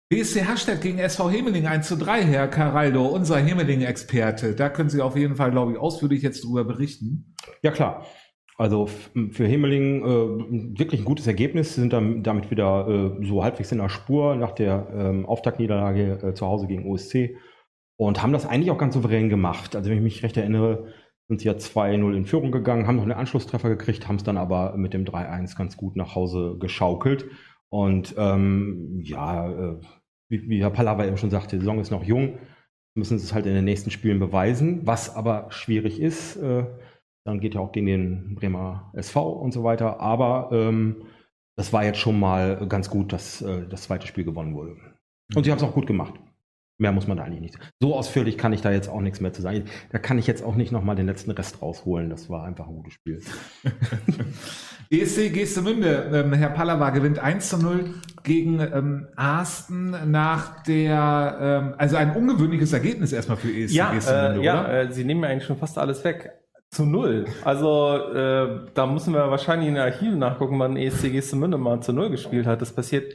BSC 0.08 0.48
Hashtag 0.48 0.80
gegen 0.80 1.00
SV 1.00 1.30
Hemeling 1.30 1.68
1 1.68 1.86
zu 1.86 1.98
3, 1.98 2.24
Herr 2.24 2.48
Caraldo, 2.48 3.06
unser 3.06 3.38
Hemeling-Experte. 3.38 4.56
Da 4.56 4.70
können 4.70 4.90
Sie 4.90 5.02
auf 5.02 5.18
jeden 5.18 5.36
Fall, 5.36 5.52
glaube 5.52 5.74
ich, 5.74 5.78
ausführlich 5.78 6.22
jetzt 6.22 6.46
drüber 6.46 6.64
berichten. 6.64 7.36
Ja, 7.64 7.72
klar. 7.72 8.06
Also 8.58 8.86
für 8.86 9.46
Himmeling 9.46 10.04
äh, 10.04 10.80
wirklich 10.80 11.02
ein 11.02 11.06
gutes 11.06 11.26
Ergebnis, 11.26 11.74
Sie 11.74 11.82
sind 11.82 11.92
dann, 11.92 12.22
damit 12.22 12.52
wieder 12.52 12.88
äh, 12.88 13.26
so 13.26 13.44
halbwegs 13.44 13.72
in 13.72 13.80
der 13.80 13.90
Spur 13.90 14.36
nach 14.36 14.52
der 14.52 14.88
ähm, 14.94 15.26
Auftaktniederlage 15.26 16.20
äh, 16.22 16.34
zu 16.36 16.46
Hause 16.46 16.68
gegen 16.68 16.90
OSC 16.92 17.36
und 17.98 18.22
haben 18.22 18.34
das 18.34 18.46
eigentlich 18.46 18.70
auch 18.70 18.78
ganz 18.78 18.94
souverän 18.94 19.30
gemacht. 19.30 19.76
Also 19.76 19.90
wenn 19.90 19.98
ich 19.98 20.04
mich 20.04 20.24
recht 20.24 20.38
erinnere, 20.38 20.94
sind 21.28 21.42
sie 21.42 21.48
ja 21.48 21.54
2-0 21.54 22.16
in 22.16 22.26
Führung 22.26 22.52
gegangen, 22.52 22.86
haben 22.86 22.98
noch 22.98 23.04
einen 23.04 23.14
Anschlusstreffer 23.14 23.70
gekriegt, 23.70 24.08
haben 24.08 24.18
es 24.18 24.24
dann 24.24 24.38
aber 24.38 24.76
mit 24.78 24.94
dem 24.94 25.06
3-1 25.06 25.58
ganz 25.58 25.78
gut 25.78 25.96
nach 25.96 26.16
Hause 26.16 26.58
geschaukelt. 26.60 27.26
Und 27.70 28.14
ähm, 28.18 29.02
ja, 29.04 29.50
äh, 29.50 29.80
wie, 30.30 30.48
wie 30.50 30.62
Herr 30.62 30.70
Pallava 30.70 31.06
eben 31.06 31.18
schon 31.18 31.32
sagte, 31.32 31.56
die 31.56 31.62
Saison 31.62 31.80
ist 31.80 31.92
noch 31.92 32.04
jung, 32.04 32.38
müssen 32.94 33.18
es 33.18 33.34
halt 33.34 33.48
in 33.48 33.56
den 33.56 33.66
nächsten 33.66 33.90
Spielen 33.90 34.20
beweisen, 34.20 34.82
was 34.86 35.16
aber 35.16 35.48
schwierig 35.50 36.00
ist. 36.00 36.36
Äh, 36.36 36.66
dann 37.26 37.40
geht 37.40 37.56
ja 37.56 37.62
auch 37.62 37.72
gegen 37.72 37.88
den 37.88 38.36
Bremer 38.36 38.92
SV 38.94 39.32
und 39.32 39.54
so 39.54 39.64
weiter. 39.64 40.00
Aber 40.00 40.50
ähm, 40.52 41.04
das 41.56 41.72
war 41.72 41.84
jetzt 41.86 42.00
schon 42.00 42.20
mal 42.20 42.68
ganz 42.68 42.90
gut, 42.90 43.14
dass 43.14 43.42
äh, 43.42 43.68
das 43.68 43.84
zweite 43.84 44.08
Spiel 44.08 44.24
gewonnen 44.24 44.56
wurde. 44.56 44.76
Und 45.36 45.44
sie 45.44 45.52
haben 45.52 45.58
es 45.58 45.64
auch 45.64 45.74
gut 45.74 45.88
gemacht. 45.88 46.14
Mehr 46.80 46.92
muss 46.92 47.08
man 47.08 47.18
da 47.18 47.24
eigentlich 47.24 47.42
nicht. 47.42 47.60
So 47.80 47.96
ausführlich 47.96 48.38
kann 48.38 48.52
ich 48.52 48.62
da 48.62 48.72
jetzt 48.72 48.90
auch 48.90 49.00
nichts 49.00 49.22
mehr 49.22 49.32
zu 49.32 49.44
sagen. 49.44 49.66
Da 49.92 50.00
kann 50.00 50.18
ich 50.18 50.26
jetzt 50.26 50.44
auch 50.44 50.56
nicht 50.56 50.72
nochmal 50.72 50.96
den 50.96 51.06
letzten 51.06 51.32
Rest 51.32 51.62
rausholen. 51.62 52.10
Das 52.10 52.30
war 52.30 52.44
einfach 52.44 52.68
ein 52.68 52.76
gutes 52.76 52.94
Spiel. 52.94 53.22
ESC 54.90 55.32
Gestemünde, 55.32 56.10
ähm, 56.14 56.34
Herr 56.34 56.50
Pallava 56.50 56.90
gewinnt 56.90 57.20
1 57.20 57.50
zu 57.50 57.58
0 57.58 57.94
gegen 58.24 58.60
ähm, 58.60 59.08
Arsten 59.16 60.12
nach 60.12 60.64
der, 60.64 61.38
ähm, 61.40 61.76
also 61.78 61.96
ein 61.96 62.16
ungewöhnliches 62.16 62.74
Ergebnis 62.74 63.14
erstmal 63.14 63.38
für 63.38 63.50
ESC 63.50 63.76
ja, 63.76 63.94
Gestemünde, 63.94 64.42
äh, 64.42 64.44
ja, 64.44 64.68
äh, 64.68 64.92
Sie 64.92 65.04
nehmen 65.04 65.22
mir 65.22 65.28
eigentlich 65.28 65.46
schon 65.46 65.58
fast 65.58 65.78
alles 65.78 66.04
weg. 66.04 66.43
Zu 66.74 66.88
null. 66.88 67.26
Also 67.44 67.98
äh, 68.16 68.62
da 68.74 68.88
müssen 68.88 69.14
wir 69.14 69.30
wahrscheinlich 69.30 69.68
in 69.68 69.76
den 69.76 69.84
Archiven 69.84 70.18
nachgucken, 70.18 70.58
wann 70.58 70.76
ESC 70.76 71.12
Gestemünde 71.12 71.60
mal 71.60 71.82
zu 71.82 71.94
null 71.94 72.10
gespielt 72.10 72.48
hat. 72.48 72.64
Das 72.64 72.74
passiert, 72.74 73.14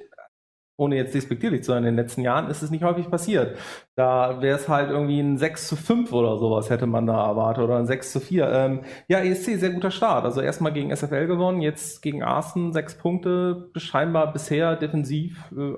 ohne 0.77 0.95
jetzt 0.95 1.13
despektierlich 1.13 1.65
zu 1.65 1.73
sein, 1.73 1.79
in 1.79 1.87
den 1.87 1.97
letzten 1.97 2.21
Jahren 2.21 2.49
ist 2.51 2.63
es 2.63 2.71
nicht 2.71 2.85
häufig 2.85 3.11
passiert. 3.11 3.59
Da 3.97 4.41
wäre 4.41 4.57
es 4.57 4.69
halt 4.69 4.91
irgendwie 4.91 5.19
ein 5.19 5.39
6 5.39 5.67
zu 5.67 5.75
5 5.75 6.13
oder 6.13 6.39
sowas 6.39 6.71
hätte 6.71 6.87
man 6.87 7.09
da 7.09 7.27
erwartet 7.27 7.65
oder 7.65 7.79
ein 7.79 7.87
6 7.87 8.13
zu 8.13 8.21
4. 8.21 8.49
Ähm, 8.49 8.81
ja, 9.09 9.19
ESC, 9.19 9.59
sehr 9.59 9.71
guter 9.71 9.91
Start. 9.91 10.25
Also 10.25 10.41
erstmal 10.41 10.73
gegen 10.73 10.95
SFL 10.95 11.27
gewonnen, 11.27 11.61
jetzt 11.61 12.01
gegen 12.01 12.23
Arsen 12.23 12.73
sechs 12.73 12.97
Punkte. 12.97 13.71
Scheinbar 13.75 14.33
bisher 14.33 14.77
defensiv 14.77 15.51
äh, 15.51 15.75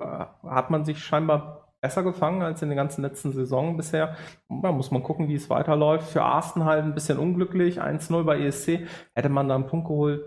hat 0.47 0.69
man 0.69 0.85
sich 0.85 1.03
scheinbar 1.03 1.60
besser 1.81 2.03
gefangen 2.03 2.43
als 2.43 2.63
in 2.63 2.69
den 2.69 2.77
ganzen 2.77 3.03
letzten 3.03 3.33
Saison 3.33 3.77
bisher. 3.77 4.17
Da 4.49 4.73
muss 4.73 4.91
man 4.91 5.03
gucken, 5.03 5.29
wie 5.29 5.35
es 5.35 5.51
weiterläuft. 5.51 6.11
Für 6.11 6.23
Arsten 6.23 6.65
halt 6.65 6.85
ein 6.85 6.95
bisschen 6.95 7.19
unglücklich. 7.19 7.81
1-0 7.81 8.23
bei 8.25 8.41
ESC. 8.41 8.87
Hätte 9.15 9.29
man 9.29 9.49
da 9.49 9.55
einen 9.55 9.67
Punkt 9.67 9.89
geholt, 9.89 10.23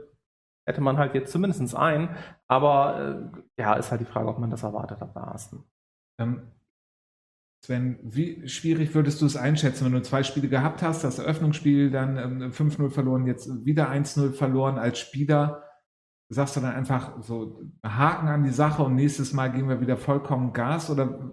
hätte 0.66 0.82
man 0.82 0.98
halt 0.98 1.13
jetzt 1.13 1.32
zumindest 1.32 1.76
einen. 1.76 2.10
Aber 2.48 3.32
äh, 3.58 3.62
ja, 3.62 3.74
ist 3.76 3.92
halt 3.92 4.02
die 4.02 4.06
Frage, 4.06 4.28
ob 4.28 4.39
man 4.39 4.50
das 4.50 4.63
erwartet 4.63 5.00
hat 5.00 5.13
bei 5.13 5.22
Arsten. 5.22 5.63
Ähm, 6.20 6.52
Sven, 7.66 7.98
wie 8.04 8.48
schwierig 8.50 8.94
würdest 8.94 9.22
du 9.22 9.26
es 9.26 9.38
einschätzen, 9.38 9.86
wenn 9.86 9.94
du 9.94 10.02
zwei 10.02 10.24
Spiele 10.24 10.50
gehabt 10.50 10.82
hast, 10.82 11.06
das 11.06 11.18
Eröffnungsspiel 11.18 11.92
dann 11.92 12.18
ähm, 12.18 12.52
5-0 12.52 12.89
verloren, 12.89 13.26
jetzt 13.26 13.63
wieder 13.63 13.89
1-0 13.89 14.34
verloren 14.34 14.78
als 14.78 15.00
Spieler? 15.00 15.63
Sagst 16.30 16.58
du 16.58 16.62
dann 16.62 16.74
einfach 16.74 17.22
so 17.22 17.62
Haken 17.86 18.28
an 18.28 18.44
die 18.44 18.50
Sache 18.50 18.84
und 18.84 18.96
nächstes 18.96 19.34
Mal 19.34 19.52
gehen 19.52 19.70
wir 19.70 19.80
wieder 19.80 19.98
vollkommen 19.98 20.52
Gas? 20.52 20.89
Oder 20.89 21.32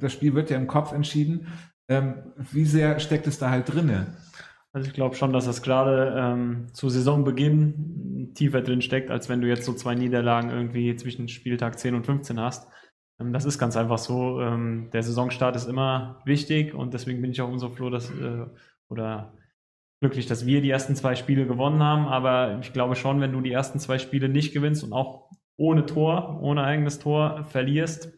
das 0.00 0.12
Spiel 0.12 0.34
wird 0.34 0.50
ja 0.50 0.56
im 0.56 0.66
Kopf 0.66 0.92
entschieden. 0.92 1.46
Ähm, 1.88 2.32
wie 2.36 2.64
sehr 2.64 2.98
steckt 3.00 3.26
es 3.26 3.38
da 3.38 3.50
halt 3.50 3.72
drinne? 3.72 4.16
Also 4.72 4.88
ich 4.88 4.94
glaube 4.94 5.14
schon, 5.14 5.32
dass 5.32 5.44
das 5.44 5.62
gerade 5.62 6.14
ähm, 6.16 6.68
zu 6.72 6.88
Saisonbeginn 6.88 8.32
tiefer 8.34 8.62
drin 8.62 8.80
steckt, 8.80 9.10
als 9.10 9.28
wenn 9.28 9.40
du 9.40 9.48
jetzt 9.48 9.64
so 9.64 9.74
zwei 9.74 9.94
Niederlagen 9.94 10.50
irgendwie 10.50 10.96
zwischen 10.96 11.28
Spieltag 11.28 11.78
10 11.78 11.94
und 11.94 12.06
15 12.06 12.40
hast. 12.40 12.68
Ähm, 13.20 13.32
das 13.32 13.44
ist 13.44 13.58
ganz 13.58 13.76
einfach 13.76 13.98
so. 13.98 14.40
Ähm, 14.40 14.88
der 14.92 15.02
Saisonstart 15.02 15.56
ist 15.56 15.68
immer 15.68 16.22
wichtig 16.24 16.74
und 16.74 16.94
deswegen 16.94 17.20
bin 17.20 17.32
ich 17.32 17.42
auch 17.42 17.50
umso 17.50 17.68
froh, 17.68 17.90
dass 17.90 18.10
äh, 18.10 18.46
oder 18.88 19.34
glücklich, 20.00 20.26
dass 20.26 20.46
wir 20.46 20.62
die 20.62 20.70
ersten 20.70 20.96
zwei 20.96 21.14
Spiele 21.14 21.46
gewonnen 21.46 21.82
haben. 21.82 22.06
Aber 22.06 22.58
ich 22.60 22.72
glaube 22.72 22.96
schon, 22.96 23.20
wenn 23.20 23.32
du 23.32 23.40
die 23.40 23.52
ersten 23.52 23.78
zwei 23.78 23.98
Spiele 23.98 24.28
nicht 24.28 24.52
gewinnst 24.52 24.82
und 24.84 24.92
auch 24.92 25.30
ohne 25.56 25.86
Tor, 25.86 26.40
ohne 26.42 26.64
eigenes 26.64 26.98
Tor 26.98 27.44
verlierst, 27.44 28.10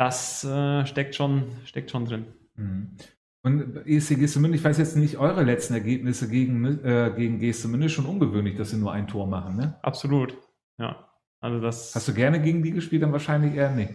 das 0.00 0.44
äh, 0.44 0.86
steckt, 0.86 1.14
schon, 1.14 1.44
steckt 1.66 1.90
schon 1.90 2.06
drin. 2.06 2.24
Mhm. 2.56 2.96
Und 3.42 3.86
ESC 3.86 4.18
Gestemünde, 4.18 4.56
ich 4.56 4.64
weiß 4.64 4.78
jetzt 4.78 4.96
nicht 4.96 5.18
eure 5.18 5.42
letzten 5.42 5.74
Ergebnisse 5.74 6.26
gegen, 6.28 6.64
äh, 6.82 7.12
gegen 7.14 7.38
Gestemünde, 7.38 7.90
schon 7.90 8.06
ungewöhnlich, 8.06 8.56
dass 8.56 8.70
sie 8.70 8.78
nur 8.78 8.92
ein 8.92 9.08
Tor 9.08 9.26
machen, 9.26 9.56
ne? 9.56 9.78
Absolut, 9.82 10.38
ja. 10.78 11.06
Also 11.40 11.60
das. 11.60 11.94
Hast 11.94 12.08
du 12.08 12.14
gerne 12.14 12.40
gegen 12.40 12.62
die 12.62 12.70
gespielt? 12.70 13.02
Dann 13.02 13.12
wahrscheinlich 13.12 13.54
eher 13.54 13.70
nicht. 13.72 13.92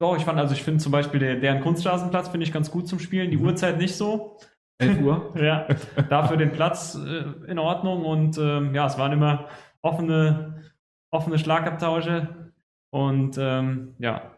Doch, 0.00 0.16
ich 0.16 0.24
fand, 0.24 0.38
also 0.38 0.54
ich 0.54 0.62
finde 0.62 0.80
zum 0.80 0.92
Beispiel 0.92 1.18
der, 1.18 1.36
deren 1.40 1.60
Kunststraßenplatz 1.60 2.28
finde 2.28 2.46
ich 2.46 2.52
ganz 2.52 2.70
gut 2.70 2.86
zum 2.86 3.00
Spielen. 3.00 3.32
Die 3.32 3.36
mhm. 3.36 3.46
Uhrzeit 3.46 3.78
nicht 3.78 3.96
so. 3.96 4.38
11 4.80 5.00
Uhr? 5.00 5.34
ja, 5.42 5.66
dafür 6.08 6.36
den 6.36 6.52
Platz 6.52 6.94
äh, 6.94 7.50
in 7.50 7.58
Ordnung 7.58 8.04
und 8.04 8.38
ähm, 8.38 8.76
ja, 8.76 8.86
es 8.86 8.96
waren 8.96 9.10
immer 9.10 9.48
offene, 9.82 10.62
offene 11.10 11.36
Schlagabtausche 11.36 12.52
und 12.90 13.36
ähm, 13.38 13.96
ja, 13.98 14.37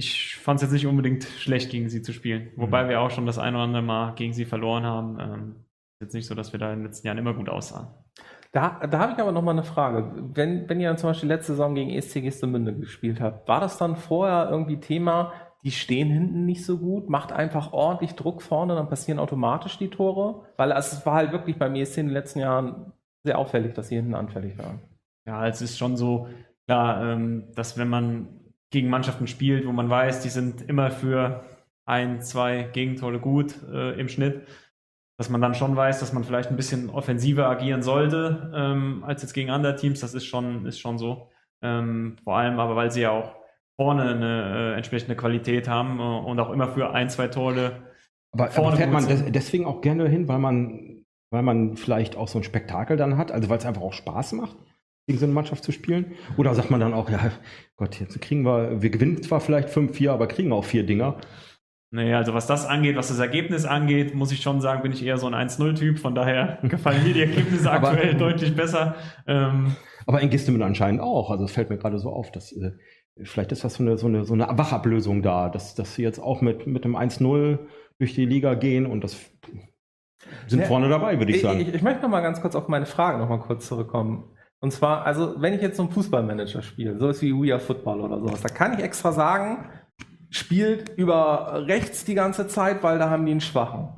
ich 0.00 0.36
fand 0.36 0.56
es 0.56 0.62
jetzt 0.62 0.72
nicht 0.72 0.86
unbedingt 0.86 1.24
schlecht, 1.24 1.70
gegen 1.70 1.90
sie 1.90 2.00
zu 2.00 2.14
spielen. 2.14 2.50
Wobei 2.56 2.84
mhm. 2.84 2.88
wir 2.88 3.00
auch 3.02 3.10
schon 3.10 3.26
das 3.26 3.38
ein 3.38 3.54
oder 3.54 3.64
andere 3.64 3.82
Mal 3.82 4.14
gegen 4.14 4.32
sie 4.32 4.46
verloren 4.46 4.84
haben. 4.84 5.18
Ähm, 5.20 5.54
ist 5.94 6.00
jetzt 6.00 6.14
nicht 6.14 6.26
so, 6.26 6.34
dass 6.34 6.52
wir 6.52 6.58
da 6.58 6.72
in 6.72 6.78
den 6.78 6.86
letzten 6.86 7.06
Jahren 7.06 7.18
immer 7.18 7.34
gut 7.34 7.50
aussahen. 7.50 7.88
Da, 8.52 8.80
da 8.86 8.98
habe 8.98 9.12
ich 9.12 9.18
aber 9.18 9.30
nochmal 9.30 9.54
eine 9.54 9.62
Frage. 9.62 10.10
Wenn, 10.34 10.68
wenn 10.68 10.80
ihr 10.80 10.88
dann 10.88 10.96
zum 10.96 11.10
Beispiel 11.10 11.28
letzte 11.28 11.52
Saison 11.52 11.74
gegen 11.74 11.90
ESC 11.90 12.22
Gestemünde 12.22 12.74
gespielt 12.74 13.20
habt, 13.20 13.46
war 13.46 13.60
das 13.60 13.76
dann 13.76 13.96
vorher 13.96 14.48
irgendwie 14.50 14.80
Thema, 14.80 15.34
die 15.62 15.70
stehen 15.70 16.08
hinten 16.08 16.46
nicht 16.46 16.64
so 16.64 16.78
gut, 16.78 17.10
macht 17.10 17.30
einfach 17.30 17.74
ordentlich 17.74 18.14
Druck 18.14 18.40
vorne, 18.40 18.74
dann 18.74 18.88
passieren 18.88 19.18
automatisch 19.18 19.76
die 19.76 19.90
Tore? 19.90 20.46
Weil 20.56 20.72
also, 20.72 20.96
es 20.96 21.04
war 21.04 21.14
halt 21.14 21.32
wirklich 21.32 21.58
beim 21.58 21.74
ESC 21.74 21.98
in 21.98 22.06
den 22.06 22.14
letzten 22.14 22.38
Jahren 22.38 22.94
sehr 23.22 23.38
auffällig, 23.38 23.74
dass 23.74 23.88
sie 23.88 23.96
hinten 23.96 24.14
anfällig 24.14 24.56
waren. 24.58 24.80
Ja, 25.26 25.46
es 25.46 25.60
ist 25.60 25.76
schon 25.76 25.98
so, 25.98 26.28
klar, 26.66 27.04
ähm, 27.04 27.52
dass 27.54 27.76
wenn 27.76 27.88
man 27.88 28.39
gegen 28.70 28.88
Mannschaften 28.88 29.26
spielt, 29.26 29.66
wo 29.66 29.72
man 29.72 29.90
weiß, 29.90 30.20
die 30.20 30.28
sind 30.28 30.62
immer 30.62 30.90
für 30.90 31.44
ein, 31.86 32.22
zwei 32.22 32.62
Gegentore 32.72 33.18
gut 33.18 33.56
äh, 33.72 33.98
im 34.00 34.08
Schnitt, 34.08 34.46
dass 35.18 35.28
man 35.28 35.40
dann 35.40 35.54
schon 35.54 35.76
weiß, 35.76 36.00
dass 36.00 36.12
man 36.12 36.24
vielleicht 36.24 36.50
ein 36.50 36.56
bisschen 36.56 36.88
offensiver 36.88 37.48
agieren 37.48 37.82
sollte 37.82 38.52
ähm, 38.54 39.04
als 39.04 39.22
jetzt 39.22 39.34
gegen 39.34 39.50
andere 39.50 39.76
Teams. 39.76 40.00
Das 40.00 40.14
ist 40.14 40.24
schon, 40.24 40.66
ist 40.66 40.78
schon 40.78 40.98
so. 40.98 41.28
Ähm, 41.62 42.16
vor 42.24 42.36
allem 42.36 42.58
aber, 42.58 42.76
weil 42.76 42.90
sie 42.90 43.02
ja 43.02 43.10
auch 43.10 43.34
vorne 43.76 44.10
eine 44.10 44.72
äh, 44.72 44.76
entsprechende 44.76 45.16
Qualität 45.16 45.68
haben 45.68 45.98
äh, 45.98 46.02
und 46.02 46.38
auch 46.38 46.50
immer 46.50 46.68
für 46.68 46.92
ein, 46.92 47.10
zwei 47.10 47.28
Tore. 47.28 47.82
Aber, 48.32 48.56
aber 48.56 48.76
fährt 48.76 48.92
man 48.92 49.06
des, 49.06 49.24
deswegen 49.30 49.66
auch 49.66 49.80
gerne 49.80 50.08
hin, 50.08 50.28
weil 50.28 50.38
man, 50.38 51.04
weil 51.30 51.42
man 51.42 51.76
vielleicht 51.76 52.16
auch 52.16 52.28
so 52.28 52.38
ein 52.38 52.44
Spektakel 52.44 52.96
dann 52.96 53.16
hat, 53.16 53.32
also 53.32 53.48
weil 53.48 53.58
es 53.58 53.66
einfach 53.66 53.82
auch 53.82 53.92
Spaß 53.92 54.32
macht, 54.32 54.56
gegen 55.06 55.18
so 55.18 55.24
eine 55.24 55.34
Mannschaft 55.34 55.64
zu 55.64 55.72
spielen? 55.72 56.12
Oder 56.36 56.54
sagt 56.54 56.70
man 56.70 56.80
dann 56.80 56.94
auch, 56.94 57.10
ja, 57.10 57.32
Gott, 57.76 57.98
jetzt 58.00 58.20
kriegen 58.20 58.44
wir, 58.44 58.82
wir 58.82 58.90
gewinnen 58.90 59.22
zwar 59.22 59.40
vielleicht 59.40 59.68
5-4, 59.68 60.10
aber 60.10 60.26
kriegen 60.26 60.52
auch 60.52 60.64
vier 60.64 60.84
Dinger. 60.84 61.18
Naja, 61.92 62.18
also 62.18 62.34
was 62.34 62.46
das 62.46 62.66
angeht, 62.66 62.96
was 62.96 63.08
das 63.08 63.18
Ergebnis 63.18 63.64
angeht, 63.64 64.14
muss 64.14 64.30
ich 64.30 64.42
schon 64.42 64.60
sagen, 64.60 64.82
bin 64.82 64.92
ich 64.92 65.04
eher 65.04 65.18
so 65.18 65.26
ein 65.26 65.34
1-0-Typ. 65.34 65.98
Von 65.98 66.14
daher 66.14 66.58
gefallen 66.62 67.02
mir 67.02 67.14
die 67.14 67.22
Ergebnisse 67.22 67.70
aktuell 67.70 68.14
deutlich 68.14 68.54
besser. 68.54 68.94
Ähm, 69.26 69.74
aber 70.06 70.20
in 70.20 70.30
Gistemünd 70.30 70.62
anscheinend 70.62 71.00
auch. 71.00 71.30
Also 71.30 71.44
es 71.44 71.52
fällt 71.52 71.68
mir 71.68 71.78
gerade 71.78 71.98
so 71.98 72.10
auf, 72.10 72.30
dass 72.30 72.52
äh, 72.52 72.72
vielleicht 73.22 73.50
ist 73.50 73.64
das 73.64 73.74
so 73.74 73.82
eine, 73.82 73.98
so 73.98 74.06
eine, 74.06 74.24
so 74.24 74.34
eine 74.34 74.46
Wachablösung 74.56 75.22
da, 75.22 75.48
dass, 75.48 75.74
dass 75.74 75.96
sie 75.96 76.02
jetzt 76.02 76.20
auch 76.20 76.40
mit, 76.40 76.66
mit 76.66 76.84
dem 76.84 76.96
1-0 76.96 77.58
durch 77.98 78.14
die 78.14 78.24
Liga 78.24 78.54
gehen 78.54 78.86
und 78.86 79.02
das 79.02 79.16
sind 80.46 80.60
ja, 80.60 80.66
vorne 80.66 80.88
dabei, 80.88 81.18
würde 81.18 81.32
ich 81.32 81.42
sagen. 81.42 81.60
Ich, 81.60 81.74
ich 81.74 81.82
möchte 81.82 82.02
noch 82.02 82.08
mal 82.08 82.20
ganz 82.20 82.40
kurz 82.40 82.54
auf 82.54 82.68
meine 82.68 82.86
Frage 82.86 83.18
noch 83.18 83.28
mal 83.28 83.40
kurz 83.40 83.66
zurückkommen. 83.66 84.24
Und 84.62 84.72
zwar, 84.72 85.06
also 85.06 85.34
wenn 85.38 85.54
ich 85.54 85.62
jetzt 85.62 85.76
so 85.76 85.84
einen 85.84 85.92
Fußballmanager 85.92 86.62
spiele, 86.62 86.98
sowas 86.98 87.22
wie 87.22 87.32
We 87.32 87.52
Are 87.52 87.60
Football 87.60 88.00
oder 88.02 88.20
sowas, 88.20 88.42
da 88.42 88.48
kann 88.48 88.74
ich 88.74 88.84
extra 88.84 89.12
sagen, 89.12 89.70
spielt 90.28 90.90
über 90.96 91.64
rechts 91.66 92.04
die 92.04 92.14
ganze 92.14 92.46
Zeit, 92.46 92.82
weil 92.82 92.98
da 92.98 93.08
haben 93.08 93.24
die 93.24 93.32
einen 93.32 93.40
Schwachen. 93.40 93.96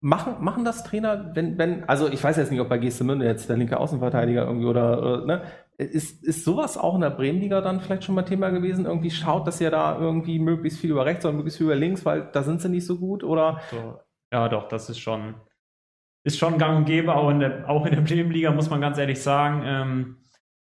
Machen, 0.00 0.36
machen 0.40 0.64
das 0.64 0.84
Trainer, 0.84 1.32
wenn, 1.34 1.58
wenn, 1.58 1.88
also 1.88 2.08
ich 2.08 2.22
weiß 2.22 2.36
jetzt 2.36 2.50
nicht, 2.50 2.60
ob 2.60 2.68
bei 2.68 2.78
Gestemünde 2.78 3.26
jetzt 3.26 3.48
der 3.48 3.56
linke 3.56 3.78
Außenverteidiger 3.78 4.46
irgendwie 4.46 4.66
oder, 4.66 5.26
ne, 5.26 5.42
ist, 5.78 6.24
ist 6.24 6.44
sowas 6.44 6.78
auch 6.78 6.94
in 6.94 7.00
der 7.02 7.10
Bremenliga 7.10 7.60
dann 7.60 7.80
vielleicht 7.80 8.04
schon 8.04 8.14
mal 8.14 8.22
Thema 8.22 8.50
gewesen? 8.50 8.86
Irgendwie 8.86 9.10
schaut, 9.10 9.46
dass 9.46 9.60
ihr 9.60 9.70
da 9.70 9.98
irgendwie 9.98 10.38
möglichst 10.38 10.80
viel 10.80 10.90
über 10.90 11.04
rechts 11.04 11.24
oder 11.24 11.34
möglichst 11.34 11.58
viel 11.58 11.66
über 11.66 11.76
links, 11.76 12.04
weil 12.04 12.30
da 12.32 12.42
sind 12.42 12.62
sie 12.62 12.68
nicht 12.68 12.86
so 12.86 12.98
gut 12.98 13.24
oder? 13.24 13.60
So, 13.70 13.98
ja, 14.32 14.48
doch, 14.48 14.68
das 14.68 14.88
ist 14.88 14.98
schon, 14.98 15.34
ist 16.26 16.38
schon 16.38 16.58
gang 16.58 16.78
und 16.78 16.84
gäbe, 16.86 17.14
auch 17.14 17.30
in 17.30 17.38
der, 17.38 17.70
auch 17.70 17.86
in 17.86 17.92
der 17.94 18.00
Bremenliga 18.00 18.50
muss 18.50 18.68
man 18.68 18.80
ganz 18.80 18.98
ehrlich 18.98 19.22
sagen, 19.22 19.62
ähm, 19.64 20.16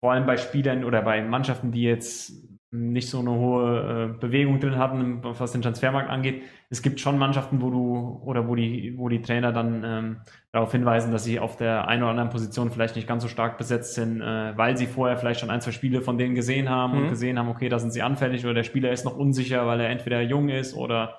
vor 0.01 0.13
allem 0.13 0.27
bei 0.27 0.37
Spielern 0.37 0.85
oder 0.85 1.01
bei 1.01 1.23
Mannschaften, 1.23 1.73
die 1.73 1.83
jetzt 1.83 2.47
nicht 2.71 3.09
so 3.09 3.21
eine 3.21 3.31
hohe 3.31 4.11
äh, 4.15 4.19
Bewegung 4.21 4.61
drin 4.61 4.77
hatten, 4.77 5.21
was 5.23 5.53
den 5.53 5.63
Transfermarkt 5.63 6.11
angeht. 6.11 6.43
Es 6.69 6.83
gibt 6.83 7.01
schon 7.01 7.17
Mannschaften, 7.17 7.63
wo 7.63 7.71
du 7.71 8.21
oder 8.23 8.47
wo 8.49 8.55
die, 8.55 8.99
wo 8.99 9.09
die 9.09 9.23
Trainer 9.23 9.51
dann 9.51 9.83
ähm, 9.83 10.17
darauf 10.53 10.73
hinweisen, 10.73 11.11
dass 11.11 11.25
sie 11.25 11.41
auf 11.41 11.57
der 11.57 11.89
einen 11.89 12.03
oder 12.03 12.11
anderen 12.11 12.29
Position 12.29 12.71
vielleicht 12.71 12.97
nicht 12.97 13.09
ganz 13.09 13.23
so 13.23 13.29
stark 13.29 13.57
besetzt 13.57 13.95
sind, 13.95 14.21
äh, 14.21 14.53
weil 14.59 14.77
sie 14.77 14.87
vorher 14.87 15.17
vielleicht 15.17 15.41
schon 15.41 15.49
ein, 15.49 15.63
zwei 15.63 15.71
Spiele 15.73 16.03
von 16.03 16.19
denen 16.19 16.35
gesehen 16.35 16.69
haben 16.69 16.93
mhm. 16.93 17.05
und 17.05 17.09
gesehen 17.09 17.39
haben, 17.39 17.49
okay, 17.49 17.71
da 17.71 17.79
sind 17.79 17.93
sie 17.93 18.03
anfällig 18.03 18.45
oder 18.45 18.53
der 18.53 18.65
Spieler 18.65 18.93
ist 18.93 19.07
noch 19.07 19.17
unsicher, 19.17 19.67
weil 19.67 19.81
er 19.81 19.89
entweder 19.89 20.21
jung 20.21 20.51
ist 20.51 20.77
oder 20.77 21.19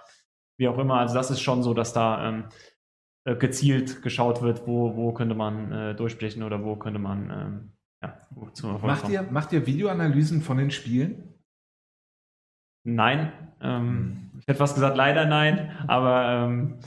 wie 0.57 0.67
auch 0.67 0.77
immer. 0.77 0.99
Also 0.99 1.15
das 1.15 1.31
ist 1.31 1.41
schon 1.41 1.63
so, 1.63 1.73
dass 1.73 1.91
da 1.91 2.29
ähm, 2.29 2.43
äh, 3.27 3.35
gezielt 3.35 4.01
geschaut 4.03 4.41
wird, 4.41 4.65
wo, 4.67 4.95
wo 4.95 5.11
könnte 5.11 5.35
man 5.35 5.71
äh, 5.73 5.95
durchbrechen 5.95 6.43
oder 6.43 6.63
wo 6.63 6.77
könnte 6.77 6.99
man 6.99 7.29
ähm, 7.29 7.71
ja, 8.01 8.17
macht, 8.81 9.09
ihr, 9.09 9.23
macht 9.23 9.51
ihr 9.51 9.67
Videoanalysen 9.67 10.41
von 10.41 10.57
den 10.57 10.71
Spielen? 10.71 11.33
Nein. 12.85 13.33
Ähm, 13.59 14.31
ich 14.39 14.47
hätte 14.47 14.59
fast 14.59 14.75
gesagt, 14.75 14.95
leider 14.95 15.25
nein, 15.25 15.71
aber 15.87 16.45
ähm, 16.45 16.79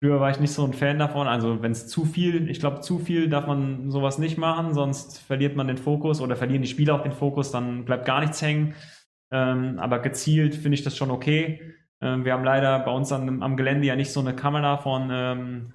früher 0.00 0.20
war 0.20 0.30
ich 0.30 0.38
nicht 0.38 0.52
so 0.52 0.64
ein 0.64 0.74
Fan 0.74 1.00
davon. 1.00 1.26
Also 1.26 1.60
wenn 1.60 1.72
es 1.72 1.88
zu 1.88 2.04
viel, 2.04 2.48
ich 2.48 2.60
glaube, 2.60 2.82
zu 2.82 3.00
viel 3.00 3.28
darf 3.28 3.48
man 3.48 3.90
sowas 3.90 4.18
nicht 4.18 4.38
machen, 4.38 4.74
sonst 4.74 5.18
verliert 5.18 5.56
man 5.56 5.66
den 5.66 5.78
Fokus 5.78 6.20
oder 6.20 6.36
verlieren 6.36 6.62
die 6.62 6.68
Spieler 6.68 6.94
auch 6.94 7.02
den 7.02 7.10
Fokus, 7.10 7.50
dann 7.50 7.84
bleibt 7.84 8.04
gar 8.04 8.20
nichts 8.20 8.40
hängen. 8.40 8.76
Ähm, 9.32 9.80
aber 9.80 9.98
gezielt 9.98 10.54
finde 10.54 10.76
ich 10.76 10.84
das 10.84 10.96
schon 10.96 11.10
okay. 11.10 11.74
Ähm, 12.00 12.24
wir 12.24 12.32
haben 12.32 12.44
leider 12.44 12.78
bei 12.78 12.92
uns 12.92 13.10
an, 13.10 13.42
am 13.42 13.56
Gelände 13.56 13.88
ja 13.88 13.96
nicht 13.96 14.12
so 14.12 14.20
eine 14.20 14.36
Kamera 14.36 14.76
von 14.76 15.08
ähm, 15.10 15.72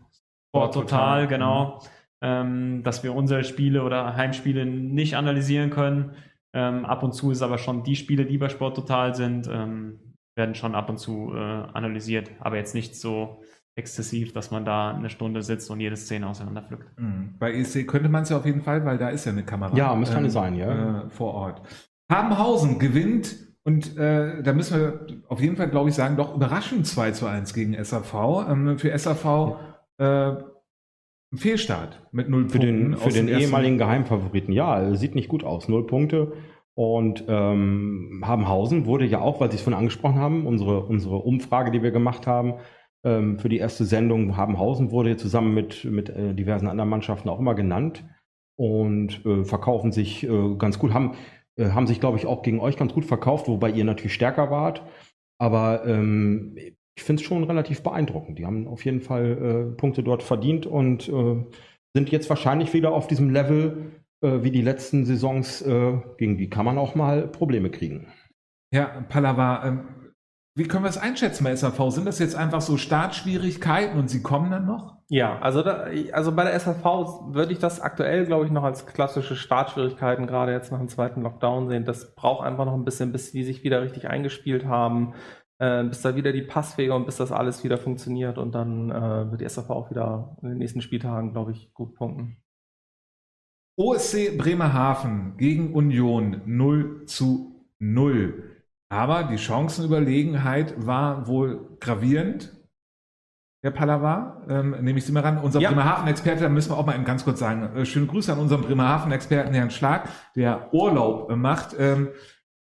Sport 0.55 0.73
Total, 0.73 1.27
genau, 1.27 1.75
mhm. 1.75 1.81
ähm, 2.21 2.83
dass 2.83 3.03
wir 3.03 3.13
unsere 3.13 3.43
Spiele 3.43 3.83
oder 3.83 4.15
Heimspiele 4.15 4.65
nicht 4.65 5.15
analysieren 5.15 5.69
können. 5.69 6.11
Ähm, 6.53 6.85
ab 6.85 7.03
und 7.03 7.13
zu 7.13 7.31
ist 7.31 7.41
aber 7.41 7.57
schon 7.57 7.83
die 7.83 7.97
Spiele, 7.97 8.25
die 8.25 8.37
bei 8.37 8.47
Sport 8.47 8.77
total 8.77 9.13
sind, 9.13 9.49
ähm, 9.51 9.99
werden 10.37 10.55
schon 10.55 10.75
ab 10.75 10.89
und 10.89 10.97
zu 10.97 11.33
äh, 11.33 11.37
analysiert, 11.37 12.31
aber 12.39 12.55
jetzt 12.55 12.73
nicht 12.73 12.95
so 12.95 13.41
exzessiv, 13.77 14.31
dass 14.31 14.51
man 14.51 14.63
da 14.63 14.91
eine 14.91 15.09
Stunde 15.09 15.41
sitzt 15.41 15.69
und 15.69 15.81
jede 15.81 15.97
Szene 15.97 16.27
auseinanderpflückt. 16.27 16.97
Mhm. 16.97 17.35
Bei 17.39 17.53
ESC 17.53 17.85
könnte 17.85 18.07
man 18.07 18.23
es 18.23 18.29
ja 18.29 18.37
auf 18.37 18.45
jeden 18.45 18.61
Fall, 18.61 18.85
weil 18.85 18.97
da 18.97 19.09
ist 19.09 19.25
ja 19.25 19.33
eine 19.33 19.43
Kamera. 19.43 19.75
Ja, 19.75 19.93
muss 19.95 20.13
ähm, 20.15 20.29
sein, 20.29 20.55
ja. 20.55 21.03
Äh, 21.03 21.09
vor 21.09 21.33
Ort. 21.33 21.61
Habenhausen 22.09 22.79
gewinnt 22.79 23.35
und 23.63 23.97
äh, 23.97 24.41
da 24.41 24.53
müssen 24.53 24.79
wir 24.79 25.07
auf 25.27 25.41
jeden 25.41 25.57
Fall, 25.57 25.69
glaube 25.69 25.89
ich, 25.89 25.95
sagen, 25.95 26.15
doch 26.15 26.35
überraschend 26.35 26.87
2 26.87 27.11
zu 27.11 27.27
1 27.27 27.53
gegen 27.53 27.83
SAV. 27.83 28.47
Ähm, 28.47 28.77
für 28.79 28.97
SAV 28.97 29.25
ja. 29.99 30.37
Ein 31.35 31.37
Fehlstart 31.37 32.01
mit 32.11 32.29
null 32.29 32.49
für 32.49 32.59
Punkten. 32.59 32.91
Den, 32.91 32.97
für 32.97 33.09
den 33.09 33.27
ehemaligen 33.27 33.77
Geheimfavoriten, 33.77 34.53
ja, 34.53 34.95
sieht 34.95 35.15
nicht 35.15 35.29
gut 35.29 35.43
aus. 35.43 35.69
Null 35.69 35.85
Punkte. 35.85 36.33
Und 36.73 37.23
ähm, 37.27 38.21
Habenhausen 38.25 38.85
wurde 38.85 39.05
ja 39.05 39.21
auch, 39.21 39.39
weil 39.39 39.49
Sie 39.49 39.57
es 39.57 39.63
von 39.63 39.73
angesprochen 39.73 40.19
haben, 40.19 40.45
unsere, 40.45 40.85
unsere 40.85 41.17
Umfrage, 41.17 41.71
die 41.71 41.81
wir 41.81 41.91
gemacht 41.91 42.27
haben, 42.27 42.55
ähm, 43.05 43.39
für 43.39 43.49
die 43.49 43.59
erste 43.59 43.85
Sendung 43.85 44.35
Habenhausen 44.35 44.91
wurde 44.91 45.15
zusammen 45.15 45.53
mit, 45.53 45.85
mit 45.85 46.09
äh, 46.09 46.33
diversen 46.33 46.67
anderen 46.67 46.89
Mannschaften 46.89 47.29
auch 47.29 47.39
immer 47.39 47.55
genannt. 47.55 48.03
und 48.57 49.25
äh, 49.25 49.43
verkaufen 49.43 49.91
sich 49.91 50.23
äh, 50.23 50.55
ganz 50.57 50.79
gut, 50.79 50.93
haben, 50.93 51.15
äh, 51.57 51.69
haben 51.71 51.87
sich, 51.87 51.99
glaube 51.99 52.17
ich, 52.17 52.25
auch 52.25 52.41
gegen 52.41 52.59
euch 52.59 52.77
ganz 52.77 52.93
gut 52.93 53.05
verkauft, 53.05 53.47
wobei 53.47 53.69
ihr 53.69 53.83
natürlich 53.83 54.13
stärker 54.13 54.49
wart. 54.49 54.81
Aber 55.37 55.85
ähm, 55.85 56.57
ich 56.97 57.03
finde 57.03 57.21
es 57.21 57.27
schon 57.27 57.43
relativ 57.43 57.83
beeindruckend. 57.83 58.39
Die 58.39 58.45
haben 58.45 58.67
auf 58.67 58.85
jeden 58.85 59.01
Fall 59.01 59.71
äh, 59.73 59.75
Punkte 59.75 60.03
dort 60.03 60.23
verdient 60.23 60.65
und 60.65 61.09
äh, 61.09 61.45
sind 61.93 62.11
jetzt 62.11 62.29
wahrscheinlich 62.29 62.73
wieder 62.73 62.93
auf 62.93 63.07
diesem 63.07 63.29
Level 63.29 63.91
äh, 64.21 64.43
wie 64.43 64.51
die 64.51 64.61
letzten 64.61 65.05
Saisons, 65.05 65.61
äh, 65.61 65.97
gegen 66.17 66.37
die 66.37 66.49
kann 66.49 66.65
man 66.65 66.77
auch 66.77 66.95
mal 66.95 67.27
Probleme 67.27 67.69
kriegen. 67.69 68.07
Ja, 68.71 69.05
Pallava, 69.09 69.65
ähm, 69.65 69.87
wie 70.57 70.63
können 70.63 70.85
wir 70.85 70.89
es 70.89 70.97
einschätzen 70.97 71.43
bei 71.43 71.55
SAV? 71.55 71.91
Sind 71.91 72.05
das 72.05 72.19
jetzt 72.19 72.35
einfach 72.35 72.61
so 72.61 72.77
Startschwierigkeiten 72.77 73.99
und 73.99 74.09
sie 74.09 74.21
kommen 74.21 74.51
dann 74.51 74.65
noch? 74.65 74.95
Ja, 75.09 75.37
also, 75.39 75.61
da, 75.61 75.87
also 76.13 76.31
bei 76.31 76.45
der 76.45 76.59
SAV 76.59 77.33
würde 77.33 77.51
ich 77.51 77.59
das 77.59 77.81
aktuell, 77.81 78.25
glaube 78.25 78.45
ich, 78.45 78.51
noch 78.51 78.63
als 78.63 78.87
klassische 78.87 79.35
Startschwierigkeiten, 79.35 80.27
gerade 80.27 80.53
jetzt 80.53 80.71
nach 80.71 80.79
dem 80.79 80.87
zweiten 80.87 81.21
Lockdown 81.21 81.67
sehen. 81.67 81.85
Das 81.85 82.15
braucht 82.15 82.45
einfach 82.45 82.65
noch 82.65 82.73
ein 82.73 82.85
bisschen, 82.85 83.11
bis 83.11 83.31
die 83.31 83.43
sich 83.43 83.63
wieder 83.63 83.81
richtig 83.81 84.07
eingespielt 84.07 84.65
haben, 84.65 85.13
äh, 85.59 85.83
bis 85.83 86.01
da 86.01 86.15
wieder 86.15 86.31
die 86.31 86.41
Passwege 86.41 86.93
und 86.93 87.05
bis 87.05 87.17
das 87.17 87.31
alles 87.31 87.63
wieder 87.63 87.77
funktioniert 87.77 88.37
und 88.37 88.53
dann 88.53 88.91
äh, 88.91 89.31
wird 89.31 89.41
die 89.41 89.49
SAV 89.49 89.69
auch 89.69 89.89
wieder 89.89 90.37
in 90.41 90.49
den 90.49 90.57
nächsten 90.57 90.81
Spieltagen, 90.81 91.31
glaube 91.31 91.51
ich, 91.51 91.73
gut 91.73 91.95
punkten. 91.95 92.37
OSC 93.77 94.37
Bremerhaven 94.37 95.35
gegen 95.37 95.73
Union 95.73 96.41
0 96.45 97.05
zu 97.05 97.67
0. 97.79 98.51
Aber 98.89 99.23
die 99.23 99.37
Chancenüberlegenheit 99.37 100.85
war 100.85 101.27
wohl 101.27 101.77
gravierend. 101.79 102.55
Herr 103.61 103.71
Pallava, 103.71 104.43
ähm, 104.47 104.75
nehme 104.81 104.99
ich 104.99 105.05
Sie 105.05 105.11
mal 105.11 105.23
ran. 105.23 105.39
Unser 105.39 105.59
Ja. 105.59 105.69
Bremerhaven-Experte, 105.69 106.43
da 106.43 106.49
müssen 106.49 106.69
wir 106.71 106.77
auch 106.77 106.85
mal 106.85 106.93
eben 106.93 107.03
ganz 107.03 107.23
kurz 107.25 107.39
sagen, 107.39 107.63
äh, 107.75 107.85
schöne 107.85 108.05
Grüße 108.05 108.31
an 108.31 108.37
unseren 108.39 108.61
Bremerhaven-Experten, 108.61 109.53
Herrn 109.55 109.71
Schlag, 109.71 110.07
der 110.35 110.71
Urlaub 110.71 111.35
macht. 111.35 111.75
Ähm, 111.77 112.09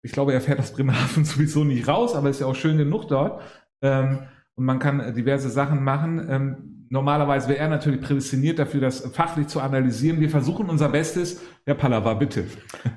ich 0.03 0.13
glaube, 0.13 0.33
er 0.33 0.41
fährt 0.41 0.61
aus 0.61 0.73
Bremerhaven 0.73 1.25
sowieso 1.25 1.65
nicht 1.65 1.89
raus, 1.89 2.15
aber 2.15 2.29
ist 2.29 2.41
ja 2.41 2.47
auch 2.47 2.55
schön 2.55 2.79
genug 2.79 3.09
dort. 3.09 3.41
Ähm, 3.81 4.21
und 4.55 4.65
man 4.65 4.79
kann 4.79 5.01
äh, 5.01 5.13
diverse 5.13 5.49
Sachen 5.49 5.83
machen. 5.83 6.27
Ähm, 6.29 6.87
normalerweise 6.91 7.49
wäre 7.49 7.59
er 7.59 7.69
natürlich 7.69 8.03
prädestiniert 8.03 8.59
dafür, 8.59 8.81
das 8.83 9.01
fachlich 9.15 9.47
zu 9.47 9.61
analysieren. 9.61 10.21
Wir 10.21 10.29
versuchen 10.29 10.69
unser 10.69 10.89
Bestes. 10.91 11.41
Herr 11.65 11.75
Pallava, 11.75 12.15
bitte. 12.15 12.45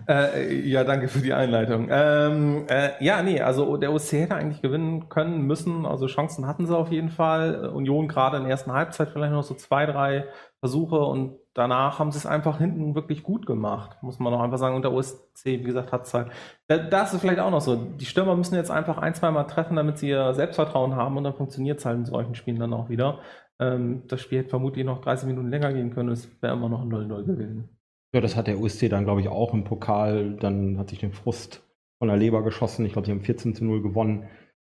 Äh, 0.07 0.59
ja, 0.59 0.83
danke 0.83 1.07
für 1.07 1.17
die 1.17 1.33
Einleitung. 1.33 1.87
Ähm, 1.89 2.65
äh, 2.67 2.91
ja, 3.03 3.23
nee, 3.23 3.41
also 3.41 3.75
der 3.75 3.91
OC 3.91 4.11
hätte 4.11 4.35
eigentlich 4.35 4.61
gewinnen 4.61 5.09
können, 5.09 5.41
müssen. 5.47 5.87
Also 5.87 6.05
Chancen 6.05 6.45
hatten 6.45 6.67
sie 6.67 6.77
auf 6.77 6.91
jeden 6.91 7.09
Fall. 7.09 7.69
Union 7.69 8.07
gerade 8.07 8.37
in 8.37 8.43
der 8.43 8.51
ersten 8.51 8.71
Halbzeit 8.71 9.09
vielleicht 9.09 9.31
noch 9.31 9.41
so 9.41 9.55
zwei, 9.55 9.87
drei 9.87 10.25
Versuche 10.59 10.97
und 10.97 11.39
danach 11.55 11.97
haben 11.97 12.11
sie 12.11 12.19
es 12.19 12.27
einfach 12.27 12.59
hinten 12.59 12.93
wirklich 12.93 13.23
gut 13.23 13.47
gemacht, 13.47 13.97
muss 14.03 14.19
man 14.19 14.33
auch 14.33 14.41
einfach 14.41 14.59
sagen. 14.59 14.75
Und 14.75 14.83
der 14.83 14.93
OSC, 14.93 15.45
wie 15.45 15.63
gesagt, 15.63 15.91
hat 15.91 16.05
es 16.05 16.13
halt. 16.13 16.29
Da, 16.67 16.77
da 16.77 17.03
ist 17.03 17.19
vielleicht 17.19 17.39
auch 17.39 17.49
noch 17.49 17.61
so. 17.61 17.75
Die 17.75 18.05
Stürmer 18.05 18.35
müssen 18.35 18.55
jetzt 18.55 18.69
einfach 18.69 18.99
ein, 18.99 19.15
zwei 19.15 19.31
Mal 19.31 19.45
treffen, 19.45 19.75
damit 19.75 19.97
sie 19.97 20.09
ihr 20.09 20.33
Selbstvertrauen 20.35 20.95
haben 20.95 21.17
und 21.17 21.23
dann 21.23 21.33
funktioniert 21.33 21.79
es 21.79 21.85
halt 21.85 21.97
in 21.97 22.05
solchen 22.05 22.35
Spielen 22.35 22.59
dann 22.59 22.73
auch 22.73 22.89
wieder. 22.89 23.19
Ähm, 23.59 24.03
das 24.07 24.21
Spiel 24.21 24.39
hätte 24.39 24.49
vermutlich 24.49 24.85
noch 24.85 25.01
30 25.01 25.27
Minuten 25.27 25.49
länger 25.49 25.73
gehen 25.73 25.93
können, 25.93 26.09
es 26.09 26.29
wäre 26.41 26.53
immer 26.53 26.69
noch 26.69 26.81
ein 26.81 26.91
0-0 26.91 27.23
gewesen. 27.23 27.69
Ja, 28.13 28.21
das 28.21 28.35
hat 28.35 28.47
der 28.47 28.59
USC 28.59 28.89
dann, 28.89 29.05
glaube 29.05 29.21
ich, 29.21 29.29
auch 29.29 29.53
im 29.53 29.63
Pokal. 29.63 30.35
Dann 30.37 30.77
hat 30.77 30.89
sich 30.89 30.99
den 30.99 31.13
Frust 31.13 31.63
von 31.99 32.07
der 32.07 32.17
Leber 32.17 32.43
geschossen. 32.43 32.85
Ich 32.85 32.93
glaube, 32.93 33.05
sie 33.05 33.11
haben 33.11 33.21
14 33.21 33.55
zu 33.55 33.65
0 33.65 33.81
gewonnen. 33.81 34.27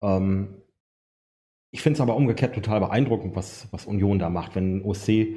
Ähm, 0.03 0.63
ich 1.73 1.83
finde 1.83 1.95
es 1.95 2.01
aber 2.01 2.17
umgekehrt 2.17 2.55
total 2.55 2.81
beeindruckend, 2.81 3.37
was, 3.37 3.69
was 3.71 3.87
Union 3.87 4.19
da 4.19 4.29
macht, 4.29 4.57
wenn 4.57 4.83
OSC, 4.83 5.37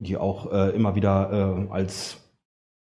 die 0.00 0.16
auch 0.16 0.52
äh, 0.52 0.70
immer 0.70 0.94
wieder 0.94 1.66
äh, 1.68 1.72
als, 1.72 2.18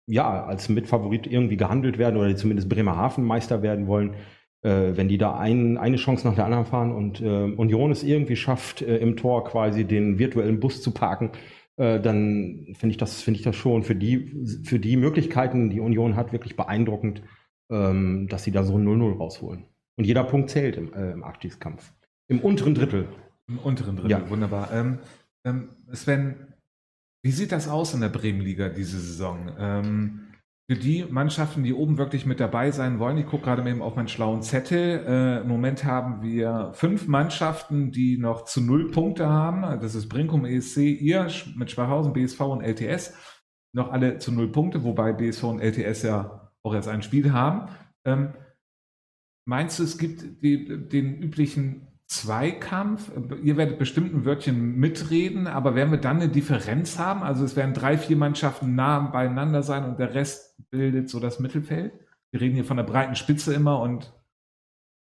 ja, 0.07 0.45
als 0.45 0.69
Mitfavorit 0.69 1.27
irgendwie 1.27 1.57
gehandelt 1.57 1.97
werden 1.97 2.17
oder 2.17 2.29
die 2.29 2.35
zumindest 2.35 2.69
Bremerhaven 2.69 3.25
Meister 3.25 3.61
werden 3.61 3.87
wollen, 3.87 4.13
äh, 4.61 4.95
wenn 4.95 5.07
die 5.07 5.17
da 5.17 5.37
ein, 5.37 5.77
eine 5.77 5.97
Chance 5.97 6.27
nach 6.27 6.35
der 6.35 6.45
anderen 6.45 6.65
fahren 6.65 6.91
und 6.91 7.21
äh, 7.21 7.25
Union 7.25 7.91
es 7.91 8.03
irgendwie 8.03 8.35
schafft, 8.35 8.81
äh, 8.81 8.97
im 8.97 9.17
Tor 9.17 9.43
quasi 9.43 9.85
den 9.85 10.19
virtuellen 10.19 10.59
Bus 10.59 10.81
zu 10.81 10.91
parken, 10.91 11.31
äh, 11.77 11.99
dann 11.99 12.67
finde 12.73 12.91
ich 12.91 12.97
das, 12.97 13.21
finde 13.21 13.39
ich 13.39 13.43
das 13.43 13.55
schon 13.55 13.83
für 13.83 13.95
die, 13.95 14.61
für 14.63 14.79
die 14.79 14.95
Möglichkeiten, 14.95 15.69
die 15.69 15.79
Union 15.79 16.15
hat, 16.15 16.31
wirklich 16.31 16.55
beeindruckend, 16.55 17.21
ähm, 17.71 18.27
dass 18.29 18.43
sie 18.43 18.51
da 18.51 18.63
so 18.63 18.77
ein 18.77 18.87
0-0 18.87 19.17
rausholen. 19.17 19.65
Und 19.95 20.05
jeder 20.05 20.23
Punkt 20.23 20.51
zählt 20.51 20.77
im, 20.77 20.93
im 20.93 21.23
Abstiegskampf. 21.23 21.91
Im 22.27 22.39
unteren 22.39 22.75
Drittel. 22.75 23.07
Im 23.47 23.57
unteren 23.57 23.95
Drittel, 23.95 24.11
Ja. 24.11 24.29
wunderbar. 24.29 24.69
Ähm, 24.71 24.99
ähm, 25.43 25.69
Sven, 25.93 26.35
wie 27.23 27.31
sieht 27.31 27.51
das 27.51 27.67
aus 27.67 27.93
in 27.93 28.01
der 28.01 28.09
Bremenliga 28.09 28.69
diese 28.69 28.99
Saison? 28.99 29.51
Ähm, 29.57 30.23
für 30.69 30.77
die 30.77 31.05
Mannschaften, 31.05 31.63
die 31.63 31.73
oben 31.73 31.97
wirklich 31.97 32.25
mit 32.25 32.39
dabei 32.41 32.71
sein 32.71 32.99
wollen, 32.99 33.17
ich 33.17 33.25
gucke 33.25 33.45
gerade 33.45 33.67
eben 33.69 33.81
auf 33.81 33.95
meinen 33.95 34.09
schlauen 34.09 34.41
Zettel. 34.41 35.05
Äh, 35.07 35.41
Im 35.41 35.47
Moment 35.47 35.85
haben 35.85 36.21
wir 36.21 36.71
fünf 36.73 37.07
Mannschaften, 37.07 37.91
die 37.91 38.17
noch 38.17 38.43
zu 38.43 38.61
null 38.61 38.91
Punkte 38.91 39.27
haben. 39.27 39.61
Das 39.79 39.95
ist 39.95 40.09
Brinkum, 40.09 40.45
ESC, 40.45 40.77
ihr 40.77 41.27
mit 41.55 41.71
Schwachhausen, 41.71 42.13
BSV 42.13 42.41
und 42.41 42.61
LTS. 42.61 43.13
Noch 43.73 43.91
alle 43.91 44.17
zu 44.17 44.31
null 44.31 44.51
Punkte, 44.51 44.83
wobei 44.83 45.13
BSV 45.13 45.43
und 45.45 45.61
LTS 45.61 46.03
ja 46.03 46.51
auch 46.63 46.73
jetzt 46.73 46.89
ein 46.89 47.01
Spiel 47.01 47.31
haben. 47.31 47.69
Ähm, 48.05 48.33
Meinst 49.47 49.79
du, 49.79 49.83
es 49.83 49.97
gibt 49.97 50.43
die, 50.43 50.89
den 50.89 51.21
üblichen 51.21 51.87
Zweikampf? 52.07 53.11
Ihr 53.43 53.57
werdet 53.57 53.79
bestimmt 53.79 54.13
ein 54.13 54.25
Wörtchen 54.25 54.77
mitreden, 54.77 55.45
aber 55.47 55.75
werden 55.75 55.91
wir 55.91 55.99
dann 55.99 56.17
eine 56.17 56.29
Differenz 56.29 56.97
haben? 56.97 57.21
Also 57.23 57.43
es 57.43 57.55
werden 57.57 57.73
drei, 57.73 57.97
vier 57.97 58.15
Mannschaften 58.15 58.75
nah 58.75 58.99
beieinander 58.99 59.61
sein 59.61 59.83
und 59.83 59.99
der 59.99 60.13
Rest 60.13 60.55
bildet 60.69 61.09
so 61.09 61.19
das 61.19 61.39
Mittelfeld? 61.39 61.93
Wir 62.31 62.41
reden 62.41 62.55
hier 62.55 62.65
von 62.65 62.77
der 62.77 62.83
breiten 62.83 63.15
Spitze 63.15 63.53
immer 63.53 63.81
und 63.81 64.13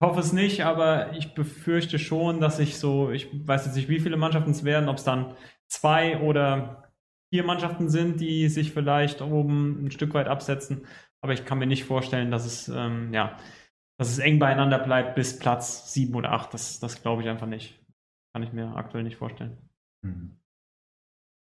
Ich 0.01 0.07
hoffe 0.07 0.19
es 0.21 0.31
nicht, 0.33 0.63
aber 0.65 1.13
ich 1.17 1.33
befürchte 1.35 1.99
schon, 1.99 2.39
dass 2.39 2.59
ich 2.59 2.77
so, 2.77 3.11
ich 3.11 3.27
weiß 3.47 3.65
jetzt 3.65 3.75
nicht, 3.75 3.89
wie 3.89 3.99
viele 3.99 4.17
Mannschaften 4.17 4.51
es 4.51 4.63
werden, 4.63 4.89
ob 4.89 4.97
es 4.97 5.03
dann 5.03 5.35
zwei 5.67 6.19
oder 6.21 6.91
vier 7.33 7.43
Mannschaften 7.43 7.89
sind, 7.89 8.19
die 8.21 8.47
sich 8.49 8.71
vielleicht 8.73 9.21
oben 9.21 9.85
ein 9.85 9.91
Stück 9.91 10.13
weit 10.13 10.27
absetzen. 10.27 10.85
Aber 11.21 11.33
ich 11.33 11.45
kann 11.45 11.59
mir 11.59 11.67
nicht 11.67 11.83
vorstellen, 11.83 12.31
dass 12.31 12.45
es, 12.45 12.69
ähm, 12.69 13.13
ja, 13.13 13.37
dass 13.99 14.09
es 14.09 14.19
eng 14.19 14.39
beieinander 14.39 14.79
bleibt 14.79 15.15
bis 15.15 15.37
Platz 15.37 15.93
sieben 15.93 16.15
oder 16.15 16.31
acht. 16.31 16.53
Das, 16.53 16.79
das 16.79 17.01
glaube 17.01 17.21
ich 17.21 17.27
einfach 17.27 17.47
nicht. 17.47 17.77
Kann 18.33 18.43
ich 18.43 18.53
mir 18.53 18.73
aktuell 18.77 19.03
nicht 19.03 19.17
vorstellen. 19.17 19.57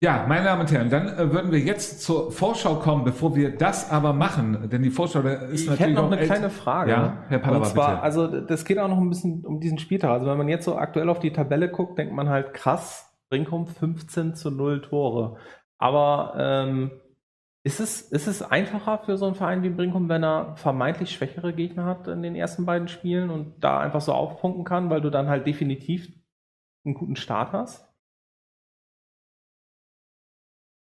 Ja, 0.03 0.27
meine 0.29 0.47
Damen 0.47 0.63
und 0.63 0.73
Herren, 0.73 0.91
dann 0.91 1.07
äh, 1.07 1.33
würden 1.33 1.53
wir 1.53 1.61
jetzt 1.61 2.03
zur 2.03 2.33
Vorschau 2.33 2.81
kommen, 2.81 3.05
bevor 3.05 3.37
wir 3.37 3.57
das 3.57 3.93
aber 3.93 4.13
machen, 4.13 4.69
denn 4.69 4.83
die 4.83 4.91
Vorschau 4.91 5.23
da 5.23 5.35
ist 5.35 5.61
Ich 5.61 5.67
natürlich 5.69 5.93
hätte 5.93 6.03
noch 6.03 6.11
eine 6.11 6.21
kleine 6.27 6.51
Frage. 6.51 6.91
Ja, 6.91 7.23
Herr 7.29 7.39
Pallava, 7.39 7.65
Und 7.65 7.71
zwar, 7.71 7.91
bitte. 7.91 8.03
also 8.03 8.41
das 8.41 8.65
geht 8.65 8.81
auch 8.81 8.89
noch 8.89 8.99
ein 8.99 9.09
bisschen 9.09 9.47
um 9.47 9.61
diesen 9.61 9.79
Spieltag. 9.79 10.11
Also 10.11 10.27
wenn 10.27 10.37
man 10.37 10.49
jetzt 10.49 10.65
so 10.65 10.75
aktuell 10.77 11.09
auf 11.09 11.21
die 11.21 11.33
Tabelle 11.33 11.71
guckt, 11.71 11.97
denkt 11.97 12.13
man 12.13 12.29
halt 12.29 12.55
krass, 12.55 13.15
Brinkum 13.31 13.69
15 13.69 14.35
zu 14.35 14.51
0 14.51 14.83
Tore. 14.83 15.37
Aber 15.79 16.35
ähm, 16.37 16.91
ist, 17.65 17.79
es, 17.79 18.01
ist 18.03 18.27
es 18.27 18.43
einfacher 18.43 18.99
für 18.99 19.17
so 19.17 19.27
einen 19.27 19.37
Verein 19.37 19.63
wie 19.63 19.71
Brinkum, 19.71 20.09
wenn 20.09 20.25
er 20.25 20.57
vermeintlich 20.57 21.13
schwächere 21.13 21.53
Gegner 21.53 21.85
hat 21.85 22.09
in 22.09 22.23
den 22.23 22.35
ersten 22.35 22.67
beiden 22.67 22.89
Spielen 22.89 23.31
und 23.31 23.63
da 23.63 23.79
einfach 23.79 24.01
so 24.01 24.13
aufpunkten 24.13 24.65
kann, 24.65 24.91
weil 24.91 25.01
du 25.01 25.11
dann 25.11 25.29
halt 25.29 25.47
definitiv 25.47 26.09
einen 26.85 26.95
guten 26.95 27.15
Start 27.15 27.53
hast? 27.53 27.89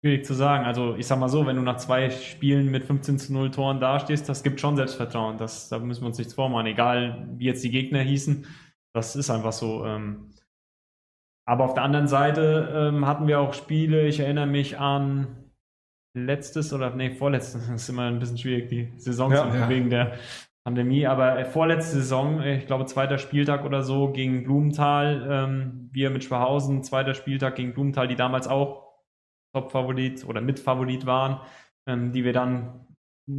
Schwierig 0.03 0.25
zu 0.25 0.33
sagen. 0.33 0.65
Also 0.65 0.97
ich 0.97 1.07
sag 1.07 1.19
mal 1.19 1.29
so, 1.29 1.47
wenn 1.47 1.57
du 1.57 1.63
nach 1.63 1.77
zwei 1.77 2.09
Spielen 2.09 2.71
mit 2.71 2.87
15 2.87 3.19
zu 3.19 3.33
0 3.35 3.51
Toren 3.51 3.81
dastehst, 3.81 4.27
das 4.31 4.43
gibt 4.43 4.59
schon 4.59 4.77
Selbstvertrauen. 4.77 5.37
Das, 5.37 5.69
da 5.69 5.79
müssen 5.79 6.01
wir 6.01 6.07
uns 6.07 6.17
nichts 6.17 6.33
vormachen, 6.33 6.67
egal 6.67 7.29
wie 7.37 7.45
jetzt 7.45 7.63
die 7.63 7.71
Gegner 7.71 8.01
hießen. 8.01 8.47
Das 8.95 9.15
ist 9.15 9.29
einfach 9.29 9.53
so. 9.53 9.85
Ähm. 9.85 10.31
Aber 11.47 11.65
auf 11.65 11.75
der 11.75 11.83
anderen 11.83 12.09
Seite 12.09 12.91
ähm, 12.95 13.07
hatten 13.07 13.27
wir 13.27 13.41
auch 13.41 13.53
Spiele, 13.53 14.07
ich 14.07 14.21
erinnere 14.21 14.47
mich 14.47 14.79
an 14.79 15.40
letztes 16.15 16.73
oder 16.73 16.95
nee, 16.95 17.11
vorletztes, 17.15 17.67
das 17.69 17.83
ist 17.83 17.89
immer 17.89 18.07
ein 18.07 18.19
bisschen 18.19 18.39
schwierig, 18.39 18.69
die 18.69 18.93
Saison 18.97 19.33
Ja, 19.33 19.51
zu 19.51 19.57
ja. 19.57 19.69
wegen 19.69 19.91
der 19.91 20.19
Pandemie, 20.65 21.07
aber 21.07 21.39
äh, 21.39 21.45
vorletzte 21.45 21.97
Saison, 21.97 22.43
ich 22.43 22.67
glaube 22.67 22.87
zweiter 22.87 23.19
Spieltag 23.19 23.65
oder 23.65 23.83
so 23.83 24.13
gegen 24.13 24.45
Blumenthal, 24.45 25.27
ähm, 25.31 25.89
wir 25.93 26.11
mit 26.11 26.25
Schwachhausen, 26.25 26.83
zweiter 26.83 27.15
Spieltag 27.15 27.57
gegen 27.57 27.73
Blumenthal, 27.73 28.09
die 28.09 28.17
damals 28.17 28.47
auch 28.47 28.91
Top-Favorit 29.55 30.25
oder 30.25 30.41
Mitfavorit 30.41 31.07
waren, 31.07 31.41
ähm, 31.89 32.13
die 32.13 32.25
wir 32.25 32.33
dann 32.33 32.87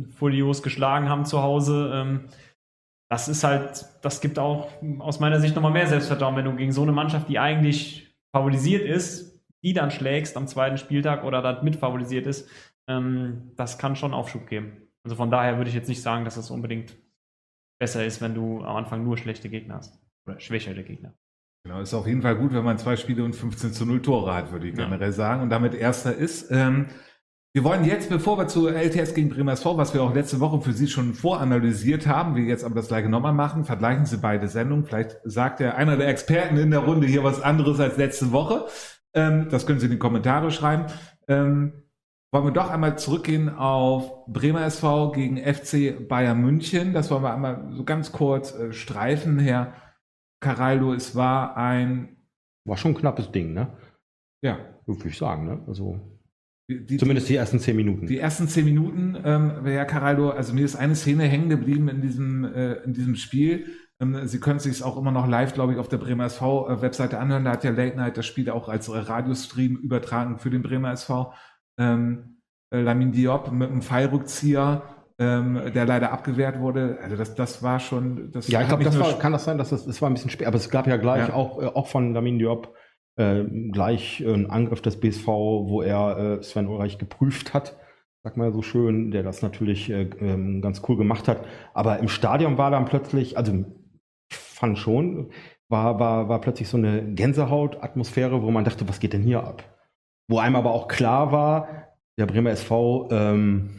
furios 0.09 0.63
geschlagen 0.63 1.09
haben 1.09 1.25
zu 1.25 1.41
Hause. 1.41 1.91
Ähm, 1.93 2.29
das 3.09 3.27
ist 3.27 3.43
halt, 3.43 3.85
das 4.01 4.21
gibt 4.21 4.39
auch 4.39 4.69
aus 4.99 5.19
meiner 5.19 5.39
Sicht 5.39 5.53
nochmal 5.55 5.71
mehr 5.71 5.87
Selbstvertrauen, 5.87 6.35
wenn 6.35 6.45
du 6.45 6.55
gegen 6.55 6.71
so 6.71 6.81
eine 6.81 6.93
Mannschaft, 6.93 7.27
die 7.29 7.39
eigentlich 7.39 8.15
favorisiert 8.35 8.83
ist, 8.83 9.30
die 9.63 9.73
dann 9.73 9.91
schlägst 9.91 10.37
am 10.37 10.47
zweiten 10.47 10.77
Spieltag 10.77 11.23
oder 11.23 11.41
dann 11.41 11.63
mitfavorisiert 11.63 12.25
ist, 12.27 12.49
ähm, 12.87 13.51
das 13.55 13.77
kann 13.77 13.95
schon 13.95 14.13
Aufschub 14.13 14.47
geben. 14.47 14.77
Also 15.03 15.15
von 15.15 15.31
daher 15.31 15.57
würde 15.57 15.69
ich 15.69 15.75
jetzt 15.75 15.89
nicht 15.89 16.01
sagen, 16.01 16.25
dass 16.25 16.37
es 16.37 16.51
unbedingt 16.51 16.95
besser 17.79 18.05
ist, 18.05 18.21
wenn 18.21 18.35
du 18.35 18.63
am 18.63 18.75
Anfang 18.75 19.03
nur 19.03 19.17
schlechte 19.17 19.49
Gegner 19.49 19.75
hast. 19.75 19.99
Oder 20.27 20.39
schwächere 20.39 20.83
Gegner. 20.83 21.13
Genau, 21.63 21.79
ist 21.79 21.93
auf 21.93 22.07
jeden 22.07 22.21
Fall 22.21 22.35
gut, 22.35 22.53
wenn 22.53 22.63
man 22.63 22.77
zwei 22.77 22.95
Spiele 22.95 23.23
und 23.23 23.35
15 23.35 23.73
zu 23.73 23.85
0 23.85 24.01
Tore 24.01 24.33
hat, 24.33 24.51
würde 24.51 24.67
ich 24.67 24.77
Ja. 24.77 24.85
generell 24.85 25.11
sagen, 25.11 25.41
und 25.43 25.49
damit 25.49 25.73
Erster 25.73 26.13
ist. 26.15 26.51
Ähm, 26.51 26.87
Wir 27.53 27.65
wollen 27.65 27.83
jetzt, 27.83 28.09
bevor 28.09 28.37
wir 28.37 28.47
zu 28.47 28.69
LTS 28.69 29.13
gegen 29.13 29.27
Bremer 29.27 29.51
SV, 29.51 29.75
was 29.75 29.93
wir 29.93 30.01
auch 30.01 30.13
letzte 30.15 30.39
Woche 30.39 30.61
für 30.61 30.71
Sie 30.71 30.87
schon 30.87 31.13
voranalysiert 31.13 32.07
haben, 32.07 32.33
wir 32.37 32.45
jetzt 32.45 32.63
aber 32.63 32.75
das 32.75 32.87
gleiche 32.87 33.09
nochmal 33.09 33.33
machen, 33.33 33.65
vergleichen 33.65 34.05
Sie 34.05 34.17
beide 34.19 34.47
Sendungen. 34.47 34.85
Vielleicht 34.85 35.17
sagt 35.25 35.59
ja 35.59 35.75
einer 35.75 35.97
der 35.97 36.07
Experten 36.07 36.55
in 36.55 36.71
der 36.71 36.79
Runde 36.79 37.07
hier 37.07 37.25
was 37.25 37.41
anderes 37.41 37.81
als 37.81 37.97
letzte 37.97 38.31
Woche. 38.31 38.67
Ähm, 39.13 39.47
das 39.49 39.65
können 39.65 39.79
Sie 39.79 39.85
in 39.85 39.91
die 39.91 39.99
Kommentare 39.99 40.51
schreiben. 40.51 40.85
Ähm, 41.27 41.73
wollen 42.33 42.45
wir 42.45 42.51
doch 42.51 42.69
einmal 42.69 42.97
zurückgehen 42.97 43.49
auf 43.49 44.25
Bremer 44.27 44.63
SV 44.65 45.11
gegen 45.11 45.37
FC 45.37 46.07
Bayern 46.07 46.41
München. 46.41 46.93
Das 46.93 47.11
wollen 47.11 47.23
wir 47.23 47.33
einmal 47.33 47.67
so 47.71 47.83
ganz 47.83 48.11
kurz 48.11 48.55
äh, 48.55 48.71
streifen, 48.71 49.37
Herr 49.39 49.73
Caraldo. 50.39 50.93
Es 50.93 51.15
war 51.15 51.57
ein, 51.57 52.17
War 52.65 52.77
schon 52.77 52.91
ein 52.91 52.97
knappes 52.97 53.31
Ding, 53.31 53.53
ne? 53.53 53.77
ja, 54.43 54.59
Würde 54.85 55.07
ich 55.09 55.17
sagen, 55.17 55.45
ne? 55.45 55.63
Also 55.67 55.99
die, 56.69 56.97
zumindest 56.97 57.27
die 57.27 57.35
ersten 57.35 57.59
zehn 57.59 57.75
Minuten. 57.75 58.07
Die 58.07 58.19
ersten 58.19 58.47
zehn 58.47 58.63
Minuten, 58.63 59.17
ähm, 59.25 59.65
Herr 59.65 59.85
Caraldo, 59.85 60.29
also 60.29 60.53
mir 60.53 60.63
ist 60.63 60.77
eine 60.77 60.95
Szene 60.95 61.23
hängen 61.23 61.49
geblieben 61.49 61.89
in 61.89 62.01
diesem, 62.01 62.45
äh, 62.45 62.75
in 62.83 62.93
diesem 62.93 63.15
Spiel. 63.15 63.67
Ähm, 64.01 64.27
Sie 64.27 64.39
können 64.39 64.59
sich 64.59 64.83
auch 64.83 64.97
immer 64.97 65.11
noch 65.11 65.27
live, 65.27 65.53
glaube 65.53 65.73
ich, 65.73 65.79
auf 65.79 65.87
der 65.87 65.97
Bremer 65.97 66.25
SV-Webseite 66.25 67.19
anhören. 67.19 67.45
Da 67.45 67.51
hat 67.51 67.63
ja 67.63 67.71
Late 67.71 67.95
Night 67.95 68.17
das 68.17 68.25
Spiel 68.25 68.49
auch 68.49 68.67
als 68.67 68.87
äh, 68.89 68.97
Radiostream 68.97 69.77
übertragen 69.77 70.39
für 70.39 70.49
den 70.49 70.63
Bremer 70.63 70.91
SV. 70.91 71.33
Ähm, 71.77 72.37
äh, 72.71 72.81
Lamin 72.81 73.11
Diop 73.11 73.51
mit 73.51 73.69
einem 73.69 73.81
Pfeilrückzieher, 73.81 74.81
ähm, 75.19 75.61
der 75.73 75.85
leider 75.85 76.11
abgewehrt 76.11 76.59
wurde. 76.59 76.97
Also 77.01 77.15
das, 77.15 77.35
das 77.35 77.61
war 77.61 77.79
schon. 77.79 78.31
Das 78.31 78.47
ja, 78.47 78.61
ich 78.61 78.67
glaube, 78.67 78.83
das 78.83 78.99
war, 78.99 79.19
kann 79.19 79.31
das 79.31 79.43
sein, 79.45 79.57
dass 79.57 79.69
das, 79.69 79.85
das 79.85 80.01
war 80.01 80.09
ein 80.09 80.13
bisschen 80.13 80.31
spät, 80.31 80.47
aber 80.47 80.57
es 80.57 80.69
gab 80.69 80.87
ja 80.87 80.97
gleich 80.97 81.27
Ja. 81.27 81.33
auch, 81.33 81.61
äh, 81.61 81.67
auch 81.67 81.87
von 81.87 82.13
Lamin 82.13 82.39
Diop 82.39 82.73
äh, 83.17 83.43
gleich 83.71 84.21
äh, 84.21 84.33
einen 84.33 84.49
Angriff 84.49 84.81
des 84.81 84.99
BSV, 84.99 85.27
wo 85.27 85.81
er 85.81 86.39
äh, 86.39 86.43
Sven 86.43 86.67
Ulreich 86.67 86.97
geprüft 86.97 87.53
hat. 87.53 87.77
Sag 88.23 88.37
mal 88.37 88.53
so 88.53 88.61
schön, 88.61 89.09
der 89.11 89.23
das 89.23 89.41
natürlich 89.41 89.89
äh, 89.89 90.03
ähm, 90.19 90.61
ganz 90.61 90.81
cool 90.87 90.95
gemacht 90.95 91.27
hat. 91.27 91.43
Aber 91.73 91.99
im 91.99 92.07
Stadion 92.07 92.57
war 92.57 92.69
dann 92.69 92.85
plötzlich, 92.85 93.35
also 93.35 93.65
fand 94.61 94.77
schon, 94.77 95.31
war, 95.69 95.99
war, 95.99 96.29
war 96.29 96.39
plötzlich 96.39 96.69
so 96.69 96.77
eine 96.77 97.03
Gänsehaut-Atmosphäre, 97.15 98.43
wo 98.43 98.51
man 98.51 98.63
dachte, 98.63 98.87
was 98.87 98.99
geht 98.99 99.13
denn 99.13 99.23
hier 99.23 99.43
ab? 99.43 99.63
Wo 100.29 100.37
einem 100.37 100.55
aber 100.55 100.71
auch 100.71 100.87
klar 100.87 101.31
war, 101.31 101.87
der 102.19 102.27
Bremer 102.27 102.51
SV 102.51 103.09
ähm, 103.11 103.69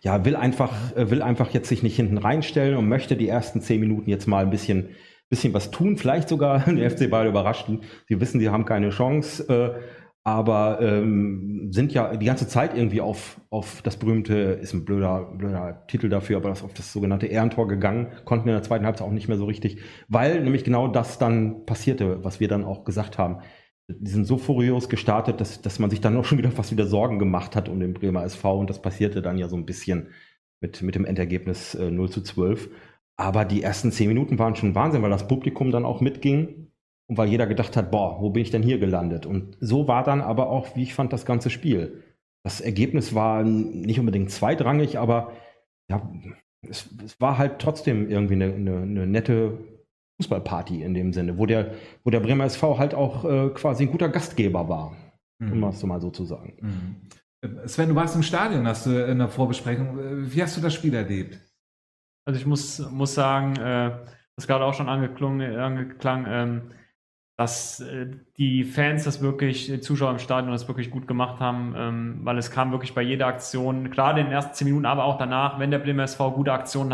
ja, 0.00 0.24
will 0.24 0.36
einfach, 0.36 0.96
äh, 0.96 1.10
will 1.10 1.20
einfach 1.20 1.50
jetzt 1.50 1.68
sich 1.68 1.82
nicht 1.82 1.96
hinten 1.96 2.16
reinstellen 2.16 2.76
und 2.76 2.88
möchte 2.88 3.14
die 3.14 3.28
ersten 3.28 3.60
zehn 3.60 3.80
Minuten 3.80 4.08
jetzt 4.08 4.26
mal 4.26 4.42
ein 4.42 4.50
bisschen, 4.50 4.88
bisschen 5.28 5.52
was 5.52 5.70
tun. 5.70 5.98
Vielleicht 5.98 6.30
sogar 6.30 6.60
den 6.64 6.78
FC 6.78 7.10
Bayern 7.10 7.28
überraschten. 7.28 7.82
Sie 8.08 8.20
wissen, 8.20 8.40
sie 8.40 8.48
haben 8.48 8.64
keine 8.64 8.88
Chance, 8.88 9.48
äh, 9.48 9.80
aber 10.24 10.80
ähm, 10.80 11.72
sind 11.72 11.92
ja 11.92 12.16
die 12.16 12.26
ganze 12.26 12.46
Zeit 12.46 12.76
irgendwie 12.76 13.00
auf, 13.00 13.40
auf 13.50 13.82
das 13.82 13.96
berühmte, 13.96 14.34
ist 14.34 14.72
ein 14.72 14.84
blöder, 14.84 15.32
blöder 15.36 15.84
Titel 15.88 16.08
dafür, 16.08 16.36
aber 16.36 16.48
das 16.48 16.62
auf 16.62 16.74
das 16.74 16.92
sogenannte 16.92 17.26
Ehrentor 17.26 17.66
gegangen, 17.66 18.08
konnten 18.24 18.48
in 18.48 18.54
der 18.54 18.62
zweiten 18.62 18.86
Halbzeit 18.86 19.06
auch 19.06 19.12
nicht 19.12 19.26
mehr 19.26 19.36
so 19.36 19.46
richtig, 19.46 19.82
weil 20.08 20.42
nämlich 20.42 20.62
genau 20.62 20.86
das 20.86 21.18
dann 21.18 21.66
passierte, 21.66 22.22
was 22.22 22.38
wir 22.38 22.46
dann 22.46 22.64
auch 22.64 22.84
gesagt 22.84 23.18
haben. 23.18 23.38
Die 23.88 24.10
sind 24.10 24.26
so 24.26 24.38
furios 24.38 24.88
gestartet, 24.88 25.40
dass, 25.40 25.60
dass 25.60 25.80
man 25.80 25.90
sich 25.90 26.00
dann 26.00 26.16
auch 26.16 26.24
schon 26.24 26.38
wieder 26.38 26.52
fast 26.52 26.70
wieder 26.70 26.86
Sorgen 26.86 27.18
gemacht 27.18 27.56
hat 27.56 27.68
um 27.68 27.80
den 27.80 27.92
Bremer 27.92 28.22
SV 28.24 28.60
und 28.60 28.70
das 28.70 28.80
passierte 28.80 29.22
dann 29.22 29.38
ja 29.38 29.48
so 29.48 29.56
ein 29.56 29.66
bisschen 29.66 30.08
mit, 30.60 30.82
mit 30.82 30.94
dem 30.94 31.04
Endergebnis 31.04 31.74
äh, 31.74 31.90
0 31.90 32.10
zu 32.10 32.22
12. 32.22 32.70
Aber 33.16 33.44
die 33.44 33.62
ersten 33.62 33.90
zehn 33.92 34.08
Minuten 34.08 34.38
waren 34.38 34.54
schon 34.54 34.74
Wahnsinn, 34.74 35.02
weil 35.02 35.10
das 35.10 35.28
Publikum 35.28 35.72
dann 35.72 35.84
auch 35.84 36.00
mitging 36.00 36.61
und 37.08 37.16
weil 37.18 37.28
jeder 37.28 37.46
gedacht 37.46 37.76
hat, 37.76 37.90
boah, 37.90 38.20
wo 38.20 38.30
bin 38.30 38.42
ich 38.42 38.50
denn 38.50 38.62
hier 38.62 38.78
gelandet? 38.78 39.26
Und 39.26 39.56
so 39.60 39.88
war 39.88 40.04
dann 40.04 40.20
aber 40.20 40.48
auch, 40.50 40.76
wie 40.76 40.82
ich 40.82 40.94
fand, 40.94 41.12
das 41.12 41.26
ganze 41.26 41.50
Spiel. 41.50 42.02
Das 42.44 42.60
Ergebnis 42.60 43.14
war 43.14 43.42
nicht 43.44 44.00
unbedingt 44.00 44.30
zweitrangig, 44.30 44.98
aber 44.98 45.32
ja, 45.90 46.10
es, 46.68 46.88
es 47.04 47.20
war 47.20 47.38
halt 47.38 47.58
trotzdem 47.58 48.08
irgendwie 48.08 48.34
eine, 48.34 48.52
eine, 48.54 48.76
eine 48.78 49.06
nette 49.06 49.58
Fußballparty 50.20 50.82
in 50.82 50.94
dem 50.94 51.12
Sinne, 51.12 51.38
wo 51.38 51.46
der, 51.46 51.74
wo 52.04 52.10
der 52.10 52.20
Bremer 52.20 52.44
SV 52.44 52.78
halt 52.78 52.94
auch 52.94 53.24
äh, 53.24 53.48
quasi 53.50 53.84
ein 53.84 53.90
guter 53.90 54.08
Gastgeber 54.08 54.68
war, 54.68 54.96
um 55.40 55.58
Mhm. 55.58 55.64
es 55.64 55.82
mal 55.82 56.00
so 56.00 56.10
zu 56.10 56.24
sagen. 56.24 56.56
Mhm. 56.60 56.96
Sven, 57.66 57.88
du 57.88 57.94
warst 57.96 58.14
im 58.14 58.22
Stadion, 58.22 58.66
hast 58.68 58.86
du 58.86 59.04
in 59.04 59.18
der 59.18 59.28
Vorbesprechung. 59.28 59.98
Wie 60.32 60.40
hast 60.42 60.56
du 60.56 60.60
das 60.60 60.74
Spiel 60.74 60.94
erlebt? 60.94 61.40
Also 62.24 62.38
ich 62.38 62.46
muss, 62.46 62.78
muss 62.90 63.14
sagen, 63.14 63.56
äh, 63.56 63.90
das 64.36 64.46
gerade 64.46 64.64
auch 64.64 64.74
schon 64.74 64.88
angeklungen, 64.88 65.56
angeklang, 65.56 66.26
ähm, 66.28 66.62
dass 67.36 67.80
äh, 67.80 68.10
die 68.36 68.64
Fans 68.64 69.04
das 69.04 69.22
wirklich, 69.22 69.66
die 69.66 69.80
Zuschauer 69.80 70.10
im 70.10 70.18
Stadion 70.18 70.52
das 70.52 70.68
wirklich 70.68 70.90
gut 70.90 71.08
gemacht 71.08 71.40
haben, 71.40 71.74
ähm, 71.76 72.20
weil 72.22 72.36
es 72.36 72.50
kam 72.50 72.72
wirklich 72.72 72.94
bei 72.94 73.02
jeder 73.02 73.26
Aktion, 73.26 73.90
klar 73.90 74.10
in 74.10 74.26
den 74.26 74.32
ersten 74.32 74.54
zehn 74.54 74.66
Minuten, 74.66 74.84
aber 74.84 75.04
auch 75.04 75.16
danach, 75.16 75.58
wenn 75.58 75.70
der 75.70 75.78
Bremer 75.78 76.04
SV 76.04 76.32
gute 76.32 76.52
Aktionen 76.52 76.92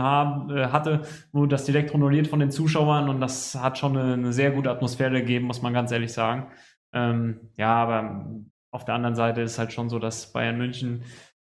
äh, 0.50 0.68
hatte, 0.68 1.02
wurde 1.32 1.48
das 1.48 1.64
direkt 1.64 1.92
honoriert 1.92 2.28
von 2.28 2.38
den 2.38 2.52
Zuschauern 2.52 3.08
und 3.08 3.20
das 3.20 3.56
hat 3.56 3.78
schon 3.78 3.96
eine, 3.96 4.32
sehr 4.32 4.52
gute 4.52 4.70
Atmosphäre 4.70 5.20
gegeben, 5.20 5.46
muss 5.46 5.62
man 5.62 5.74
ganz 5.74 5.90
ehrlich 5.90 6.12
sagen. 6.12 6.46
Ähm, 6.92 7.40
ja, 7.56 7.74
aber 7.74 8.30
auf 8.70 8.84
der 8.84 8.94
anderen 8.94 9.16
Seite 9.16 9.40
ist 9.40 9.58
halt 9.58 9.72
schon 9.72 9.88
so, 9.88 9.98
dass 9.98 10.32
Bayern 10.32 10.56
München 10.56 11.02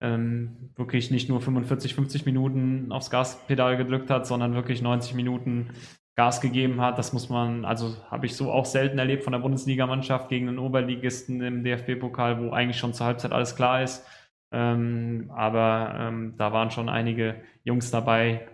ähm, 0.01 0.70
wirklich 0.76 1.11
nicht 1.11 1.28
nur 1.28 1.41
45, 1.41 1.95
50 1.95 2.24
Minuten 2.24 2.91
aufs 2.93 3.11
Gaspedal 3.11 3.76
gedrückt 3.76 4.09
hat, 4.11 4.26
sondern 4.26 4.55
wirklich 4.55 4.81
90 4.81 5.14
Minuten 5.14 5.70
Gas 6.17 6.41
gegeben 6.41 6.81
hat. 6.81 6.99
Das 6.99 7.13
muss 7.13 7.29
man, 7.29 7.65
also 7.65 7.97
habe 8.11 8.27
ich 8.27 8.37
so 8.37 8.51
auch 8.53 8.67
selten 8.67 8.99
erlebt 8.99 9.25
von 9.25 9.33
der 9.33 9.41
Bundesligamannschaft 9.41 10.29
gegen 10.29 10.49
einen 10.49 10.59
Oberligisten 10.59 11.41
im 11.41 11.65
DFB-Pokal, 11.65 12.41
wo 12.41 12.51
eigentlich 12.51 12.79
schon 12.79 12.95
zur 12.95 13.07
Halbzeit 13.07 13.33
alles 13.33 13.57
klar 13.57 13.83
ist. 13.83 14.07
Ähm, 14.53 15.31
aber 15.35 15.95
ähm, 15.97 16.35
da 16.37 16.53
waren 16.53 16.71
schon 16.71 16.89
einige 16.89 17.37
Jungs 17.65 17.91
dabei, 17.91 18.49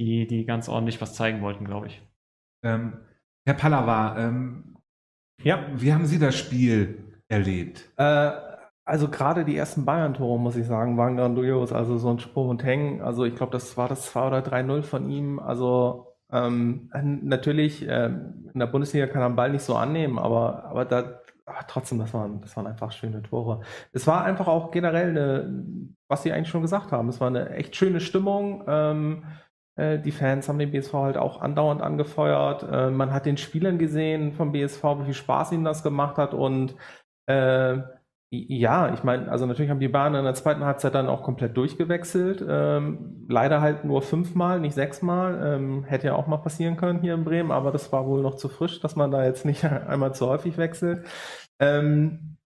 die, 0.00 0.26
die 0.26 0.44
ganz 0.46 0.68
ordentlich 0.68 1.00
was 1.00 1.14
zeigen 1.14 1.42
wollten, 1.42 1.64
glaube 1.64 1.88
ich. 1.88 2.02
Ähm, 2.64 2.94
Herr 3.46 3.54
Pallava, 3.54 4.18
ähm, 4.18 4.76
Ja, 5.42 5.66
wie 5.74 5.92
haben 5.92 6.06
Sie 6.06 6.18
das 6.18 6.36
Spiel 6.36 7.20
erlebt? 7.28 7.90
Äh, 7.96 8.32
also 8.84 9.08
gerade 9.08 9.44
die 9.44 9.56
ersten 9.56 9.84
Bayern-Tore, 9.84 10.40
muss 10.40 10.56
ich 10.56 10.66
sagen, 10.66 10.96
waren 10.96 11.16
grandios. 11.16 11.72
Also 11.72 11.98
so 11.98 12.08
ein 12.10 12.18
Sprung 12.18 12.48
und 12.48 12.64
Hängen. 12.64 13.02
Also 13.02 13.24
ich 13.24 13.34
glaube, 13.36 13.52
das 13.52 13.76
war 13.76 13.88
das 13.88 14.06
2 14.10 14.26
oder 14.28 14.38
3-0 14.38 14.82
von 14.82 15.10
ihm. 15.10 15.38
Also 15.38 16.07
ähm, 16.32 16.90
natürlich, 17.22 17.86
ähm, 17.88 18.50
in 18.52 18.60
der 18.60 18.66
Bundesliga 18.66 19.06
kann 19.06 19.22
er 19.22 19.30
den 19.30 19.36
Ball 19.36 19.50
nicht 19.50 19.62
so 19.62 19.74
annehmen, 19.74 20.18
aber, 20.18 20.64
aber 20.64 20.84
da 20.84 21.20
aber 21.48 21.66
trotzdem, 21.66 21.98
das 21.98 22.12
waren, 22.12 22.40
das 22.42 22.54
waren 22.56 22.66
einfach 22.66 22.92
schöne 22.92 23.22
Tore. 23.22 23.62
Es 23.92 24.06
war 24.06 24.24
einfach 24.24 24.48
auch 24.48 24.70
generell 24.70 25.10
eine, 25.10 25.64
was 26.06 26.22
Sie 26.22 26.32
eigentlich 26.32 26.48
schon 26.48 26.62
gesagt 26.62 26.92
haben, 26.92 27.08
es 27.08 27.20
war 27.20 27.28
eine 27.28 27.50
echt 27.50 27.74
schöne 27.74 28.00
Stimmung. 28.00 28.64
Ähm, 28.66 29.24
äh, 29.76 29.98
die 29.98 30.12
Fans 30.12 30.48
haben 30.48 30.58
den 30.58 30.72
BSV 30.72 30.92
halt 30.92 31.16
auch 31.16 31.40
andauernd 31.40 31.80
angefeuert. 31.80 32.66
Äh, 32.70 32.90
man 32.90 33.12
hat 33.12 33.24
den 33.24 33.38
Spielern 33.38 33.78
gesehen 33.78 34.32
vom 34.32 34.52
BSV, 34.52 34.82
wie 35.00 35.04
viel 35.06 35.14
Spaß 35.14 35.52
ihnen 35.52 35.64
das 35.64 35.82
gemacht 35.82 36.18
hat 36.18 36.34
und 36.34 36.74
äh, 37.26 37.78
ja, 38.30 38.92
ich 38.92 39.02
meine, 39.04 39.30
also 39.30 39.46
natürlich 39.46 39.70
haben 39.70 39.80
die 39.80 39.88
Bayern 39.88 40.14
in 40.14 40.24
der 40.24 40.34
zweiten 40.34 40.62
Halbzeit 40.62 40.94
dann 40.94 41.08
auch 41.08 41.22
komplett 41.22 41.56
durchgewechselt. 41.56 42.44
Ähm, 42.46 43.24
leider 43.26 43.62
halt 43.62 43.86
nur 43.86 44.02
fünfmal, 44.02 44.60
nicht 44.60 44.74
sechsmal. 44.74 45.40
Ähm, 45.42 45.84
hätte 45.84 46.08
ja 46.08 46.14
auch 46.14 46.26
mal 46.26 46.36
passieren 46.36 46.76
können 46.76 47.00
hier 47.00 47.14
in 47.14 47.24
Bremen, 47.24 47.50
aber 47.50 47.72
das 47.72 47.90
war 47.90 48.06
wohl 48.06 48.20
noch 48.20 48.36
zu 48.36 48.50
frisch, 48.50 48.80
dass 48.80 48.96
man 48.96 49.10
da 49.10 49.24
jetzt 49.24 49.46
nicht 49.46 49.64
einmal 49.64 50.14
zu 50.14 50.26
häufig 50.26 50.58
wechselt. 50.58 51.06
Ähm, 51.58 52.36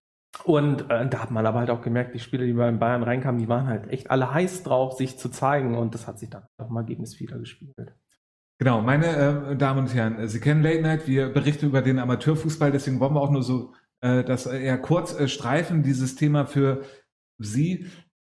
und 0.45 0.89
äh, 0.89 1.07
da 1.07 1.19
hat 1.19 1.31
man 1.31 1.45
aber 1.45 1.59
halt 1.59 1.69
auch 1.69 1.81
gemerkt, 1.81 2.15
die 2.15 2.19
Spieler, 2.19 2.45
die 2.45 2.53
beim 2.53 2.79
Bayern 2.79 3.03
reinkamen, 3.03 3.39
die 3.39 3.49
waren 3.49 3.67
halt 3.67 3.89
echt 3.91 4.09
alle 4.09 4.33
heiß 4.33 4.63
drauf, 4.63 4.93
sich 4.93 5.19
zu 5.19 5.29
zeigen 5.29 5.77
und 5.77 5.93
das 5.93 6.07
hat 6.07 6.17
sich 6.17 6.29
dann 6.29 6.43
auch 6.57 6.69
mal 6.69 6.81
Ergebnis 6.81 7.19
wieder 7.19 7.37
gespiegelt. 7.37 7.93
Genau, 8.57 8.81
meine 8.81 9.51
äh, 9.51 9.55
Damen 9.57 9.79
und 9.79 9.93
Herren, 9.93 10.27
Sie 10.27 10.39
kennen 10.39 10.63
Late 10.63 10.81
Night, 10.81 11.07
wir 11.07 11.29
berichten 11.29 11.65
über 11.67 11.81
den 11.81 11.99
Amateurfußball, 11.99 12.71
deswegen 12.71 12.99
wollen 12.99 13.13
wir 13.13 13.21
auch 13.21 13.31
nur 13.31 13.43
so 13.43 13.73
äh, 14.03 14.23
das 14.23 14.45
eher 14.45 14.77
kurz 14.77 15.17
äh, 15.17 15.27
streifen, 15.27 15.81
dieses 15.81 16.15
Thema 16.15 16.45
für 16.45 16.81
Sie. 17.39 17.87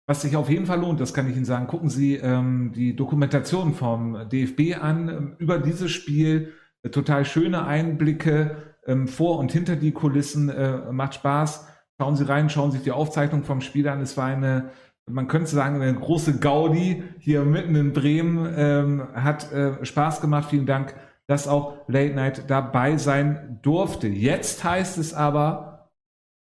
Was 0.08 0.22
sich 0.22 0.36
auf 0.36 0.50
jeden 0.50 0.68
Fall 0.68 0.80
lohnt, 0.80 1.00
das 1.00 1.16
kann 1.16 1.28
ich 1.28 1.36
Ihnen 1.36 1.46
sagen, 1.46 1.66
gucken 1.66 1.90
Sie 1.90 2.16
ähm, 2.16 2.72
die 2.76 2.96
Dokumentation 2.96 3.74
vom 3.74 4.30
DFB 4.30 4.80
an 4.80 5.10
ähm, 5.10 5.36
über 5.40 5.58
dieses 5.58 5.92
Spiel. 5.92 6.54
Äh, 6.84 6.90
total 6.92 7.26
schöne 7.26 7.66
Einblicke 7.66 8.76
ähm, 8.86 9.08
vor 9.08 9.40
und 9.40 9.52
hinter 9.52 9.76
die 9.76 9.92
Kulissen, 9.92 10.50
äh, 10.50 10.92
macht 10.92 11.16
Spaß. 11.16 11.68
Schauen 12.00 12.16
Sie 12.16 12.30
rein, 12.30 12.50
schauen 12.50 12.72
sich 12.72 12.84
die 12.84 12.92
Aufzeichnung 12.92 13.44
vom 13.44 13.62
Spiel 13.62 13.88
an. 13.88 14.02
Es 14.02 14.16
war 14.18 14.28
eine, 14.28 14.70
man 15.10 15.28
könnte 15.28 15.50
sagen, 15.50 15.82
eine 15.82 15.96
große 15.96 16.38
Gaudi 16.38 17.04
hier 17.18 17.44
mitten 17.44 17.76
in 17.76 17.92
Bremen. 17.92 18.54
Ähm, 18.56 19.08
hat 19.16 19.52
äh, 19.52 19.84
Spaß 19.84 20.22
gemacht. 20.22 20.50
Vielen 20.52 20.68
Dank, 20.68 20.94
dass 21.28 21.48
auch 21.48 21.78
Late 21.88 22.14
Night 22.14 22.50
dabei 22.50 22.98
sein 22.98 23.60
durfte. 23.62 24.08
Jetzt 24.08 24.64
heißt 24.64 24.98
es 24.98 25.14
aber, 25.14 25.92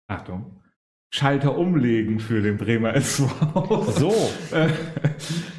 Achtung, 0.09 0.61
Schalter 1.11 1.57
umlegen 1.57 2.19
für 2.19 2.43
den 2.43 2.57
Bremer 2.57 2.95
SV. 2.97 3.29
So. 3.93 4.13
Äh, 4.53 4.69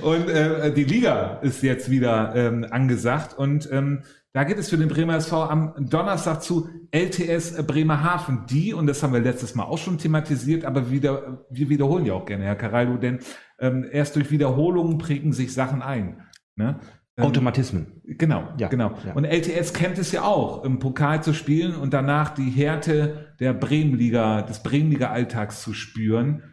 und 0.01 0.29
äh, 0.29 0.73
die 0.73 0.83
Liga 0.83 1.39
ist 1.41 1.63
jetzt 1.63 1.89
wieder 1.89 2.35
ähm, 2.35 2.65
angesagt 2.69 3.37
und 3.37 3.69
ähm, 3.71 4.03
Da 4.33 4.43
geht 4.43 4.57
es 4.57 4.69
für 4.69 4.77
den 4.77 4.89
Bremer 4.89 5.15
SV 5.15 5.43
am 5.43 5.73
Donnerstag 5.79 6.43
zu 6.43 6.67
LTS 6.91 7.65
Bremerhaven. 7.65 8.45
Die, 8.49 8.73
und 8.73 8.85
das 8.85 9.01
haben 9.01 9.13
wir 9.13 9.21
letztes 9.21 9.55
Mal 9.55 9.63
auch 9.63 9.77
schon 9.77 9.97
thematisiert, 9.97 10.65
aber 10.65 10.91
wieder, 10.91 11.45
wir 11.49 11.69
wiederholen 11.69 12.05
ja 12.05 12.15
auch 12.15 12.25
gerne, 12.25 12.43
Herr 12.43 12.57
Caraldo, 12.57 12.97
denn 12.97 13.19
ähm, 13.59 13.87
erst 13.89 14.17
durch 14.17 14.31
Wiederholungen 14.31 14.97
prägen 14.97 15.31
sich 15.31 15.53
Sachen 15.53 15.81
ein. 15.81 16.21
Ne? 16.57 16.81
Ähm, 17.17 17.25
Automatismen. 17.25 18.01
Genau, 18.03 18.53
Ja, 18.57 18.67
genau. 18.67 18.97
ja. 19.05 19.13
Und 19.13 19.23
LTS 19.25 19.73
kennt 19.73 19.97
es 19.97 20.11
ja 20.11 20.23
auch, 20.23 20.63
im 20.65 20.79
Pokal 20.79 21.23
zu 21.23 21.33
spielen 21.33 21.75
und 21.75 21.93
danach 21.93 22.33
die 22.33 22.49
Härte 22.49 23.35
der 23.39 23.53
Bremenliga, 23.53 24.41
des 24.41 24.61
Bremenliga 24.63 25.11
Alltags 25.11 25.61
zu 25.61 25.73
spüren. 25.73 26.43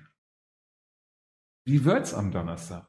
Wie 1.66 1.84
wird's 1.84 2.14
am 2.14 2.30
Donnerstag? 2.30 2.86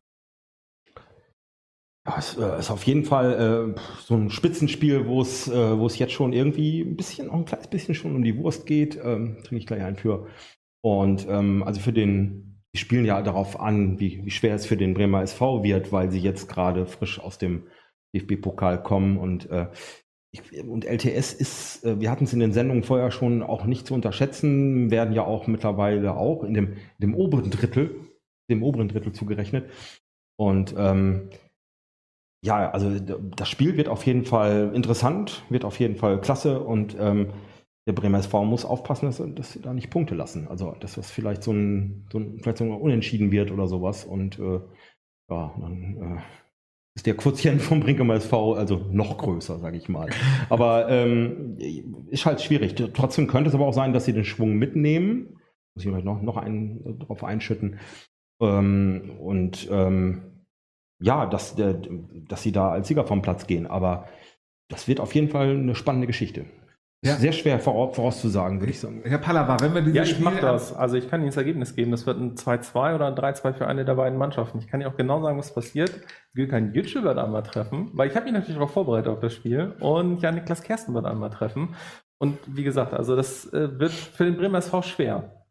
Ja, 2.06 2.18
es 2.18 2.38
äh, 2.38 2.60
ist 2.60 2.70
auf 2.70 2.84
jeden 2.84 3.06
Fall 3.06 3.76
äh, 3.76 3.82
so 4.02 4.16
ein 4.16 4.30
Spitzenspiel, 4.30 5.08
wo 5.08 5.22
es, 5.22 5.48
äh, 5.48 5.78
wo 5.80 5.86
es 5.86 5.98
jetzt 5.98 6.12
schon 6.12 6.34
irgendwie 6.34 6.82
ein 6.82 6.98
bisschen, 6.98 7.30
auch 7.30 7.36
ein 7.36 7.46
kleines 7.46 7.68
bisschen 7.68 7.96
schon 7.96 8.16
um 8.16 8.24
die 8.24 8.38
Wurst 8.38 8.66
geht. 8.66 8.98
Ähm, 8.98 9.38
trinke 9.44 9.58
ich 9.58 9.68
gleich 9.68 9.84
ein 9.84 9.96
für. 9.96 10.28
Und 10.82 11.26
ähm, 11.30 11.64
also 11.64 11.80
für 11.80 11.94
den, 11.94 12.53
die 12.74 12.80
spielen 12.80 13.06
ja 13.06 13.22
darauf 13.22 13.60
an, 13.60 14.00
wie, 14.00 14.26
wie 14.26 14.32
schwer 14.32 14.56
es 14.56 14.66
für 14.66 14.78
den 14.78 14.94
Bremer 14.94 15.22
SV 15.22 15.64
wird, 15.64 15.92
weil 15.92 16.10
sie 16.10 16.20
jetzt 16.20 16.50
gerade 16.50 16.86
frisch 16.86 17.20
aus 17.20 17.38
dem 17.38 17.68
DFB-Pokal 18.16 18.82
kommen 18.82 19.18
und 19.18 19.50
äh, 19.50 19.68
ich, 20.32 20.64
und 20.64 20.84
LTS 20.84 21.34
ist, 21.34 21.86
äh, 21.86 22.00
wir 22.00 22.10
hatten 22.10 22.24
es 22.24 22.34
in 22.34 22.40
den 22.40 22.54
Sendungen 22.54 22.84
vorher 22.84 23.12
schon 23.12 23.44
auch 23.44 23.66
nicht 23.66 23.86
zu 23.86 23.94
unterschätzen, 23.94 24.90
werden 24.90 25.14
ja 25.14 25.24
auch 25.24 25.46
mittlerweile 25.46 26.16
auch 26.16 26.44
in 26.44 26.56
dem, 26.56 26.74
in 26.74 27.02
dem 27.02 27.16
oberen 27.16 27.52
Drittel, 27.52 27.96
dem 28.50 28.64
oberen 28.64 28.88
Drittel 28.88 29.14
zugerechnet. 29.14 29.70
Und 30.36 30.74
ähm, 30.76 31.30
ja, 32.44 32.72
also 32.72 33.00
das 33.00 33.48
Spiel 33.48 33.78
wird 33.78 33.88
auf 33.88 34.06
jeden 34.06 34.26
Fall 34.26 34.72
interessant, 34.74 35.44
wird 35.50 35.64
auf 35.64 35.80
jeden 35.80 35.96
Fall 35.96 36.20
klasse 36.20 36.60
und 36.60 36.98
ähm, 37.00 37.30
der 37.86 37.94
Bremer 37.94 38.20
SV 38.20 38.46
muss 38.46 38.66
aufpassen, 38.66 39.08
dass, 39.08 39.22
dass 39.36 39.54
sie 39.54 39.62
da 39.62 39.74
nicht 39.74 39.90
Punkte 39.90 40.16
lassen. 40.16 40.48
Also, 40.48 40.76
dass 40.80 40.96
das 40.96 41.12
vielleicht 41.12 41.44
so 41.44 41.52
ein, 41.52 42.08
so 42.12 42.20
ein 42.20 42.40
vielleicht 42.40 42.58
so 42.58 42.64
ein 42.64 42.72
Unentschieden 42.72 43.32
wird 43.32 43.52
oder 43.52 43.68
sowas 43.68 44.06
und 44.06 44.40
äh, 44.40 44.60
ja, 45.30 45.54
dann 45.60 46.18
äh, 46.18 46.22
ist 46.96 47.08
der 47.08 47.18
Quotient 47.18 47.62
vom 47.62 47.80
Brinkemer 47.80 48.16
SV 48.16 48.54
also 48.54 48.86
noch 48.92 49.18
größer, 49.18 49.60
sage 49.60 49.78
ich 49.78 49.90
mal. 49.90 50.10
Aber 50.50 50.90
ähm, 50.90 51.58
ist 52.10 52.26
halt 52.26 52.42
schwierig. 52.42 52.76
Trotzdem 52.94 53.28
könnte 53.28 53.50
es 53.50 53.56
aber 53.56 53.66
auch 53.66 53.74
sein, 53.74 53.94
dass 53.94 54.06
sie 54.06 54.14
den 54.14 54.26
Schwung 54.26 54.56
mitnehmen. 54.56 55.40
Muss 55.76 55.84
ich 55.84 55.90
vielleicht 55.90 56.06
noch, 56.06 56.22
noch 56.22 56.38
einen 56.38 56.86
äh, 56.86 56.94
drauf 57.06 57.24
einschütten. 57.24 57.80
Ähm, 58.40 59.18
und 59.20 59.68
ähm, 59.72 60.46
ja, 61.02 61.26
dass, 61.26 61.56
der, 61.56 61.82
dass 62.30 62.44
sie 62.44 62.52
da 62.52 62.70
als 62.70 62.88
Sieger 62.88 63.06
vom 63.06 63.22
Platz 63.22 63.48
gehen. 63.48 63.68
Aber 63.68 64.08
das 64.70 64.88
wird 64.88 65.00
auf 65.00 65.14
jeden 65.16 65.30
Fall 65.30 65.50
eine 65.50 65.76
spannende 65.76 66.08
Geschichte. 66.08 66.46
Ja. 67.04 67.16
Sehr 67.16 67.34
schwer 67.34 67.60
vora- 67.60 67.92
vorauszusagen, 67.94 68.62
würde 68.62 68.72
ich 68.72 68.80
sagen. 68.80 69.02
Herr 69.04 69.18
Pallava, 69.18 69.58
wenn 69.60 69.74
wir 69.74 69.82
dieses 69.82 69.96
Ja, 69.98 70.04
ich 70.04 70.12
Spiel 70.12 70.24
mach 70.24 70.40
das. 70.40 70.74
Also 70.74 70.96
ich 70.96 71.10
kann 71.10 71.20
Ihnen 71.20 71.30
das 71.30 71.38
Ergebnis 71.38 71.76
geben. 71.76 71.92
Das 71.92 72.06
wird 72.06 72.18
ein 72.18 72.36
2-2 72.36 72.96
oder 72.96 73.08
ein 73.08 73.16
3-2 73.16 73.54
für 73.54 73.68
eine 73.68 73.84
der 73.84 73.96
beiden 73.96 74.18
Mannschaften. 74.18 74.60
Ich 74.60 74.68
kann 74.68 74.80
Ihnen 74.80 74.90
auch 74.90 74.96
genau 74.96 75.22
sagen, 75.22 75.38
was 75.38 75.54
passiert. 75.54 75.92
Gülkan 76.34 76.74
Yücel 76.74 77.04
wird 77.04 77.18
einmal 77.18 77.44
treffen, 77.44 77.90
weil 77.94 78.08
ich 78.10 78.16
habe 78.16 78.24
mich 78.26 78.34
natürlich 78.34 78.56
darauf 78.56 78.72
vorbereitet 78.72 79.10
auf 79.12 79.20
das 79.20 79.34
Spiel. 79.34 79.74
Und 79.82 80.22
ja, 80.22 80.32
Niklas 80.32 80.64
Kersten 80.64 80.94
wird 80.94 81.06
einmal 81.06 81.30
treffen. 81.30 81.76
Und 82.20 82.38
wie 82.48 82.64
gesagt, 82.64 82.94
also 82.94 83.18
das 83.18 83.52
äh, 83.52 83.80
wird 83.80 83.92
für 83.92 84.24
den 84.24 84.38
Bremer 84.38 84.60
SV 84.60 84.82
schwer. 84.84 85.43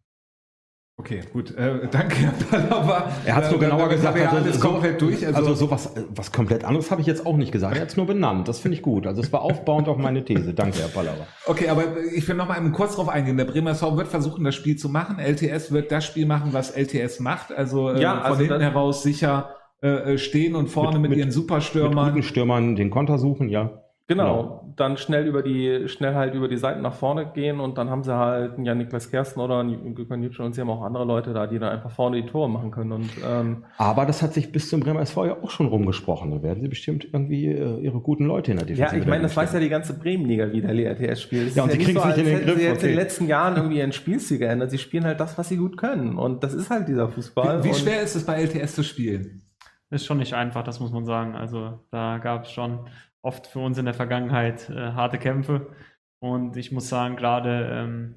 Okay, 1.03 1.21
gut. 1.33 1.51
Äh, 1.57 1.89
danke, 1.91 2.15
Herr 2.17 2.33
Pallava. 2.61 3.11
Er 3.25 3.35
hat 3.35 3.45
es 3.45 3.51
nur 3.51 3.61
Äh, 3.61 3.65
genauer 3.65 3.89
gesagt. 3.89 4.17
ja 4.17 4.27
also 4.27 4.37
alles 4.37 4.61
so- 4.61 4.69
komplett 4.69 5.01
durch. 5.03 5.27
Also, 5.27 5.37
Also, 5.41 5.55
sowas, 5.55 5.97
äh, 5.97 6.03
was 6.15 6.31
komplett 6.31 6.63
anderes 6.65 6.93
habe 6.93 7.01
ich 7.01 7.09
jetzt 7.09 7.27
auch 7.27 7.37
nicht 7.37 7.51
gesagt. 7.51 7.75
Er 7.75 7.83
hat 7.83 7.89
es 7.89 7.97
nur 7.97 8.07
benannt. 8.07 8.47
Das 8.47 8.61
finde 8.61 8.77
ich 8.77 8.83
gut. 8.83 9.07
Also 9.09 9.21
es 9.21 9.33
war 9.33 9.43
aufbauend 9.43 9.89
auf 9.89 9.97
meine 9.97 10.25
These. 10.25 10.55
Danke, 10.55 10.79
Herr 10.79 10.89
Pallava. 10.89 11.27
okay, 11.47 11.69
aber 11.69 11.83
ich 12.15 12.27
will 12.29 12.37
noch 12.37 12.47
mal 12.47 12.61
kurz 12.71 12.95
drauf 12.95 13.09
eingehen. 13.09 13.37
Der 13.37 13.47
Bremer 13.47 13.71
SV 13.73 13.97
wird 13.97 14.07
versuchen, 14.09 14.45
das 14.45 14.55
Spiel 14.55 14.77
zu 14.77 14.89
machen. 14.89 15.19
LTS 15.19 15.73
wird 15.73 15.91
das 15.91 16.05
Spiel 16.05 16.27
machen, 16.27 16.51
was 16.53 16.71
LTS 16.71 17.19
macht. 17.19 17.53
Also, 17.53 17.91
äh, 17.91 18.01
Ja, 18.01 18.15
von 18.21 18.23
also 18.23 18.39
hinten 18.45 18.61
heraus 18.61 19.03
sicher 19.03 19.51
äh, 19.81 20.17
stehen 20.19 20.55
und 20.55 20.69
vorne 20.69 21.01
mit, 21.01 21.03
Mit- 21.03 21.11
mit- 21.11 21.19
ihren 21.19 21.27
Mit 21.29 21.35
Superstürmern. 21.35 22.11
guten 22.13 22.23
Stürmern 22.23 22.77
den 22.77 22.91
Konter 22.91 23.19
suchen, 23.19 23.49
ja. 23.49 23.83
Genau, 24.07 24.62
dann 24.77 24.97
schnell 24.97 25.27
über 25.27 25.43
die, 25.43 25.89
schnell 25.89 26.14
halt 26.14 26.35
über 26.35 26.49
die 26.49 26.57
Seiten 26.57 26.83
nach 26.83 26.95
vorne 26.95 27.31
gehen 27.33 27.61
und 27.61 27.79
dann 27.79 27.91
haben 27.91 28.03
sie 28.03 28.16
halt 28.16 28.55
einen 28.55 28.64
Jan-Niklas 28.64 29.11
Kersten 29.11 29.41
oder 29.41 29.61
einen 29.61 29.95
Gülkan 29.95 30.23
Yücel 30.23 30.45
und 30.45 30.55
sie 30.55 30.61
haben 30.61 30.70
auch 30.70 30.83
andere 30.83 31.05
Leute 31.05 31.33
da, 31.33 31.47
die 31.47 31.59
dann 31.59 31.70
einfach 31.70 31.91
vorne 31.91 32.23
die 32.23 32.29
Tore 32.29 32.49
machen 32.49 32.70
können. 32.70 32.93
Und 32.93 33.11
ähm, 33.27 33.64
Aber 33.79 34.07
das 34.07 34.23
hat 34.23 34.35
sich 34.35 34.53
bis 34.53 34.68
zum 34.68 34.81
Bremer 34.81 35.01
SV 35.01 35.27
ja 35.27 35.37
auch 35.43 35.51
schon 35.51 35.66
rumgesprochen. 35.66 36.31
Da 36.31 36.43
werden 36.43 36.62
sie 36.62 36.68
bestimmt 36.68 37.09
irgendwie 37.12 37.47
äh, 37.47 37.81
ihre 37.81 38.01
guten 38.01 38.25
Leute 38.25 38.53
in 38.53 38.59
der 38.59 38.66
Ja, 38.68 38.75
Defensive 38.75 39.01
ich 39.03 39.07
meine, 39.09 39.23
das 39.23 39.37
weiß 39.37 39.53
ja 39.53 39.61
die 39.61 39.68
ganze 39.68 39.99
Bremenliga, 39.99 40.53
wie 40.53 40.61
der 40.61 40.70
LRTS 40.70 41.23
spielt. 41.23 41.49
Es 41.49 41.55
Ja, 41.55 41.64
und 41.64 41.70
ist 41.70 41.79
sie 41.79 41.85
kriegen's 41.85 42.05
nicht 42.05 42.18
in 42.18 42.25
den 42.25 42.41
Griff, 42.43 42.59
sie 42.59 42.64
jetzt 42.64 42.73
in 42.73 42.79
okay. 42.79 42.87
den 42.89 42.97
letzten 42.97 43.27
Jahren 43.27 43.57
irgendwie 43.57 43.79
ihren 43.79 43.93
Spielstil 43.93 44.39
geändert. 44.39 44.70
Sie 44.70 44.79
spielen 44.79 45.05
halt 45.05 45.20
das, 45.20 45.37
was 45.39 45.49
sie 45.49 45.57
gut 45.57 45.77
können. 45.77 46.16
Und 46.16 46.45
das 46.45 46.55
ist 46.55 46.70
halt 46.70 46.89
dieser 46.89 47.09
Fußball. 47.09 47.64
Wie, 47.64 47.68
wie 47.68 47.75
schwer 47.75 48.03
ist 48.03 48.14
es 48.14 48.25
bei 48.25 48.43
LTS 48.43 48.75
zu 48.75 48.83
spielen? 48.83 49.43
Ist 49.91 50.07
schon 50.07 50.18
nicht 50.18 50.33
einfach, 50.33 50.64
das 50.64 50.81
muss 50.81 50.91
man 50.91 51.05
sagen. 51.05 51.35
Also 51.35 51.81
da 51.91 52.16
gab 52.16 52.45
es 52.45 52.51
schon 52.51 52.87
oft 53.23 53.47
für 53.47 53.61
uns 53.61 53.79
in 53.79 53.85
der 53.85 53.95
Vergangenheit 53.95 54.68
äh, 54.70 54.93
harte 54.93 55.18
Kämpfe. 55.18 55.75
Und 56.20 56.57
ich 56.57 56.73
muss 56.73 56.89
sagen, 56.89 57.16
gerade 57.16 57.68
ähm, 57.73 58.14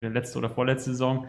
letzte 0.00 0.38
oder 0.38 0.50
vorletzte 0.50 0.90
Saison, 0.90 1.26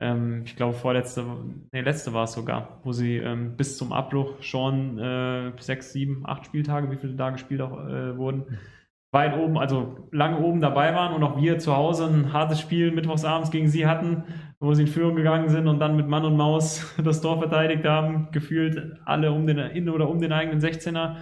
ähm, 0.00 0.42
ich 0.44 0.56
glaube 0.56 0.74
vorletzte, 0.74 1.24
nee, 1.72 1.80
letzte 1.80 2.12
war 2.12 2.24
es 2.24 2.32
sogar, 2.32 2.80
wo 2.82 2.92
sie 2.92 3.18
ähm, 3.18 3.56
bis 3.56 3.78
zum 3.78 3.92
Abbruch 3.92 4.42
schon 4.42 4.98
äh, 4.98 5.52
sechs, 5.58 5.92
sieben, 5.92 6.26
acht 6.26 6.44
Spieltage, 6.46 6.90
wie 6.90 6.96
viele 6.96 7.14
da 7.14 7.30
gespielt 7.30 7.60
auch 7.60 7.78
äh, 7.86 8.16
wurden, 8.16 8.58
weit 9.12 9.36
oben, 9.36 9.58
also 9.58 10.08
lange 10.10 10.38
oben 10.38 10.60
dabei 10.60 10.94
waren 10.94 11.14
und 11.14 11.22
auch 11.22 11.36
wir 11.36 11.58
zu 11.58 11.76
Hause 11.76 12.06
ein 12.06 12.32
hartes 12.32 12.60
Spiel 12.60 12.90
mittwochsabends 12.90 13.50
gegen 13.50 13.68
sie 13.68 13.86
hatten, 13.86 14.24
wo 14.58 14.72
sie 14.74 14.82
in 14.82 14.88
Führung 14.88 15.14
gegangen 15.16 15.50
sind 15.50 15.68
und 15.68 15.78
dann 15.78 15.96
mit 15.96 16.08
Mann 16.08 16.24
und 16.24 16.36
Maus 16.36 16.94
das 17.04 17.20
Tor 17.20 17.38
verteidigt 17.38 17.84
haben, 17.84 18.28
gefühlt 18.32 18.98
alle 19.04 19.30
um 19.30 19.46
den 19.46 19.58
in 19.58 19.88
oder 19.88 20.08
um 20.08 20.20
den 20.20 20.32
eigenen 20.32 20.60
16er. 20.60 21.16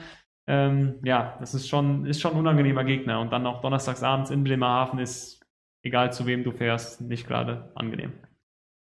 Ähm, 0.51 0.97
ja, 1.05 1.37
das 1.39 1.55
ist 1.55 1.69
schon, 1.69 2.07
ist 2.07 2.21
schon 2.21 2.33
ein 2.33 2.39
unangenehmer 2.39 2.83
Gegner. 2.83 3.21
Und 3.21 3.33
dann 3.33 3.47
auch 3.47 3.61
donnerstagsabends 3.61 4.31
in 4.31 4.43
Bremerhaven 4.43 4.99
ist, 4.99 5.41
egal 5.85 6.13
zu 6.13 6.27
wem 6.27 6.43
du 6.43 6.51
fährst, 6.51 7.01
nicht 7.01 7.29
gerade 7.29 7.71
angenehm. 7.77 8.13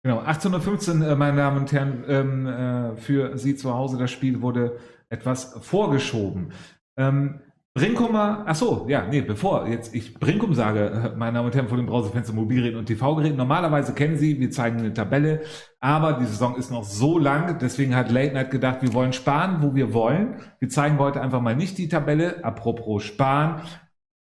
Genau, 0.03 0.21
18.15 0.21 1.03
Uhr, 1.03 1.09
äh, 1.09 1.15
meine 1.15 1.37
Damen 1.37 1.59
und 1.59 1.73
Herren, 1.73 2.05
ähm, 2.09 2.47
äh, 2.47 2.97
für 2.97 3.37
Sie 3.37 3.55
zu 3.55 3.75
Hause. 3.75 3.99
Das 3.99 4.11
Spiel 4.11 4.41
wurde 4.41 4.79
etwas 5.11 5.59
vorgeschoben. 5.61 6.53
Ähm, 6.97 7.41
Brinkumer, 7.79 8.45
ach 8.47 8.55
so, 8.55 8.87
ja, 8.89 9.07
nee, 9.09 9.21
bevor 9.21 9.69
jetzt 9.69 9.95
ich 9.95 10.15
Brinkum 10.15 10.55
sage, 10.55 11.13
äh, 11.15 11.17
meine 11.17 11.35
Damen 11.35 11.47
und 11.47 11.55
Herren, 11.55 11.69
von 11.69 11.77
den 11.77 11.87
Browserfenster, 11.87 12.35
Mobilgeräten 12.35 12.79
und 12.79 12.87
TV-Geräten, 12.87 13.37
normalerweise 13.37 13.95
kennen 13.95 14.17
Sie, 14.17 14.41
wir 14.41 14.51
zeigen 14.51 14.79
eine 14.79 14.93
Tabelle, 14.93 15.43
aber 15.81 16.15
die 16.15 16.25
Saison 16.25 16.57
ist 16.57 16.71
noch 16.71 16.85
so 16.85 17.19
lang, 17.19 17.59
deswegen 17.61 17.95
hat 17.95 18.11
Late 18.11 18.35
Night 18.35 18.51
gedacht, 18.51 18.83
wir 18.83 18.93
wollen 18.95 19.13
sparen, 19.13 19.63
wo 19.63 19.75
wir 19.75 19.95
wollen. 19.95 20.37
Wir 20.59 20.69
zeigen 20.69 20.99
heute 20.99 21.21
einfach 21.21 21.41
mal 21.41 21.55
nicht 21.55 21.79
die 21.79 21.89
Tabelle, 21.89 22.45
apropos 22.45 23.05
sparen. 23.05 23.63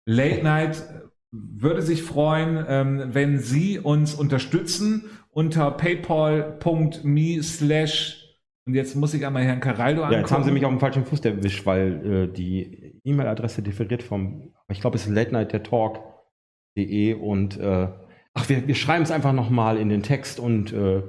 Late 0.05 0.43
Night 0.43 0.83
würde 1.31 1.83
sich 1.83 2.03
freuen, 2.03 2.65
ähm, 2.69 3.05
wenn 3.13 3.39
Sie 3.39 3.79
uns 3.79 4.15
unterstützen 4.15 5.05
unter 5.31 5.71
paypal.me 5.71 7.43
slash 7.43 8.25
und 8.69 8.75
jetzt 8.75 8.95
muss 8.97 9.15
ich 9.15 9.25
einmal 9.25 9.45
Herrn 9.45 9.61
Caraldo 9.61 10.03
Ja, 10.03 10.19
jetzt 10.19 10.31
haben 10.31 10.45
sie 10.45 10.51
mich 10.51 10.63
auf 10.63 10.71
dem 10.71 10.79
falschen 10.79 11.03
Fuß 11.07 11.25
erwischt, 11.25 11.65
weil 11.65 12.27
äh, 12.29 12.29
die 12.31 12.88
E-Mail-Adresse 13.09 13.63
differiert 13.63 14.03
vom, 14.03 14.55
ich 14.69 14.81
glaube, 14.81 14.97
es 14.97 15.07
ist 15.07 15.13
late 15.13 15.33
night 15.33 15.53
der 15.53 15.63
talk.de 15.63 17.15
und 17.15 17.59
äh, 17.59 17.89
ach, 18.35 18.49
wir, 18.49 18.67
wir 18.67 18.75
schreiben 18.75 19.03
es 19.03 19.11
einfach 19.11 19.33
nochmal 19.33 19.79
in 19.79 19.89
den 19.89 20.03
Text 20.03 20.41
und 20.41 20.73
äh, 20.73 21.03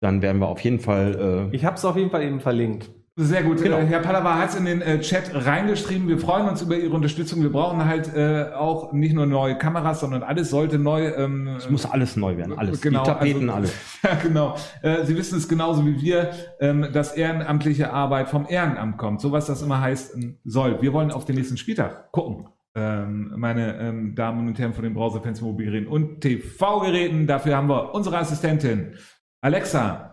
dann 0.00 0.22
werden 0.22 0.40
wir 0.40 0.48
auf 0.48 0.60
jeden 0.60 0.80
Fall. 0.80 1.50
Äh, 1.52 1.56
ich 1.56 1.64
habe 1.64 1.76
es 1.76 1.84
auf 1.84 1.96
jeden 1.96 2.10
Fall 2.10 2.22
eben 2.22 2.40
verlinkt. 2.40 2.90
Sehr 3.16 3.42
gut. 3.42 3.62
Genau. 3.62 3.76
Äh, 3.76 3.84
Herr 3.86 4.00
Pallava 4.00 4.38
hat 4.38 4.50
es 4.50 4.54
in 4.56 4.64
den 4.64 4.80
äh, 4.80 4.98
Chat 5.00 5.32
reingeschrieben. 5.34 6.08
Wir 6.08 6.18
freuen 6.18 6.48
uns 6.48 6.62
über 6.62 6.76
Ihre 6.76 6.94
Unterstützung. 6.94 7.42
Wir 7.42 7.52
brauchen 7.52 7.84
halt 7.84 8.14
äh, 8.14 8.52
auch 8.54 8.94
nicht 8.94 9.14
nur 9.14 9.26
neue 9.26 9.58
Kameras, 9.58 10.00
sondern 10.00 10.22
alles 10.22 10.48
sollte 10.48 10.78
neu. 10.78 11.08
Ähm, 11.08 11.48
es 11.58 11.68
muss 11.68 11.84
alles 11.84 12.16
neu 12.16 12.38
werden, 12.38 12.58
alles. 12.58 12.80
Genau, 12.80 13.02
die 13.02 13.10
Tapeten, 13.10 13.50
also- 13.50 13.54
alles. 13.54 13.74
Ja, 14.02 14.14
genau. 14.14 14.56
Äh, 14.80 15.04
Sie 15.04 15.14
wissen 15.14 15.36
es 15.36 15.46
genauso 15.46 15.84
wie 15.84 16.00
wir, 16.00 16.30
ähm, 16.58 16.88
dass 16.90 17.12
ehrenamtliche 17.12 17.92
Arbeit 17.92 18.30
vom 18.30 18.46
Ehrenamt 18.48 18.96
kommt. 18.96 19.20
So 19.20 19.30
was 19.30 19.44
das 19.46 19.60
immer 19.60 19.82
heißt 19.82 20.14
ähm, 20.16 20.38
soll. 20.44 20.80
Wir 20.80 20.94
wollen 20.94 21.10
auf 21.10 21.26
den 21.26 21.36
nächsten 21.36 21.58
Spieltag 21.58 22.12
gucken. 22.12 22.48
Ähm, 22.74 23.34
meine 23.36 23.78
ähm, 23.78 24.14
Damen 24.14 24.48
und 24.48 24.58
Herren 24.58 24.72
von 24.72 24.84
den 24.84 24.94
Browserfans, 24.94 25.42
Mobilgeräten 25.42 25.86
und 25.86 26.22
TV-Geräten. 26.22 27.26
Dafür 27.26 27.58
haben 27.58 27.68
wir 27.68 27.94
unsere 27.94 28.16
Assistentin 28.16 28.94
Alexa. 29.42 30.11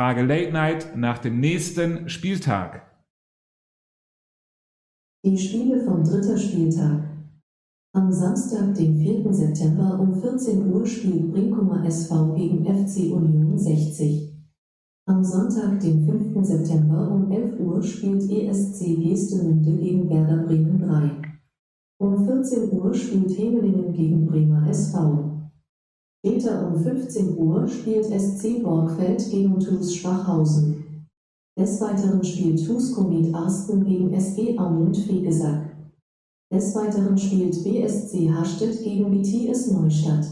Frage 0.00 0.22
Late 0.22 0.52
Night 0.52 0.96
nach 0.96 1.18
dem 1.18 1.40
nächsten 1.40 2.08
Spieltag. 2.08 2.86
Die 5.24 5.36
Spiele 5.36 5.84
vom 5.84 6.04
dritten 6.04 6.38
Spieltag. 6.38 7.02
Am 7.96 8.12
Samstag, 8.12 8.76
den 8.76 8.96
4. 8.96 9.34
September 9.34 9.98
um 9.98 10.14
14 10.14 10.72
Uhr 10.72 10.86
spielt 10.86 11.32
Brinkumer 11.32 11.84
SV 11.84 12.36
gegen 12.36 12.64
FC 12.64 13.12
Union 13.12 13.58
60. 13.58 14.38
Am 15.08 15.24
Sonntag, 15.24 15.80
den 15.80 16.06
5. 16.06 16.46
September 16.46 17.10
um 17.10 17.32
11 17.32 17.58
Uhr 17.58 17.82
spielt 17.82 18.30
ESC 18.30 18.78
Geestemünde 19.02 19.82
gegen 19.82 20.08
Werder 20.08 20.44
Bremen 20.46 20.78
3. 20.78 21.22
Um 22.00 22.24
14 22.24 22.70
Uhr 22.70 22.94
spielt 22.94 23.36
Hemelingen 23.36 23.92
gegen 23.92 24.26
Bremer 24.28 24.68
SV. 24.68 25.37
Später 26.24 26.66
um 26.66 26.82
15 26.82 27.38
Uhr 27.38 27.68
spielt 27.68 28.06
SC 28.06 28.60
Borgfeld 28.62 29.30
gegen 29.30 29.60
TuS 29.60 29.94
Schwachhausen. 29.94 31.06
Des 31.56 31.80
Weiteren 31.80 32.24
spielt 32.24 32.66
TuS 32.66 32.92
Komet 32.92 33.32
Arsten 33.32 33.84
gegen 33.84 34.12
SG 34.12 34.58
Aumund 34.58 34.96
Fegesack. 34.96 35.76
Des 36.52 36.74
Weiteren 36.74 37.16
spielt 37.16 37.62
BSC 37.62 38.30
Hastedt 38.32 38.82
gegen 38.82 39.10
BTS 39.10 39.70
Neustadt. 39.70 40.26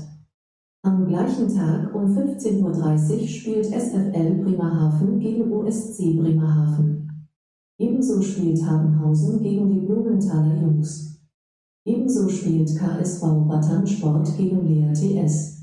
Am 0.85 1.07
gleichen 1.07 1.55
Tag 1.55 1.95
um 1.95 2.17
15.30 2.17 2.63
Uhr 2.63 3.29
spielt 3.29 3.67
SFL 3.67 4.43
Bremerhaven 4.43 5.21
gegen 5.21 5.53
OSC 5.53 6.17
Bremerhaven. 6.17 7.29
Ebenso 7.79 8.23
spielt 8.23 8.65
Habenhausen 8.65 9.41
gegen 9.41 9.69
die 9.69 9.87
Blumenthaler 9.87 10.61
Jungs. 10.63 11.21
Ebenso 11.87 12.29
spielt 12.29 12.75
KSV 12.77 13.21
Batternsport 13.47 14.37
gegen 14.37 14.67
Lea 14.67 14.93
TS. 14.93 15.56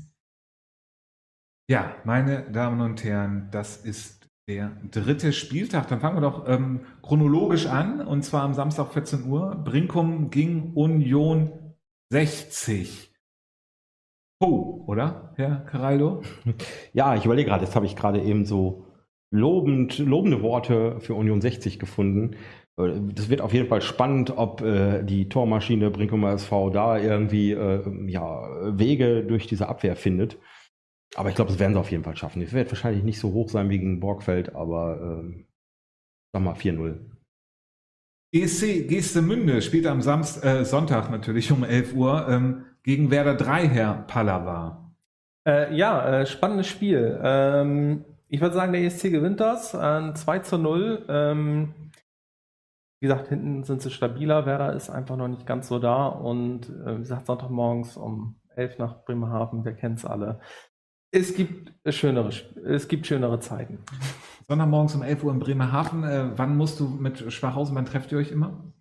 Ja, 1.70 1.96
meine 2.04 2.42
Damen 2.50 2.80
und 2.82 3.02
Herren, 3.04 3.48
das 3.50 3.78
ist 3.78 4.28
der 4.48 4.76
dritte 4.90 5.32
Spieltag. 5.32 5.88
Dann 5.88 6.00
fangen 6.00 6.16
wir 6.16 6.20
doch 6.20 6.46
ähm, 6.46 6.80
chronologisch 7.02 7.66
an 7.66 8.00
und 8.06 8.22
zwar 8.22 8.42
am 8.42 8.52
Samstag 8.54 8.92
14 8.92 9.26
Uhr. 9.26 9.54
Brinkum 9.64 10.30
gegen 10.30 10.74
Union 10.74 11.74
60. 12.10 13.10
Oh, 14.40 14.84
oder, 14.86 15.32
Herr 15.36 15.64
Caraldo? 15.64 16.22
Ja, 16.92 17.14
ich 17.16 17.24
überlege 17.24 17.48
gerade, 17.48 17.64
jetzt 17.64 17.76
habe 17.76 17.86
ich 17.86 17.96
gerade 17.96 18.20
eben 18.20 18.44
so 18.44 18.86
lobend, 19.30 19.98
lobende 19.98 20.42
Worte 20.42 21.00
für 21.00 21.14
Union 21.14 21.40
60 21.40 21.78
gefunden. 21.78 22.36
Äh, 22.76 23.00
Das 23.14 23.30
wird 23.30 23.40
auf 23.40 23.54
jeden 23.54 23.68
Fall 23.68 23.80
spannend, 23.80 24.36
ob 24.36 24.60
äh, 24.60 25.02
die 25.02 25.30
Tormaschine 25.30 25.90
Brinkumer 25.90 26.32
SV 26.32 26.70
da 26.70 26.98
irgendwie 26.98 27.52
äh, 27.52 27.82
ja, 28.10 28.78
Wege 28.78 29.24
durch 29.24 29.46
diese 29.46 29.68
Abwehr 29.68 29.96
findet. 29.96 30.38
Aber 31.14 31.28
ich 31.28 31.34
glaube, 31.34 31.50
das 31.50 31.60
werden 31.60 31.74
sie 31.74 31.80
auf 31.80 31.90
jeden 31.90 32.04
Fall 32.04 32.16
schaffen. 32.16 32.42
Es 32.42 32.52
wird 32.52 32.70
wahrscheinlich 32.70 33.04
nicht 33.04 33.20
so 33.20 33.32
hoch 33.32 33.48
sein 33.48 33.70
wie 33.70 33.78
gegen 33.78 34.00
Borgfeld, 34.00 34.54
aber 34.54 35.00
ähm, 35.00 35.46
sag 36.32 36.42
mal 36.42 36.54
4-0. 36.54 36.98
ESC 38.32 38.88
Geestemünde 38.88 39.62
spielt 39.62 39.86
am 39.86 40.02
Samst, 40.02 40.44
äh, 40.44 40.64
Sonntag 40.64 41.10
natürlich 41.10 41.52
um 41.52 41.62
11 41.62 41.94
Uhr 41.94 42.28
ähm, 42.28 42.64
gegen 42.82 43.10
Werder 43.12 43.34
3, 43.34 43.68
Herr 43.68 43.94
Pallava. 44.08 44.92
Äh, 45.46 45.74
ja, 45.76 46.20
äh, 46.20 46.26
spannendes 46.26 46.66
Spiel. 46.66 47.20
Ähm, 47.22 48.04
ich 48.28 48.40
würde 48.40 48.54
sagen, 48.56 48.72
der 48.72 48.82
ESC 48.82 49.10
gewinnt 49.10 49.38
das. 49.38 49.74
Äh, 49.74 50.14
2 50.14 50.38
zu 50.40 50.58
0. 50.58 51.04
Ähm, 51.08 51.74
wie 53.00 53.06
gesagt, 53.06 53.28
hinten 53.28 53.62
sind 53.62 53.82
sie 53.82 53.90
stabiler. 53.90 54.46
Werder 54.46 54.72
ist 54.72 54.90
einfach 54.90 55.16
noch 55.16 55.28
nicht 55.28 55.46
ganz 55.46 55.68
so 55.68 55.78
da. 55.78 56.06
Und 56.06 56.70
äh, 56.70 56.96
wie 56.96 57.00
gesagt, 57.00 57.26
Sonntagmorgens 57.26 57.96
um 57.96 58.40
11 58.56 58.78
nach 58.78 59.04
Bremerhaven, 59.04 59.64
wir 59.64 59.74
kennen 59.74 59.94
es 59.94 60.04
alle. 60.04 60.40
Es 61.14 61.34
gibt 61.36 61.72
schönere, 61.94 62.28
Sp- 62.34 62.58
es 62.64 62.88
gibt 62.88 63.06
schönere 63.06 63.38
Zeiten. 63.38 63.78
Sonntagmorgens 64.48 64.96
um 64.96 65.02
11 65.02 65.22
Uhr 65.22 65.32
in 65.32 65.38
Bremerhaven. 65.38 66.02
Äh, 66.02 66.36
wann 66.36 66.56
musst 66.56 66.80
du 66.80 66.88
mit 66.88 67.32
Schwachhausen, 67.32 67.76
wann 67.76 67.86
trefft 67.86 68.10
ihr 68.10 68.18
euch 68.18 68.32
immer? 68.32 68.72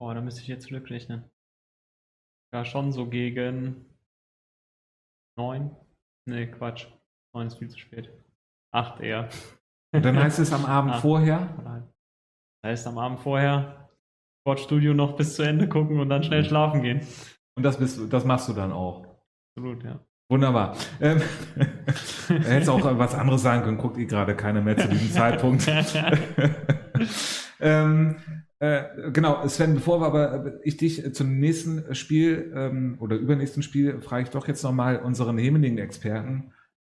Boah, 0.00 0.14
da 0.14 0.22
müsste 0.22 0.40
ich 0.40 0.48
jetzt 0.48 0.66
zurückrechnen. 0.68 1.30
Ja, 2.54 2.64
schon 2.64 2.92
so 2.92 3.06
gegen 3.10 3.84
neun. 5.38 5.76
Nee, 6.26 6.46
Quatsch. 6.46 6.86
Neun 7.34 7.48
ist 7.48 7.58
viel 7.58 7.68
zu 7.68 7.78
spät. 7.78 8.10
Acht 8.72 9.00
eher. 9.00 9.28
Und 9.94 10.02
dann 10.04 10.16
heißt 10.18 10.38
es 10.38 10.50
am 10.52 10.64
Abend 10.64 10.94
Ah. 10.94 11.00
vorher. 11.00 11.54
Nein. 11.62 11.92
Das 12.62 12.70
heißt, 12.70 12.86
am 12.86 12.96
Abend 12.98 13.20
vorher 13.20 13.90
Sportstudio 14.42 14.94
noch 14.94 15.14
bis 15.16 15.36
zu 15.36 15.42
Ende 15.42 15.68
gucken 15.68 16.00
und 16.00 16.08
dann 16.08 16.22
schnell 16.24 16.44
schlafen 16.44 16.80
gehen. 16.82 17.06
Und 17.56 17.62
das, 17.64 17.78
bist, 17.78 18.00
das 18.12 18.24
machst 18.24 18.48
du 18.48 18.54
dann 18.54 18.72
auch. 18.72 19.06
Absolut, 19.56 19.84
ja. 19.84 20.00
Wunderbar. 20.28 20.76
Ähm, 21.00 21.20
hätte 22.28 22.72
auch 22.72 22.98
was 22.98 23.14
anderes 23.14 23.42
sagen 23.42 23.62
können, 23.62 23.78
guckt 23.78 23.98
ihr 23.98 24.06
gerade 24.06 24.34
keiner 24.34 24.62
mehr 24.62 24.76
zu 24.76 24.88
diesem 24.88 25.10
Zeitpunkt. 25.10 25.70
ähm, 27.60 28.16
äh, 28.58 29.10
genau, 29.12 29.46
Sven, 29.46 29.74
bevor 29.74 30.00
wir 30.00 30.06
aber 30.06 30.46
äh, 30.46 30.52
ich 30.62 30.78
dich 30.78 31.14
zum 31.14 31.38
nächsten 31.38 31.94
Spiel 31.94 32.52
ähm, 32.54 32.96
oder 33.00 33.16
übernächsten 33.16 33.62
Spiel 33.62 34.00
frage 34.00 34.22
ich 34.22 34.30
doch 34.30 34.48
jetzt 34.48 34.62
nochmal 34.62 34.96
unseren 35.00 35.36
Hemeling-Experten. 35.36 36.52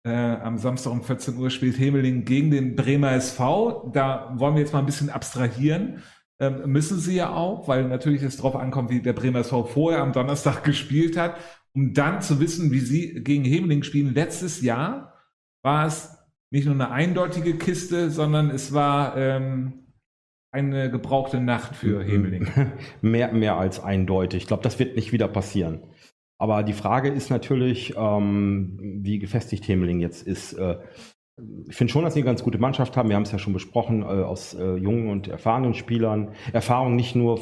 Äh, 0.05 0.11
am 0.11 0.59
Samstag 0.59 0.91
um 0.91 1.03
14 1.03 1.35
Uhr 1.37 1.49
spielt 1.49 1.79
Hemeling 1.79 2.25
gegen 2.25 2.51
den 2.51 2.75
Bremer 2.75 3.13
SV. 3.13 3.89
Da 3.91 4.35
wollen 4.37 4.53
wir 4.53 4.61
jetzt 4.61 4.73
mal 4.73 4.79
ein 4.79 4.85
bisschen 4.85 5.09
abstrahieren. 5.09 6.03
Ähm, 6.39 6.69
müssen 6.69 6.99
sie 6.99 7.15
ja 7.15 7.33
auch, 7.33 7.67
weil 7.67 7.85
natürlich 7.85 8.21
es 8.21 8.37
darauf 8.37 8.55
ankommt, 8.55 8.91
wie 8.91 9.01
der 9.01 9.13
Bremer 9.13 9.39
SV 9.39 9.65
vorher 9.65 10.03
am 10.03 10.13
Donnerstag 10.13 10.63
gespielt 10.63 11.17
hat, 11.17 11.37
um 11.75 11.93
dann 11.93 12.21
zu 12.21 12.39
wissen, 12.39 12.71
wie 12.71 12.79
sie 12.79 13.21
gegen 13.23 13.43
Hemeling 13.43 13.83
spielen. 13.83 14.13
Letztes 14.13 14.61
Jahr 14.61 15.13
war 15.61 15.85
es 15.85 16.17
nicht 16.51 16.65
nur 16.65 16.75
eine 16.75 16.91
eindeutige 16.91 17.57
Kiste, 17.57 18.09
sondern 18.09 18.49
es 18.49 18.73
war 18.73 19.17
ähm, 19.17 19.85
eine 20.51 20.89
gebrauchte 20.89 21.41
Nacht 21.41 21.75
für 21.75 22.01
Hemeling. 22.01 22.47
mehr, 23.01 23.33
mehr 23.33 23.57
als 23.57 23.83
eindeutig. 23.83 24.43
Ich 24.43 24.47
glaube, 24.47 24.63
das 24.63 24.79
wird 24.79 24.95
nicht 24.95 25.11
wieder 25.11 25.27
passieren. 25.27 25.83
Aber 26.37 26.63
die 26.63 26.73
Frage 26.73 27.09
ist 27.09 27.29
natürlich, 27.29 27.93
ähm, 27.97 28.77
wie 29.01 29.19
gefestigt 29.19 29.67
Hemeling 29.67 29.99
jetzt 29.99 30.25
ist. 30.25 30.53
Äh, 30.53 30.77
ich 31.67 31.75
finde 31.75 31.91
schon, 31.91 32.03
dass 32.03 32.13
sie 32.13 32.21
eine 32.21 32.27
ganz 32.27 32.43
gute 32.43 32.57
Mannschaft 32.57 32.95
haben. 32.95 33.09
Wir 33.09 33.17
haben 33.17 33.23
es 33.23 33.31
ja 33.31 33.39
schon 33.39 33.53
besprochen, 33.53 34.03
äh, 34.03 34.05
aus 34.05 34.53
äh, 34.53 34.75
jungen 34.75 35.09
und 35.09 35.27
erfahrenen 35.27 35.73
Spielern. 35.73 36.31
Erfahrung 36.53 36.95
nicht 36.95 37.15
nur 37.15 37.41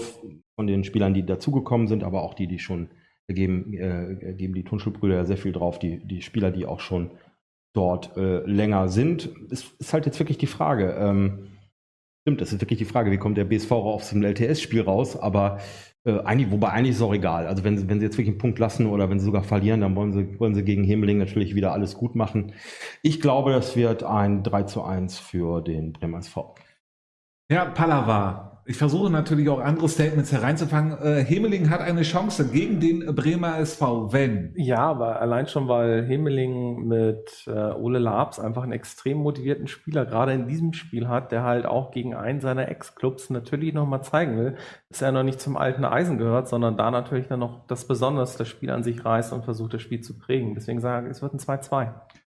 von 0.56 0.66
den 0.66 0.84
Spielern, 0.84 1.14
die 1.14 1.26
dazugekommen 1.26 1.88
sind, 1.88 2.04
aber 2.04 2.24
auch 2.24 2.34
die, 2.34 2.48
die 2.48 2.60
schon 2.60 2.90
geben, 3.28 3.74
äh, 3.74 4.34
geben 4.36 4.54
die 4.54 4.64
Tunschelbrüder 4.64 5.16
ja 5.16 5.26
sehr 5.26 5.38
viel 5.38 5.52
drauf, 5.52 5.80
die, 5.80 6.06
die 6.06 6.22
Spieler, 6.22 6.52
die 6.52 6.66
auch 6.66 6.80
schon 6.80 7.12
dort 7.74 8.16
äh, 8.18 8.40
länger 8.46 8.90
sind. 8.90 9.30
Es 9.50 9.72
ist 9.80 9.94
halt 9.94 10.06
jetzt 10.06 10.20
wirklich 10.20 10.38
die 10.38 10.48
Frage. 10.48 10.96
Ähm, 11.00 11.48
stimmt, 12.22 12.42
das 12.42 12.54
ist 12.54 12.62
wirklich 12.62 12.80
die 12.80 12.86
Frage, 12.86 13.12
wie 13.12 13.18
kommt 13.18 13.38
der 13.38 13.46
BSV 13.46 13.72
aus 13.72 14.10
dem 14.10 14.24
LTS-Spiel 14.24 14.82
raus, 14.82 15.18
aber 15.18 15.60
äh, 16.06 16.20
eigentlich, 16.20 16.52
wobei 16.52 16.70
eigentlich 16.70 16.92
ist 16.92 16.98
es 16.98 17.02
auch 17.02 17.14
egal. 17.14 17.48
Also 17.48 17.64
wenn 17.64 17.90
wenn 17.90 18.00
sie 18.00 18.06
jetzt 18.06 18.18
wirklich 18.18 18.34
einen 18.34 18.38
Punkt 18.38 18.60
lassen 18.60 18.88
oder 18.88 19.10
wenn 19.10 19.20
sie 19.20 19.26
sogar 19.26 19.44
verlieren, 19.44 19.82
dann 19.82 19.96
wollen 19.96 20.12
sie, 20.12 20.40
wollen 20.40 20.54
sie 20.54 20.64
gegen 20.64 20.84
Hemeling 20.84 21.18
natürlich 21.18 21.56
wieder 21.56 21.72
alles 21.72 21.96
gut 21.96 22.16
machen. 22.16 22.54
Ich 23.02 23.22
glaube, 23.22 23.52
das 23.52 23.76
wird 23.76 24.04
ein 24.04 24.44
3 24.44 24.64
zu 24.64 24.84
1 24.84 25.20
für 25.20 25.62
den 25.62 25.94
Bremer 25.94 26.20
SV. 26.20 26.56
Ja, 27.52 27.66
Pallava. 27.66 28.53
Ich 28.66 28.78
versuche 28.78 29.12
natürlich 29.12 29.50
auch 29.50 29.60
andere 29.60 29.90
Statements 29.90 30.32
hereinzufangen. 30.32 30.98
Äh, 31.02 31.26
Hemeling 31.26 31.70
hat 31.70 31.82
eine 31.82 32.04
Chance 32.04 32.48
gegen 32.48 32.80
den 32.80 33.14
Bremer 33.14 33.60
SV, 33.60 34.14
wenn. 34.14 34.54
Ja, 34.56 34.80
aber 34.80 35.20
allein 35.20 35.48
schon, 35.48 35.68
weil 35.68 36.06
Hemeling 36.06 36.88
mit 36.88 37.44
äh, 37.46 37.52
Ole 37.52 38.00
Labs 38.00 38.40
einfach 38.40 38.64
einen 38.64 38.72
extrem 38.72 39.18
motivierten 39.18 39.68
Spieler 39.68 40.06
gerade 40.06 40.32
in 40.32 40.48
diesem 40.48 40.72
Spiel 40.72 41.10
hat, 41.10 41.34
der 41.34 41.44
halt 41.44 41.66
auch 41.66 41.92
gegen 41.92 42.16
einen 42.16 42.40
seiner 42.40 42.70
Ex-Clubs 42.70 43.30
natürlich 43.32 43.74
nochmal 43.74 44.02
zeigen 44.02 44.38
will, 44.38 44.56
dass 44.90 45.02
er 45.02 45.12
noch 45.12 45.24
nicht 45.24 45.42
zum 45.42 45.58
alten 45.58 45.84
Eisen 45.84 46.18
gehört, 46.18 46.48
sondern 46.48 46.78
da 46.78 46.90
natürlich 46.90 47.28
dann 47.28 47.42
noch 47.42 47.68
das 47.68 47.86
Besonders 47.86 48.38
das 48.38 48.48
Spiel 48.48 48.70
an 48.70 48.84
sich 48.84 49.04
reißt 49.04 49.34
und 49.34 49.44
versucht, 49.44 49.74
das 49.74 49.82
Spiel 49.82 50.00
zu 50.00 50.18
prägen. 50.18 50.56
Deswegen 50.56 50.80
sage 50.80 51.08
ich, 51.08 51.12
es 51.12 51.22
wird 51.22 51.34
ein 51.34 51.40
2-2. 51.40 51.92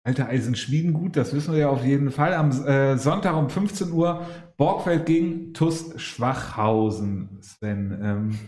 Alter 0.06 0.28
Eisen 0.28 0.54
Schmieden 0.54 0.92
gut, 0.92 1.16
das 1.16 1.34
wissen 1.34 1.52
wir 1.52 1.58
ja 1.58 1.68
auf 1.68 1.84
jeden 1.84 2.12
Fall. 2.12 2.32
Am 2.32 2.52
äh, 2.64 2.96
Sonntag 2.96 3.34
um 3.34 3.50
15 3.50 3.90
Uhr 3.90 4.24
Borgfeld 4.56 5.04
gegen 5.04 5.52
TuS 5.52 6.00
Schwachhausen, 6.00 7.42
Sven. 7.42 7.98
Ähm, 8.00 8.38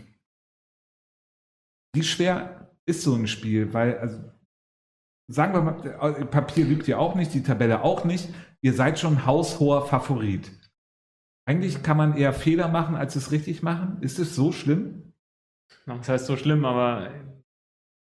wie 1.93 2.03
schwer 2.03 2.71
ist 2.85 3.01
so 3.01 3.13
ein 3.13 3.27
Spiel? 3.27 3.73
Weil, 3.73 3.97
also, 3.99 4.23
sagen 5.27 5.53
wir 5.53 5.61
mal, 5.61 5.85
äh, 6.21 6.25
Papier 6.25 6.63
lügt 6.63 6.87
ja 6.87 6.97
auch 6.97 7.15
nicht, 7.15 7.33
die 7.33 7.43
Tabelle 7.43 7.83
auch 7.83 8.05
nicht. 8.05 8.29
Ihr 8.61 8.73
seid 8.73 8.97
schon 8.97 9.25
haushoher 9.25 9.85
Favorit. 9.85 10.49
Eigentlich 11.45 11.83
kann 11.83 11.97
man 11.97 12.15
eher 12.15 12.31
Fehler 12.31 12.69
machen, 12.69 12.95
als 12.95 13.17
es 13.17 13.33
richtig 13.33 13.63
machen. 13.63 13.97
Ist 13.99 14.17
es 14.17 14.33
so 14.33 14.53
schlimm? 14.53 15.11
Das 15.85 16.07
heißt 16.07 16.25
so 16.25 16.37
schlimm, 16.37 16.63
aber 16.63 17.11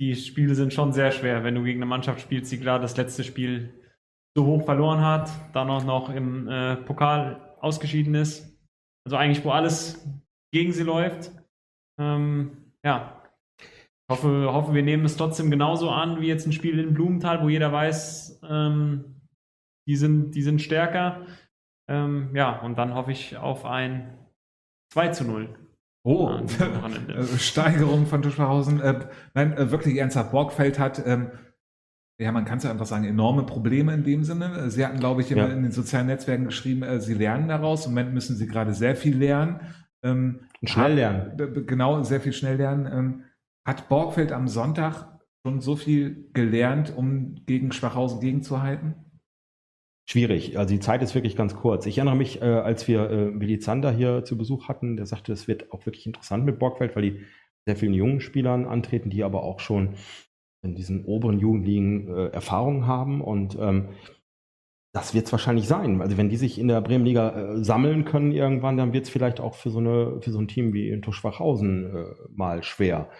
die 0.00 0.14
Spiele 0.16 0.54
sind 0.54 0.72
schon 0.72 0.92
sehr 0.92 1.12
schwer, 1.12 1.44
wenn 1.44 1.54
du 1.54 1.62
gegen 1.62 1.78
eine 1.78 1.86
Mannschaft 1.86 2.22
spielst, 2.22 2.50
die 2.50 2.58
gerade 2.58 2.82
das 2.82 2.96
letzte 2.96 3.22
Spiel 3.22 3.74
so 4.34 4.46
hoch 4.46 4.64
verloren 4.64 5.04
hat, 5.04 5.30
dann 5.52 5.68
auch 5.68 5.84
noch 5.84 6.08
im 6.08 6.48
äh, 6.48 6.76
Pokal 6.76 7.54
ausgeschieden 7.60 8.14
ist. 8.14 8.58
Also 9.04 9.16
eigentlich, 9.16 9.44
wo 9.44 9.50
alles 9.50 10.06
gegen 10.52 10.72
sie 10.72 10.84
läuft. 10.84 11.32
Ähm, 11.98 12.72
ja. 12.82 13.22
Hoffe, 14.10 14.52
hoffe, 14.52 14.74
wir 14.74 14.82
nehmen 14.82 15.04
es 15.04 15.16
trotzdem 15.16 15.50
genauso 15.50 15.90
an 15.90 16.20
wie 16.20 16.26
jetzt 16.26 16.46
ein 16.46 16.52
Spiel 16.52 16.78
in 16.78 16.94
Blumenthal, 16.94 17.42
wo 17.42 17.48
jeder 17.48 17.70
weiß, 17.70 18.40
ähm, 18.48 19.20
die, 19.86 19.96
sind, 19.96 20.32
die 20.32 20.42
sind 20.42 20.62
stärker. 20.62 21.26
Ähm, 21.88 22.34
ja, 22.34 22.58
und 22.60 22.76
dann 22.76 22.94
hoffe 22.94 23.12
ich 23.12 23.36
auf 23.36 23.64
ein 23.64 24.18
2 24.92 25.08
zu 25.08 25.24
0. 25.24 25.69
Oh. 26.02 26.30
Äh, 27.08 27.24
Steigerung 27.38 28.06
von 28.06 28.22
Tuschwachhausen. 28.22 28.80
Äh, 28.80 29.00
nein, 29.34 29.52
äh, 29.56 29.70
wirklich 29.70 29.96
ernsthaft. 29.98 30.32
Borgfeld 30.32 30.78
hat, 30.78 31.02
ähm, 31.06 31.30
ja, 32.20 32.32
man 32.32 32.44
kann 32.44 32.58
es 32.58 32.64
ja 32.64 32.70
einfach 32.70 32.86
sagen, 32.86 33.04
enorme 33.04 33.44
Probleme 33.44 33.92
in 33.94 34.04
dem 34.04 34.24
Sinne. 34.24 34.70
Sie 34.70 34.84
hatten, 34.84 34.98
glaube 34.98 35.20
ich, 35.22 35.30
immer 35.30 35.48
Ja. 35.48 35.52
in 35.54 35.62
den 35.62 35.72
sozialen 35.72 36.06
Netzwerken 36.06 36.44
geschrieben, 36.46 36.82
äh, 36.82 37.00
sie 37.00 37.14
lernen 37.14 37.48
daraus. 37.48 37.86
Im 37.86 37.92
Moment 37.92 38.14
müssen 38.14 38.36
sie 38.36 38.46
gerade 38.46 38.72
sehr 38.74 38.96
viel 38.96 39.16
lernen. 39.16 39.60
Ähm, 40.02 40.40
Und 40.60 40.68
schnell 40.70 40.94
lernen. 40.94 41.36
B- 41.36 41.62
Genau, 41.64 42.02
sehr 42.02 42.20
viel 42.20 42.32
schnell 42.32 42.56
lernen. 42.56 42.86
Ähm, 42.90 43.24
hat 43.66 43.88
Borgfeld 43.88 44.32
am 44.32 44.48
Sonntag 44.48 45.18
schon 45.46 45.60
so 45.60 45.76
viel 45.76 46.30
gelernt, 46.32 46.94
um 46.96 47.34
gegen 47.46 47.72
Schwachhausen 47.72 48.20
gegenzuhalten? 48.20 48.94
Schwierig. 50.10 50.58
Also 50.58 50.74
die 50.74 50.80
Zeit 50.80 51.02
ist 51.02 51.14
wirklich 51.14 51.36
ganz 51.36 51.54
kurz. 51.54 51.86
Ich 51.86 51.96
erinnere 51.96 52.16
mich, 52.16 52.42
äh, 52.42 52.44
als 52.44 52.88
wir 52.88 53.08
äh, 53.08 53.40
Willi 53.40 53.60
Zander 53.60 53.92
hier 53.92 54.24
zu 54.24 54.36
Besuch 54.36 54.66
hatten, 54.66 54.96
der 54.96 55.06
sagte, 55.06 55.32
es 55.32 55.46
wird 55.46 55.70
auch 55.70 55.86
wirklich 55.86 56.04
interessant 56.04 56.44
mit 56.44 56.58
Borgfeld, 56.58 56.96
weil 56.96 57.02
die 57.02 57.20
sehr 57.64 57.76
vielen 57.76 57.94
jungen 57.94 58.20
Spielern 58.20 58.66
antreten, 58.66 59.08
die 59.10 59.22
aber 59.22 59.44
auch 59.44 59.60
schon 59.60 59.94
in 60.62 60.74
diesen 60.74 61.04
oberen 61.04 61.38
Jugendligen 61.38 62.08
äh, 62.08 62.26
Erfahrungen 62.30 62.88
haben. 62.88 63.20
Und 63.20 63.56
ähm, 63.60 63.90
das 64.92 65.14
wird 65.14 65.26
es 65.26 65.32
wahrscheinlich 65.32 65.68
sein. 65.68 66.02
Also 66.02 66.16
wenn 66.16 66.28
die 66.28 66.38
sich 66.38 66.58
in 66.58 66.66
der 66.66 66.80
Bremenliga 66.80 67.30
äh, 67.30 67.62
sammeln 67.62 68.04
können 68.04 68.32
irgendwann, 68.32 68.76
dann 68.76 68.92
wird 68.92 69.04
es 69.04 69.10
vielleicht 69.10 69.38
auch 69.38 69.54
für 69.54 69.70
so, 69.70 69.78
eine, 69.78 70.20
für 70.22 70.32
so 70.32 70.40
ein 70.40 70.48
Team 70.48 70.72
wie 70.72 70.88
in 70.88 71.04
Schwachhausen 71.04 71.94
äh, 71.94 72.04
mal 72.30 72.64
schwer. 72.64 73.10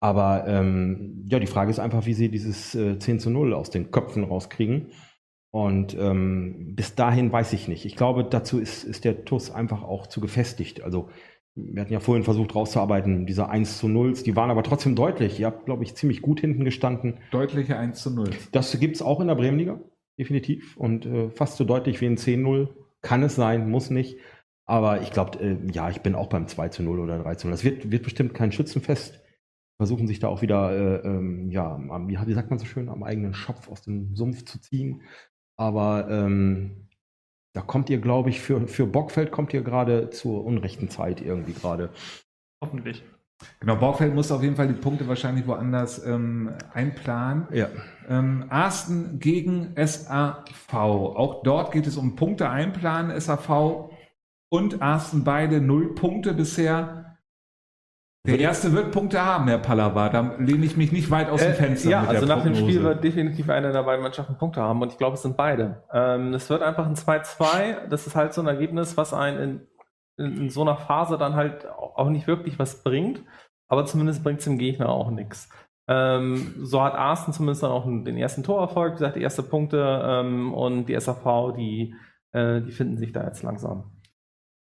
Aber 0.00 0.44
ähm, 0.46 1.24
ja, 1.30 1.38
die 1.38 1.46
Frage 1.46 1.70
ist 1.70 1.78
einfach, 1.78 2.04
wie 2.04 2.12
sie 2.12 2.28
dieses 2.28 2.74
äh, 2.74 2.98
10 2.98 3.20
zu 3.20 3.30
0 3.30 3.54
aus 3.54 3.70
den 3.70 3.90
Köpfen 3.90 4.22
rauskriegen. 4.22 4.88
Und 5.56 5.96
ähm, 5.98 6.74
bis 6.76 6.96
dahin 6.96 7.32
weiß 7.32 7.54
ich 7.54 7.66
nicht. 7.66 7.86
Ich 7.86 7.96
glaube, 7.96 8.24
dazu 8.24 8.58
ist, 8.58 8.84
ist 8.84 9.06
der 9.06 9.24
TUS 9.24 9.50
einfach 9.50 9.82
auch 9.82 10.06
zu 10.06 10.20
gefestigt. 10.20 10.82
Also 10.82 11.08
wir 11.54 11.80
hatten 11.80 11.94
ja 11.94 12.00
vorhin 12.00 12.24
versucht 12.24 12.54
rauszuarbeiten, 12.54 13.24
diese 13.24 13.48
1 13.48 13.78
zu 13.78 13.88
0, 13.88 14.12
die 14.12 14.36
waren 14.36 14.50
aber 14.50 14.62
trotzdem 14.62 14.94
deutlich. 14.94 15.40
Ihr 15.40 15.46
habt, 15.46 15.64
glaube 15.64 15.82
ich, 15.82 15.94
ziemlich 15.94 16.20
gut 16.20 16.40
hinten 16.40 16.66
gestanden. 16.66 17.20
Deutliche 17.30 17.78
1 17.78 18.02
zu 18.02 18.10
0. 18.10 18.28
Das 18.52 18.78
gibt 18.78 18.96
es 18.96 19.02
auch 19.02 19.18
in 19.18 19.28
der 19.28 19.34
Bremenliga, 19.34 19.80
definitiv. 20.18 20.76
Und 20.76 21.06
äh, 21.06 21.30
fast 21.30 21.56
so 21.56 21.64
deutlich 21.64 22.02
wie 22.02 22.06
ein 22.06 22.18
10-0. 22.18 22.68
Kann 23.00 23.22
es 23.22 23.34
sein, 23.34 23.70
muss 23.70 23.88
nicht. 23.88 24.18
Aber 24.66 25.00
ich 25.00 25.10
glaube, 25.10 25.38
äh, 25.38 25.56
ja, 25.72 25.88
ich 25.88 26.02
bin 26.02 26.14
auch 26.14 26.28
beim 26.28 26.48
2 26.48 26.68
zu 26.68 26.82
0 26.82 27.00
oder 27.00 27.18
3 27.20 27.34
zu 27.36 27.46
0. 27.46 27.52
Das 27.52 27.64
wird, 27.64 27.90
wird 27.90 28.02
bestimmt 28.02 28.34
kein 28.34 28.52
Schützenfest. 28.52 29.22
Versuchen 29.78 30.06
sich 30.06 30.18
da 30.18 30.28
auch 30.28 30.42
wieder, 30.42 31.02
äh, 31.02 31.08
ähm, 31.08 31.50
ja, 31.50 31.76
am, 31.76 32.08
wie, 32.08 32.18
wie 32.26 32.34
sagt 32.34 32.50
man 32.50 32.58
so 32.58 32.66
schön, 32.66 32.90
am 32.90 33.02
eigenen 33.02 33.32
Schopf 33.32 33.70
aus 33.70 33.80
dem 33.80 34.14
Sumpf 34.16 34.44
zu 34.44 34.60
ziehen. 34.60 35.00
Aber 35.56 36.08
ähm, 36.10 36.88
da 37.54 37.62
kommt 37.62 37.88
ihr, 37.88 37.98
glaube 37.98 38.30
ich, 38.30 38.40
für, 38.40 38.68
für 38.68 38.86
Bockfeld 38.86 39.30
kommt 39.30 39.54
ihr 39.54 39.62
gerade 39.62 40.10
zur 40.10 40.44
unrechten 40.44 40.90
Zeit 40.90 41.20
irgendwie 41.20 41.54
gerade. 41.54 41.90
Hoffentlich. 42.62 43.02
Genau, 43.60 43.76
Borgfeld 43.76 44.14
muss 44.14 44.32
auf 44.32 44.42
jeden 44.42 44.56
Fall 44.56 44.68
die 44.68 44.74
Punkte 44.74 45.08
wahrscheinlich 45.08 45.46
woanders 45.46 46.04
ähm, 46.06 46.54
einplanen. 46.72 47.46
Ja. 47.52 47.68
Ähm, 48.08 48.46
Arsten 48.48 49.18
gegen 49.18 49.74
SAV. 49.76 50.72
Auch 50.72 51.42
dort 51.42 51.72
geht 51.72 51.86
es 51.86 51.96
um 51.96 52.16
Punkte 52.16 52.48
einplanen. 52.48 53.18
SAV 53.20 53.90
und 54.48 54.80
Arsten 54.80 55.24
beide 55.24 55.60
null 55.60 55.94
Punkte 55.94 56.32
bisher. 56.32 57.05
Der 58.26 58.38
erste 58.40 58.72
wird 58.72 58.92
Punkte 58.92 59.24
haben, 59.24 59.48
Herr 59.48 59.58
Pallava. 59.58 60.08
Da 60.08 60.34
lehne 60.38 60.64
ich 60.66 60.76
mich 60.76 60.92
nicht 60.92 61.10
weit 61.10 61.30
aus 61.30 61.40
dem 61.40 61.52
Äh, 61.52 61.54
Fenster. 61.54 61.90
ja, 61.90 62.00
mit 62.02 62.10
also 62.10 62.26
nach 62.26 62.42
dem 62.42 62.52
Prognose. 62.52 62.72
Spiel 62.72 62.82
wird 62.82 63.04
definitiv 63.04 63.48
eine 63.50 63.72
der 63.72 63.82
beiden 63.82 64.02
Mannschaften 64.02 64.36
Punkte 64.36 64.60
haben 64.60 64.82
und 64.82 64.92
ich 64.92 64.98
glaube, 64.98 65.14
es 65.14 65.22
sind 65.22 65.36
beide. 65.36 65.82
Ähm, 65.92 66.34
es 66.34 66.50
wird 66.50 66.62
einfach 66.62 66.86
ein 66.86 66.94
2-2. 66.96 67.88
Das 67.88 68.06
ist 68.06 68.16
halt 68.16 68.32
so 68.34 68.40
ein 68.40 68.46
Ergebnis, 68.46 68.96
was 68.96 69.14
einen 69.14 69.38
in, 70.18 70.24
in, 70.26 70.36
in 70.42 70.50
so 70.50 70.62
einer 70.62 70.76
Phase 70.76 71.18
dann 71.18 71.34
halt 71.36 71.66
auch 71.68 72.08
nicht 72.10 72.26
wirklich 72.26 72.58
was 72.58 72.82
bringt, 72.82 73.22
aber 73.68 73.84
zumindest 73.84 74.22
bringt 74.24 74.38
es 74.40 74.44
dem 74.44 74.58
Gegner 74.58 74.88
auch 74.88 75.10
nichts. 75.10 75.48
Ähm, 75.88 76.54
so 76.62 76.82
hat 76.82 76.94
Arsten 76.94 77.32
zumindest 77.32 77.62
dann 77.62 77.70
auch 77.70 77.84
den 77.84 78.16
ersten 78.16 78.42
Torerfolg, 78.42 78.94
wie 78.94 78.98
gesagt, 78.98 79.16
die 79.16 79.22
erste 79.22 79.44
Punkte 79.44 80.02
ähm, 80.04 80.52
und 80.52 80.86
die 80.86 80.98
SAV, 80.98 81.52
die, 81.56 81.94
äh, 82.32 82.60
die 82.60 82.72
finden 82.72 82.96
sich 82.96 83.12
da 83.12 83.22
jetzt 83.24 83.42
langsam. 83.44 83.92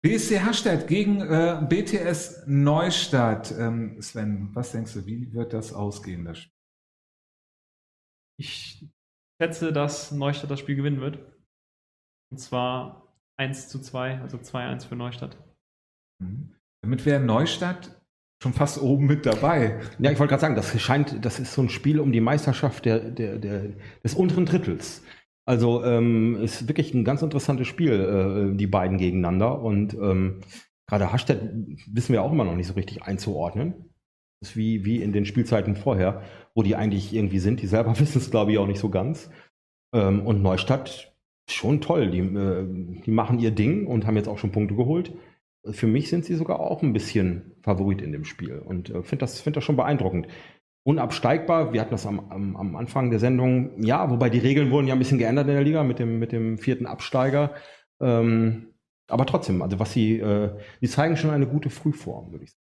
BSC 0.06 0.38
Hastedt 0.38 0.86
gegen 0.86 1.20
äh, 1.20 1.66
BTS 1.68 2.44
Neustadt. 2.46 3.52
Ähm, 3.58 4.00
Sven, 4.00 4.54
was 4.54 4.70
denkst 4.70 4.94
du, 4.94 5.04
wie 5.04 5.32
wird 5.32 5.52
das 5.52 5.72
ausgehen? 5.72 6.24
Das 6.24 6.38
Spiel? 6.38 6.52
Ich 8.38 8.86
schätze, 9.42 9.72
dass 9.72 10.12
Neustadt 10.12 10.52
das 10.52 10.60
Spiel 10.60 10.76
gewinnen 10.76 11.00
wird. 11.00 11.18
Und 12.30 12.38
zwar 12.38 13.16
1 13.36 13.68
zu 13.68 13.80
2, 13.80 14.20
also 14.20 14.36
2-1 14.36 14.86
für 14.86 14.94
Neustadt. 14.94 15.36
Mhm. 16.22 16.54
Damit 16.84 17.04
wäre 17.04 17.18
Neustadt 17.18 18.00
schon 18.40 18.52
fast 18.52 18.80
oben 18.80 19.06
mit 19.06 19.26
dabei. 19.26 19.80
Ja, 19.98 20.12
ich 20.12 20.20
wollte 20.20 20.30
gerade 20.30 20.40
sagen, 20.40 20.54
das 20.54 20.80
scheint, 20.80 21.24
das 21.24 21.40
ist 21.40 21.52
so 21.52 21.62
ein 21.62 21.68
Spiel 21.68 21.98
um 21.98 22.12
die 22.12 22.20
Meisterschaft 22.20 22.84
der, 22.84 23.00
der, 23.00 23.38
der, 23.38 23.72
des 24.04 24.14
unteren 24.14 24.46
Drittels. 24.46 25.02
Also 25.46 25.84
ähm, 25.84 26.42
ist 26.42 26.66
wirklich 26.66 26.92
ein 26.92 27.04
ganz 27.04 27.22
interessantes 27.22 27.68
Spiel, 27.68 28.52
äh, 28.52 28.56
die 28.56 28.66
beiden 28.66 28.98
gegeneinander. 28.98 29.62
Und 29.62 29.94
ähm, 29.94 30.40
gerade 30.86 31.12
Hastedt 31.12 31.40
wissen 31.86 32.12
wir 32.12 32.22
auch 32.22 32.32
immer 32.32 32.44
noch 32.44 32.56
nicht 32.56 32.66
so 32.66 32.74
richtig 32.74 33.04
einzuordnen. 33.04 33.92
Das 34.40 34.50
ist 34.50 34.56
wie, 34.56 34.84
wie 34.84 35.00
in 35.00 35.12
den 35.12 35.24
Spielzeiten 35.24 35.76
vorher, 35.76 36.22
wo 36.54 36.62
die 36.62 36.74
eigentlich 36.74 37.14
irgendwie 37.14 37.38
sind. 37.38 37.62
Die 37.62 37.68
selber 37.68 37.96
wissen 38.00 38.18
es, 38.18 38.30
glaube 38.30 38.52
ich, 38.52 38.58
auch 38.58 38.66
nicht 38.66 38.80
so 38.80 38.90
ganz. 38.90 39.30
Ähm, 39.94 40.26
und 40.26 40.42
Neustadt, 40.42 41.14
schon 41.48 41.80
toll. 41.80 42.10
Die, 42.10 42.18
äh, 42.18 42.66
die 43.04 43.10
machen 43.12 43.38
ihr 43.38 43.52
Ding 43.52 43.86
und 43.86 44.04
haben 44.04 44.16
jetzt 44.16 44.28
auch 44.28 44.38
schon 44.38 44.50
Punkte 44.50 44.74
geholt. 44.74 45.12
Für 45.70 45.86
mich 45.86 46.10
sind 46.10 46.24
sie 46.24 46.34
sogar 46.34 46.58
auch 46.60 46.82
ein 46.82 46.92
bisschen 46.92 47.52
Favorit 47.62 48.02
in 48.02 48.12
dem 48.12 48.24
Spiel 48.24 48.58
und 48.58 48.90
äh, 48.90 49.02
finde 49.02 49.22
das, 49.22 49.40
find 49.40 49.56
das 49.56 49.64
schon 49.64 49.76
beeindruckend. 49.76 50.26
Unabsteigbar, 50.86 51.72
wir 51.72 51.80
hatten 51.80 51.90
das 51.90 52.06
am, 52.06 52.30
am, 52.30 52.56
am 52.56 52.76
Anfang 52.76 53.10
der 53.10 53.18
Sendung, 53.18 53.82
ja, 53.82 54.08
wobei 54.08 54.30
die 54.30 54.38
Regeln 54.38 54.70
wurden 54.70 54.86
ja 54.86 54.94
ein 54.94 55.00
bisschen 55.00 55.18
geändert 55.18 55.48
in 55.48 55.54
der 55.54 55.64
Liga 55.64 55.82
mit 55.82 55.98
dem, 55.98 56.20
mit 56.20 56.30
dem 56.30 56.58
vierten 56.58 56.86
Absteiger. 56.86 57.54
Ähm, 58.00 58.72
aber 59.08 59.26
trotzdem, 59.26 59.62
also 59.62 59.80
was 59.80 59.92
sie, 59.92 60.20
äh, 60.20 60.56
die 60.80 60.86
zeigen 60.86 61.16
schon 61.16 61.30
eine 61.30 61.48
gute 61.48 61.70
Frühform, 61.70 62.30
würde 62.30 62.44
ich 62.44 62.52
sagen. 62.52 62.62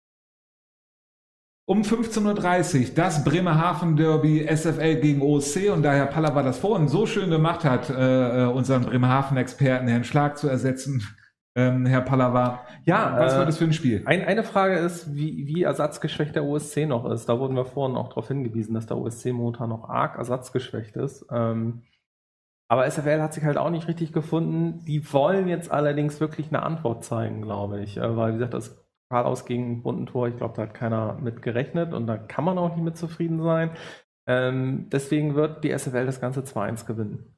Um 1.67 1.81
15.30 1.81 2.89
Uhr 2.89 2.95
das 2.95 3.25
Bremerhaven 3.25 3.97
Derby 3.97 4.47
SFL 4.55 4.97
gegen 4.97 5.23
OSC 5.23 5.71
und 5.73 5.83
da 5.83 5.95
Herr 5.95 6.05
Pallava 6.05 6.43
das 6.43 6.59
vorhin 6.59 6.89
so 6.89 7.07
schön 7.07 7.31
gemacht 7.31 7.65
hat, 7.65 7.89
äh, 7.89 8.43
äh, 8.43 8.47
unseren 8.49 8.83
Bremerhaven-Experten 8.83 9.89
Herrn 9.89 10.05
Schlag 10.05 10.37
zu 10.37 10.47
ersetzen, 10.47 11.03
ähm, 11.57 11.87
Herr 11.87 12.03
Pallava, 12.03 12.65
Ja, 12.85 13.17
was 13.19 13.35
äh, 13.35 13.39
wird 13.39 13.49
das 13.49 13.59
für 13.59 13.65
ein 13.65 13.73
Spiel? 13.73 14.03
Ein, 14.07 14.25
eine 14.25 14.45
Frage 14.45 14.77
ist, 14.77 15.15
wie, 15.15 15.47
wie 15.47 15.63
ersatzgeschwächt 15.63 16.35
der 16.35 16.45
OSC 16.45 16.87
noch 16.87 17.05
ist. 17.11 17.29
Da 17.29 17.39
wurden 17.39 17.57
wir 17.57 17.65
vorhin 17.65 17.97
auch 17.97 18.09
darauf 18.09 18.29
hingewiesen, 18.29 18.75
dass 18.75 18.87
der 18.87 18.99
OSC 18.99 19.33
momentan 19.33 19.71
noch 19.71 19.89
arg 19.89 20.17
ersatzgeschwächt 20.17 20.97
ist. 20.97 21.27
Ähm, 21.31 21.83
aber 22.69 22.89
SFL 22.89 23.21
hat 23.21 23.35
sich 23.35 23.45
halt 23.45 23.59
auch 23.59 23.71
nicht 23.71 23.89
richtig 23.89 24.13
gefunden. 24.13 24.85
Die 24.85 25.13
wollen 25.13 25.49
jetzt 25.49 25.73
allerdings 25.73 26.21
wirklich 26.21 26.49
eine 26.49 26.63
Antwort 26.63 27.05
zeigen, 27.05 27.43
glaube 27.43 27.81
ich. 27.81 27.97
Äh, 27.97 28.17
weil, 28.17 28.35
wie 28.35 28.39
gesagt, 28.39 28.55
das 28.55 28.87
Karl 29.11 29.35
gegen 29.45 29.83
Buntentor, 29.83 30.29
ich 30.29 30.37
glaube, 30.37 30.55
da 30.55 30.63
hat 30.63 30.75
keiner 30.75 31.19
mit 31.21 31.43
gerechnet 31.43 31.93
und 31.93 32.07
da 32.07 32.17
kann 32.17 32.45
man 32.45 32.59
auch 32.59 32.77
nicht 32.77 32.85
mit 32.85 32.97
zufrieden 32.97 33.43
sein. 33.43 33.71
Ähm, 34.29 34.89
deswegen 34.91 35.35
wird 35.35 35.65
die 35.65 35.77
SFL 35.77 36.07
das 36.07 36.21
Ganze 36.21 36.43
2-1 36.43 36.87
gewinnen. 36.87 37.35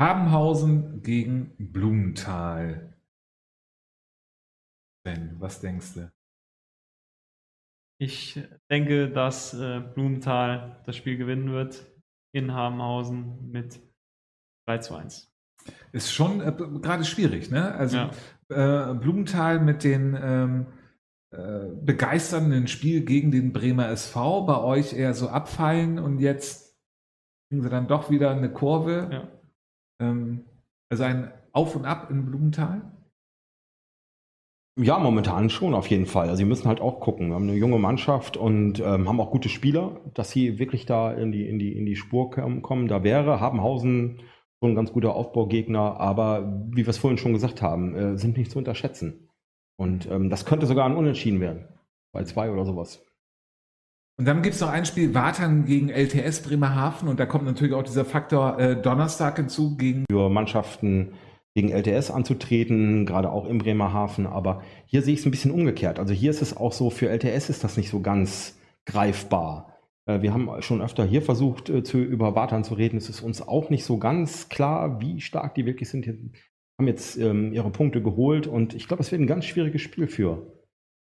Habenhausen 0.00 1.02
gegen 1.02 1.54
Blumenthal. 1.58 2.94
Ben, 5.04 5.36
was 5.40 5.60
denkst 5.60 5.94
du? 5.94 6.12
Ich 8.00 8.40
denke, 8.70 9.10
dass 9.10 9.54
äh, 9.54 9.80
Blumenthal 9.80 10.80
das 10.86 10.96
Spiel 10.96 11.16
gewinnen 11.16 11.50
wird 11.50 11.84
in 12.32 12.52
Habenhausen 12.52 13.50
mit 13.50 13.80
3 14.68 14.78
zu 14.78 14.94
1. 14.94 15.32
Ist 15.92 16.12
schon 16.12 16.40
äh, 16.40 16.52
gerade 16.52 17.04
schwierig, 17.04 17.50
ne? 17.50 17.74
Also 17.74 17.96
Ja. 17.96 18.90
äh, 18.90 18.94
Blumenthal 18.94 19.58
mit 19.58 19.82
den 19.82 20.16
ähm, 20.20 20.66
äh, 21.34 21.66
begeisternden 21.82 22.68
Spiel 22.68 23.04
gegen 23.04 23.32
den 23.32 23.52
Bremer 23.52 23.88
SV, 23.88 24.46
bei 24.46 24.60
euch 24.62 24.92
eher 24.92 25.14
so 25.14 25.28
abfallen 25.28 25.98
und 25.98 26.20
jetzt 26.20 26.78
kriegen 27.50 27.62
sie 27.62 27.68
dann 27.70 27.88
doch 27.88 28.10
wieder 28.10 28.30
eine 28.30 28.52
Kurve. 28.52 29.08
Ja. 29.10 29.37
Ähm, 30.00 30.44
also 30.90 31.04
ein 31.04 31.32
Auf 31.52 31.76
und 31.76 31.84
Ab 31.84 32.10
in 32.10 32.24
Blumenthal. 32.26 32.82
Ja, 34.80 34.98
momentan 35.00 35.50
schon 35.50 35.74
auf 35.74 35.88
jeden 35.88 36.06
Fall. 36.06 36.28
Also 36.28 36.36
sie 36.36 36.44
müssen 36.44 36.68
halt 36.68 36.80
auch 36.80 37.00
gucken. 37.00 37.28
Wir 37.28 37.34
haben 37.34 37.48
eine 37.48 37.56
junge 37.56 37.78
Mannschaft 37.80 38.36
und 38.36 38.78
ähm, 38.78 39.08
haben 39.08 39.20
auch 39.20 39.32
gute 39.32 39.48
Spieler, 39.48 40.00
dass 40.14 40.30
sie 40.30 40.60
wirklich 40.60 40.86
da 40.86 41.12
in 41.12 41.32
die, 41.32 41.48
in 41.48 41.58
die, 41.58 41.76
in 41.76 41.84
die 41.84 41.96
Spur 41.96 42.30
kom- 42.30 42.60
kommen. 42.60 42.86
Da 42.86 43.02
wäre 43.02 43.40
Habenhausen 43.40 44.22
schon 44.60 44.72
ein 44.72 44.76
ganz 44.76 44.92
guter 44.92 45.16
Aufbaugegner, 45.16 45.98
aber 45.98 46.62
wie 46.70 46.86
wir 46.86 46.88
es 46.88 46.98
vorhin 46.98 47.18
schon 47.18 47.32
gesagt 47.32 47.60
haben, 47.60 47.96
äh, 47.96 48.18
sind 48.18 48.36
nicht 48.36 48.52
zu 48.52 48.58
unterschätzen. 48.58 49.28
Und 49.76 50.08
ähm, 50.10 50.30
das 50.30 50.44
könnte 50.44 50.66
sogar 50.66 50.86
ein 50.86 50.96
Unentschieden 50.96 51.40
werden. 51.40 51.66
Bei 52.12 52.22
zwei 52.22 52.50
oder 52.50 52.64
sowas. 52.64 53.04
Und 54.18 54.24
dann 54.24 54.42
gibt 54.42 54.56
es 54.56 54.60
noch 54.60 54.70
ein 54.70 54.84
Spiel, 54.84 55.14
Watern 55.14 55.64
gegen 55.64 55.90
LTS 55.90 56.42
Bremerhaven 56.42 57.08
und 57.08 57.20
da 57.20 57.26
kommt 57.26 57.44
natürlich 57.44 57.72
auch 57.72 57.84
dieser 57.84 58.04
Faktor 58.04 58.58
äh, 58.58 58.74
Donnerstag 58.74 59.36
hinzu 59.36 59.76
gegen 59.76 60.06
Für 60.10 60.28
Mannschaften 60.28 61.12
gegen 61.54 61.70
LTS 61.70 62.10
anzutreten, 62.10 63.06
gerade 63.06 63.30
auch 63.30 63.46
im 63.46 63.58
Bremerhaven. 63.58 64.26
Aber 64.26 64.62
hier 64.86 65.02
sehe 65.02 65.14
ich 65.14 65.20
es 65.20 65.26
ein 65.26 65.30
bisschen 65.30 65.52
umgekehrt. 65.52 66.00
Also 66.00 66.14
hier 66.14 66.30
ist 66.32 66.42
es 66.42 66.56
auch 66.56 66.72
so, 66.72 66.90
für 66.90 67.08
LTS 67.08 67.48
ist 67.48 67.62
das 67.62 67.76
nicht 67.76 67.90
so 67.90 68.00
ganz 68.00 68.58
greifbar. 68.86 69.76
Äh, 70.06 70.20
Wir 70.20 70.34
haben 70.34 70.50
schon 70.62 70.82
öfter 70.82 71.04
hier 71.04 71.22
versucht, 71.22 71.70
äh, 71.70 71.84
zu, 71.84 71.98
über 71.98 72.34
Watern 72.34 72.64
zu 72.64 72.74
reden. 72.74 72.96
Es 72.96 73.08
ist 73.08 73.20
uns 73.20 73.40
auch 73.46 73.70
nicht 73.70 73.84
so 73.84 73.98
ganz 73.98 74.48
klar, 74.48 75.00
wie 75.00 75.20
stark 75.20 75.54
die 75.54 75.64
wirklich 75.64 75.90
sind. 75.90 76.04
Hier 76.04 76.18
haben 76.80 76.88
jetzt 76.88 77.16
ähm, 77.18 77.52
ihre 77.52 77.70
Punkte 77.70 78.02
geholt 78.02 78.48
und 78.48 78.74
ich 78.74 78.88
glaube, 78.88 79.02
es 79.02 79.12
wird 79.12 79.20
ein 79.20 79.28
ganz 79.28 79.44
schwieriges 79.44 79.82
Spiel 79.82 80.08
für, 80.08 80.57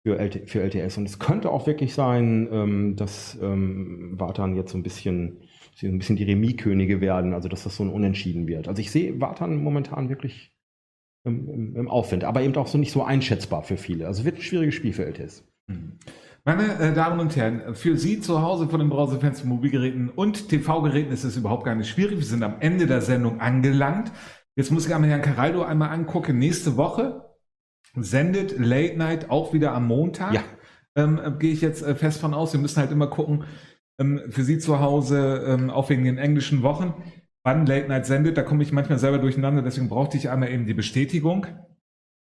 für, 0.04 0.20
LT, 0.20 0.50
für 0.50 0.62
LTS. 0.62 0.98
Und 0.98 1.06
es 1.06 1.20
könnte 1.20 1.50
auch 1.50 1.66
wirklich 1.66 1.94
sein, 1.94 2.48
ähm, 2.52 2.96
dass 2.96 3.38
ähm, 3.42 4.20
Wartan 4.20 4.56
jetzt 4.56 4.72
so 4.72 4.78
ein 4.78 4.84
bisschen, 4.84 5.38
so 5.76 5.88
ein 5.88 5.98
bisschen 5.98 6.18
die 6.18 6.26
Remis-Könige 6.26 7.02
werden, 7.02 7.34
also 7.34 7.48
dass 7.48 7.64
das 7.64 7.78
so 7.78 7.84
ein 7.84 7.90
Unentschieden 7.90 8.48
wird. 8.48 8.68
Also 8.68 8.82
ich 8.82 8.92
sehe 8.92 9.20
Wartan 9.22 9.64
momentan 9.64 10.10
wirklich 10.10 10.54
im, 11.26 11.50
im, 11.50 11.76
im 11.76 11.88
Aufwind, 11.88 12.26
aber 12.26 12.42
eben 12.42 12.56
auch 12.58 12.68
so 12.68 12.78
nicht 12.78 12.92
so 12.92 13.04
einschätzbar 13.04 13.64
für 13.64 13.78
viele. 13.78 14.08
Also 14.08 14.26
wird 14.26 14.38
ein 14.38 14.42
schwieriges 14.42 14.76
Spiel 14.76 14.94
für 14.94 15.06
LTS. 15.06 15.46
Meine 16.44 16.78
äh, 16.80 16.94
Damen 16.94 17.22
und 17.22 17.38
Herren, 17.38 17.74
für 17.74 17.98
Sie 17.98 18.20
zu 18.20 18.42
Hause 18.42 18.68
von 18.68 18.82
den 18.82 18.90
Browserfans, 18.90 19.46
Mobilgeräten 19.46 20.10
und 20.10 20.50
TV-Geräten 20.50 21.14
ist 21.14 21.24
es 21.24 21.38
überhaupt 21.38 21.64
gar 21.64 21.76
nicht 21.76 21.88
schwierig. 21.88 22.18
Wir 22.18 22.26
sind 22.26 22.44
am 22.44 22.58
Ende 22.60 22.86
der 22.86 23.00
Sendung 23.00 23.40
angelangt. 23.40 24.12
Jetzt 24.58 24.70
muss 24.70 24.86
ich 24.86 24.94
einmal 24.94 25.10
Herrn 25.10 25.22
Caraldo 25.22 25.64
einmal 25.64 25.90
angucken. 25.90 26.38
Nächste 26.38 26.76
Woche 26.76 27.23
sendet 27.96 28.58
Late 28.58 28.98
Night 28.98 29.30
auch 29.30 29.54
wieder 29.54 29.74
am 29.74 29.88
Montag. 29.88 30.34
Ja. 30.34 30.44
Ähm, 30.96 31.20
äh, 31.24 31.32
Gehe 31.32 31.54
ich 31.54 31.62
jetzt 31.62 31.84
äh, 31.84 31.96
fest 31.96 32.20
von 32.20 32.34
aus. 32.34 32.54
Wir 32.54 32.60
müssen 32.60 32.80
halt 32.80 32.92
immer 32.92 33.08
gucken, 33.08 33.46
ähm, 34.00 34.22
für 34.30 34.44
Sie 34.44 34.58
zu 34.58 34.80
Hause, 34.80 35.44
ähm, 35.48 35.70
auch 35.70 35.90
wegen 35.90 36.04
den 36.04 36.18
englischen 36.18 36.64
Wochen, 36.64 36.94
wann 37.44 37.66
Late 37.66 37.88
Night 37.88 38.06
sendet. 38.06 38.38
Da 38.38 38.44
komme 38.44 38.64
ich 38.64 38.72
manchmal 38.72 39.00
selber 39.00 39.20
durcheinander. 39.20 39.62
Deswegen 39.62 39.90
brauchte 39.90 40.18
ich 40.18 40.30
einmal 40.30 40.50
eben 40.50 40.66
die 40.66 40.74
Bestätigung. 40.74 41.48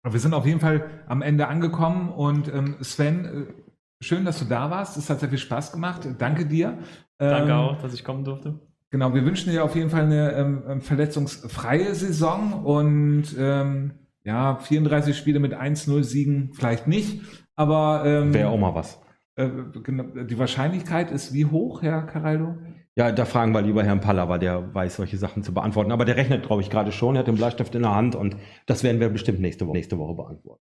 Aber 0.03 0.13
wir 0.13 0.19
sind 0.19 0.33
auf 0.33 0.45
jeden 0.45 0.59
Fall 0.59 0.89
am 1.07 1.21
Ende 1.21 1.47
angekommen. 1.47 2.09
Und 2.09 2.47
ähm, 2.53 2.77
Sven, 2.81 3.25
äh, 3.25 4.03
schön, 4.03 4.25
dass 4.25 4.39
du 4.39 4.45
da 4.45 4.71
warst. 4.71 4.97
Es 4.97 5.09
hat 5.09 5.19
sehr 5.19 5.29
viel 5.29 5.37
Spaß 5.37 5.71
gemacht. 5.71 6.07
Danke 6.17 6.45
dir. 6.45 6.79
Danke 7.17 7.51
Ähm, 7.51 7.57
auch, 7.57 7.81
dass 7.81 7.93
ich 7.93 8.03
kommen 8.03 8.23
durfte. 8.23 8.59
Genau, 8.91 9.13
wir 9.13 9.23
wünschen 9.23 9.51
dir 9.51 9.63
auf 9.63 9.75
jeden 9.75 9.89
Fall 9.89 10.05
eine 10.05 10.31
ähm, 10.33 10.81
verletzungsfreie 10.81 11.93
Saison 11.93 12.63
und 12.63 13.35
ähm, 13.37 13.91
ja, 14.23 14.57
34 14.57 15.17
Spiele 15.17 15.39
mit 15.39 15.53
1-0 15.53 16.03
Siegen 16.03 16.51
vielleicht 16.53 16.87
nicht, 16.87 17.21
aber 17.55 18.03
ähm, 18.05 18.33
Wäre 18.33 18.49
auch 18.49 18.57
mal 18.59 18.75
was. 18.75 19.01
äh, 19.35 19.49
genau, 19.83 20.03
die 20.23 20.37
Wahrscheinlichkeit 20.39 21.11
ist 21.11 21.33
wie 21.33 21.45
hoch, 21.45 21.81
Herr 21.81 22.03
Caraldo? 22.03 22.55
Ja, 22.95 23.11
da 23.13 23.23
fragen 23.25 23.53
wir 23.53 23.61
lieber 23.61 23.83
Herrn 23.83 24.01
Pallava, 24.01 24.37
der 24.37 24.73
weiß, 24.73 24.97
solche 24.97 25.17
Sachen 25.17 25.41
zu 25.43 25.53
beantworten. 25.53 25.91
Aber 25.93 26.03
der 26.03 26.17
rechnet, 26.17 26.45
glaube 26.45 26.61
ich, 26.61 26.69
gerade 26.69 26.91
schon. 26.91 27.15
Er 27.15 27.19
hat 27.19 27.27
den 27.27 27.35
Bleistift 27.35 27.73
in 27.75 27.83
der 27.83 27.95
Hand 27.95 28.15
und 28.15 28.35
das 28.65 28.83
werden 28.83 28.99
wir 28.99 29.09
bestimmt 29.09 29.39
nächste 29.39 29.65
Woche, 29.67 29.77
nächste 29.77 29.97
Woche 29.97 30.15
beantworten. 30.15 30.61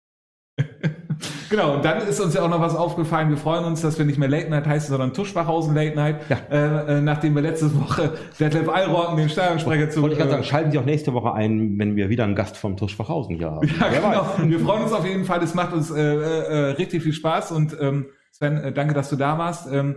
Genau, 1.51 1.75
und 1.75 1.85
dann 1.85 1.99
ist 2.07 2.21
uns 2.21 2.35
ja 2.35 2.43
auch 2.43 2.49
noch 2.49 2.61
was 2.61 2.77
aufgefallen. 2.77 3.29
Wir 3.29 3.37
freuen 3.37 3.65
uns, 3.65 3.81
dass 3.83 3.99
wir 3.99 4.05
nicht 4.07 4.19
mehr 4.19 4.29
Late 4.29 4.49
Night 4.49 4.67
heißen, 4.67 4.89
sondern 4.91 5.13
Tuschbachhausen 5.13 5.75
Late 5.75 5.97
Night, 5.97 6.21
Ja. 6.31 6.37
äh, 6.51 6.99
äh, 6.99 7.01
nachdem 7.01 7.35
wir 7.35 7.43
letzte 7.43 7.75
Woche 7.79 8.13
Detlef 8.39 8.69
Allrocken, 8.69 9.17
den 9.17 9.29
Stadionsprecher, 9.29 9.91
zu 9.91 10.01
Wollte 10.01 10.15
ich 10.15 10.19
gerade 10.19 10.31
sagen, 10.31 10.43
äh, 10.43 10.47
schalten 10.47 10.71
Sie 10.71 10.79
auch 10.79 10.85
nächste 10.85 11.13
Woche 11.13 11.35
ein, 11.35 11.77
wenn 11.79 11.97
wir 11.97 12.09
wieder 12.09 12.25
einen 12.25 12.37
Gast 12.37 12.57
vom 12.57 12.77
Tusch 12.77 12.95
Fachhausen 12.97 13.37
hier 13.37 13.51
haben. 13.51 13.67
Ja, 13.81 13.87
Wer 13.91 14.01
genau. 14.01 14.11
weiß. 14.39 14.49
Wir 14.49 14.61
freuen 14.61 14.83
uns 14.85 14.93
auf 14.93 15.05
jeden 15.05 15.25
Fall. 15.25 15.43
Es 15.43 15.55
macht 15.55 15.73
uns 15.73 15.91
äh, 15.91 16.01
äh, 16.01 16.71
richtig 16.73 17.03
viel 17.03 17.13
Spaß. 17.13 17.51
Und 17.53 17.77
ähm, 17.81 18.07
Sven, 18.33 18.73
danke, 18.75 18.95
dass 18.95 19.11
du 19.11 19.17
da 19.17 19.37
warst. 19.37 19.71
Ähm, 19.73 19.97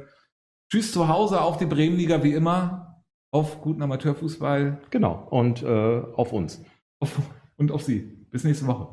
tschüss 0.71 0.91
zu 0.91 1.07
Hause 1.07 1.39
auf 1.41 1.57
die 1.57 1.65
Bremenliga 1.67 2.23
wie 2.23 2.33
immer. 2.33 3.03
Auf 3.31 3.61
guten 3.61 3.81
Amateurfußball 3.83 4.79
Genau. 4.89 5.27
Und 5.29 5.63
auf 5.65 6.33
uns. 6.33 6.61
auf, 6.99 7.19
und 7.57 7.71
auf 7.71 7.81
Sie. 7.83 7.99
Bis 8.31 8.43
nächste 8.43 8.67
Woche. 8.67 8.87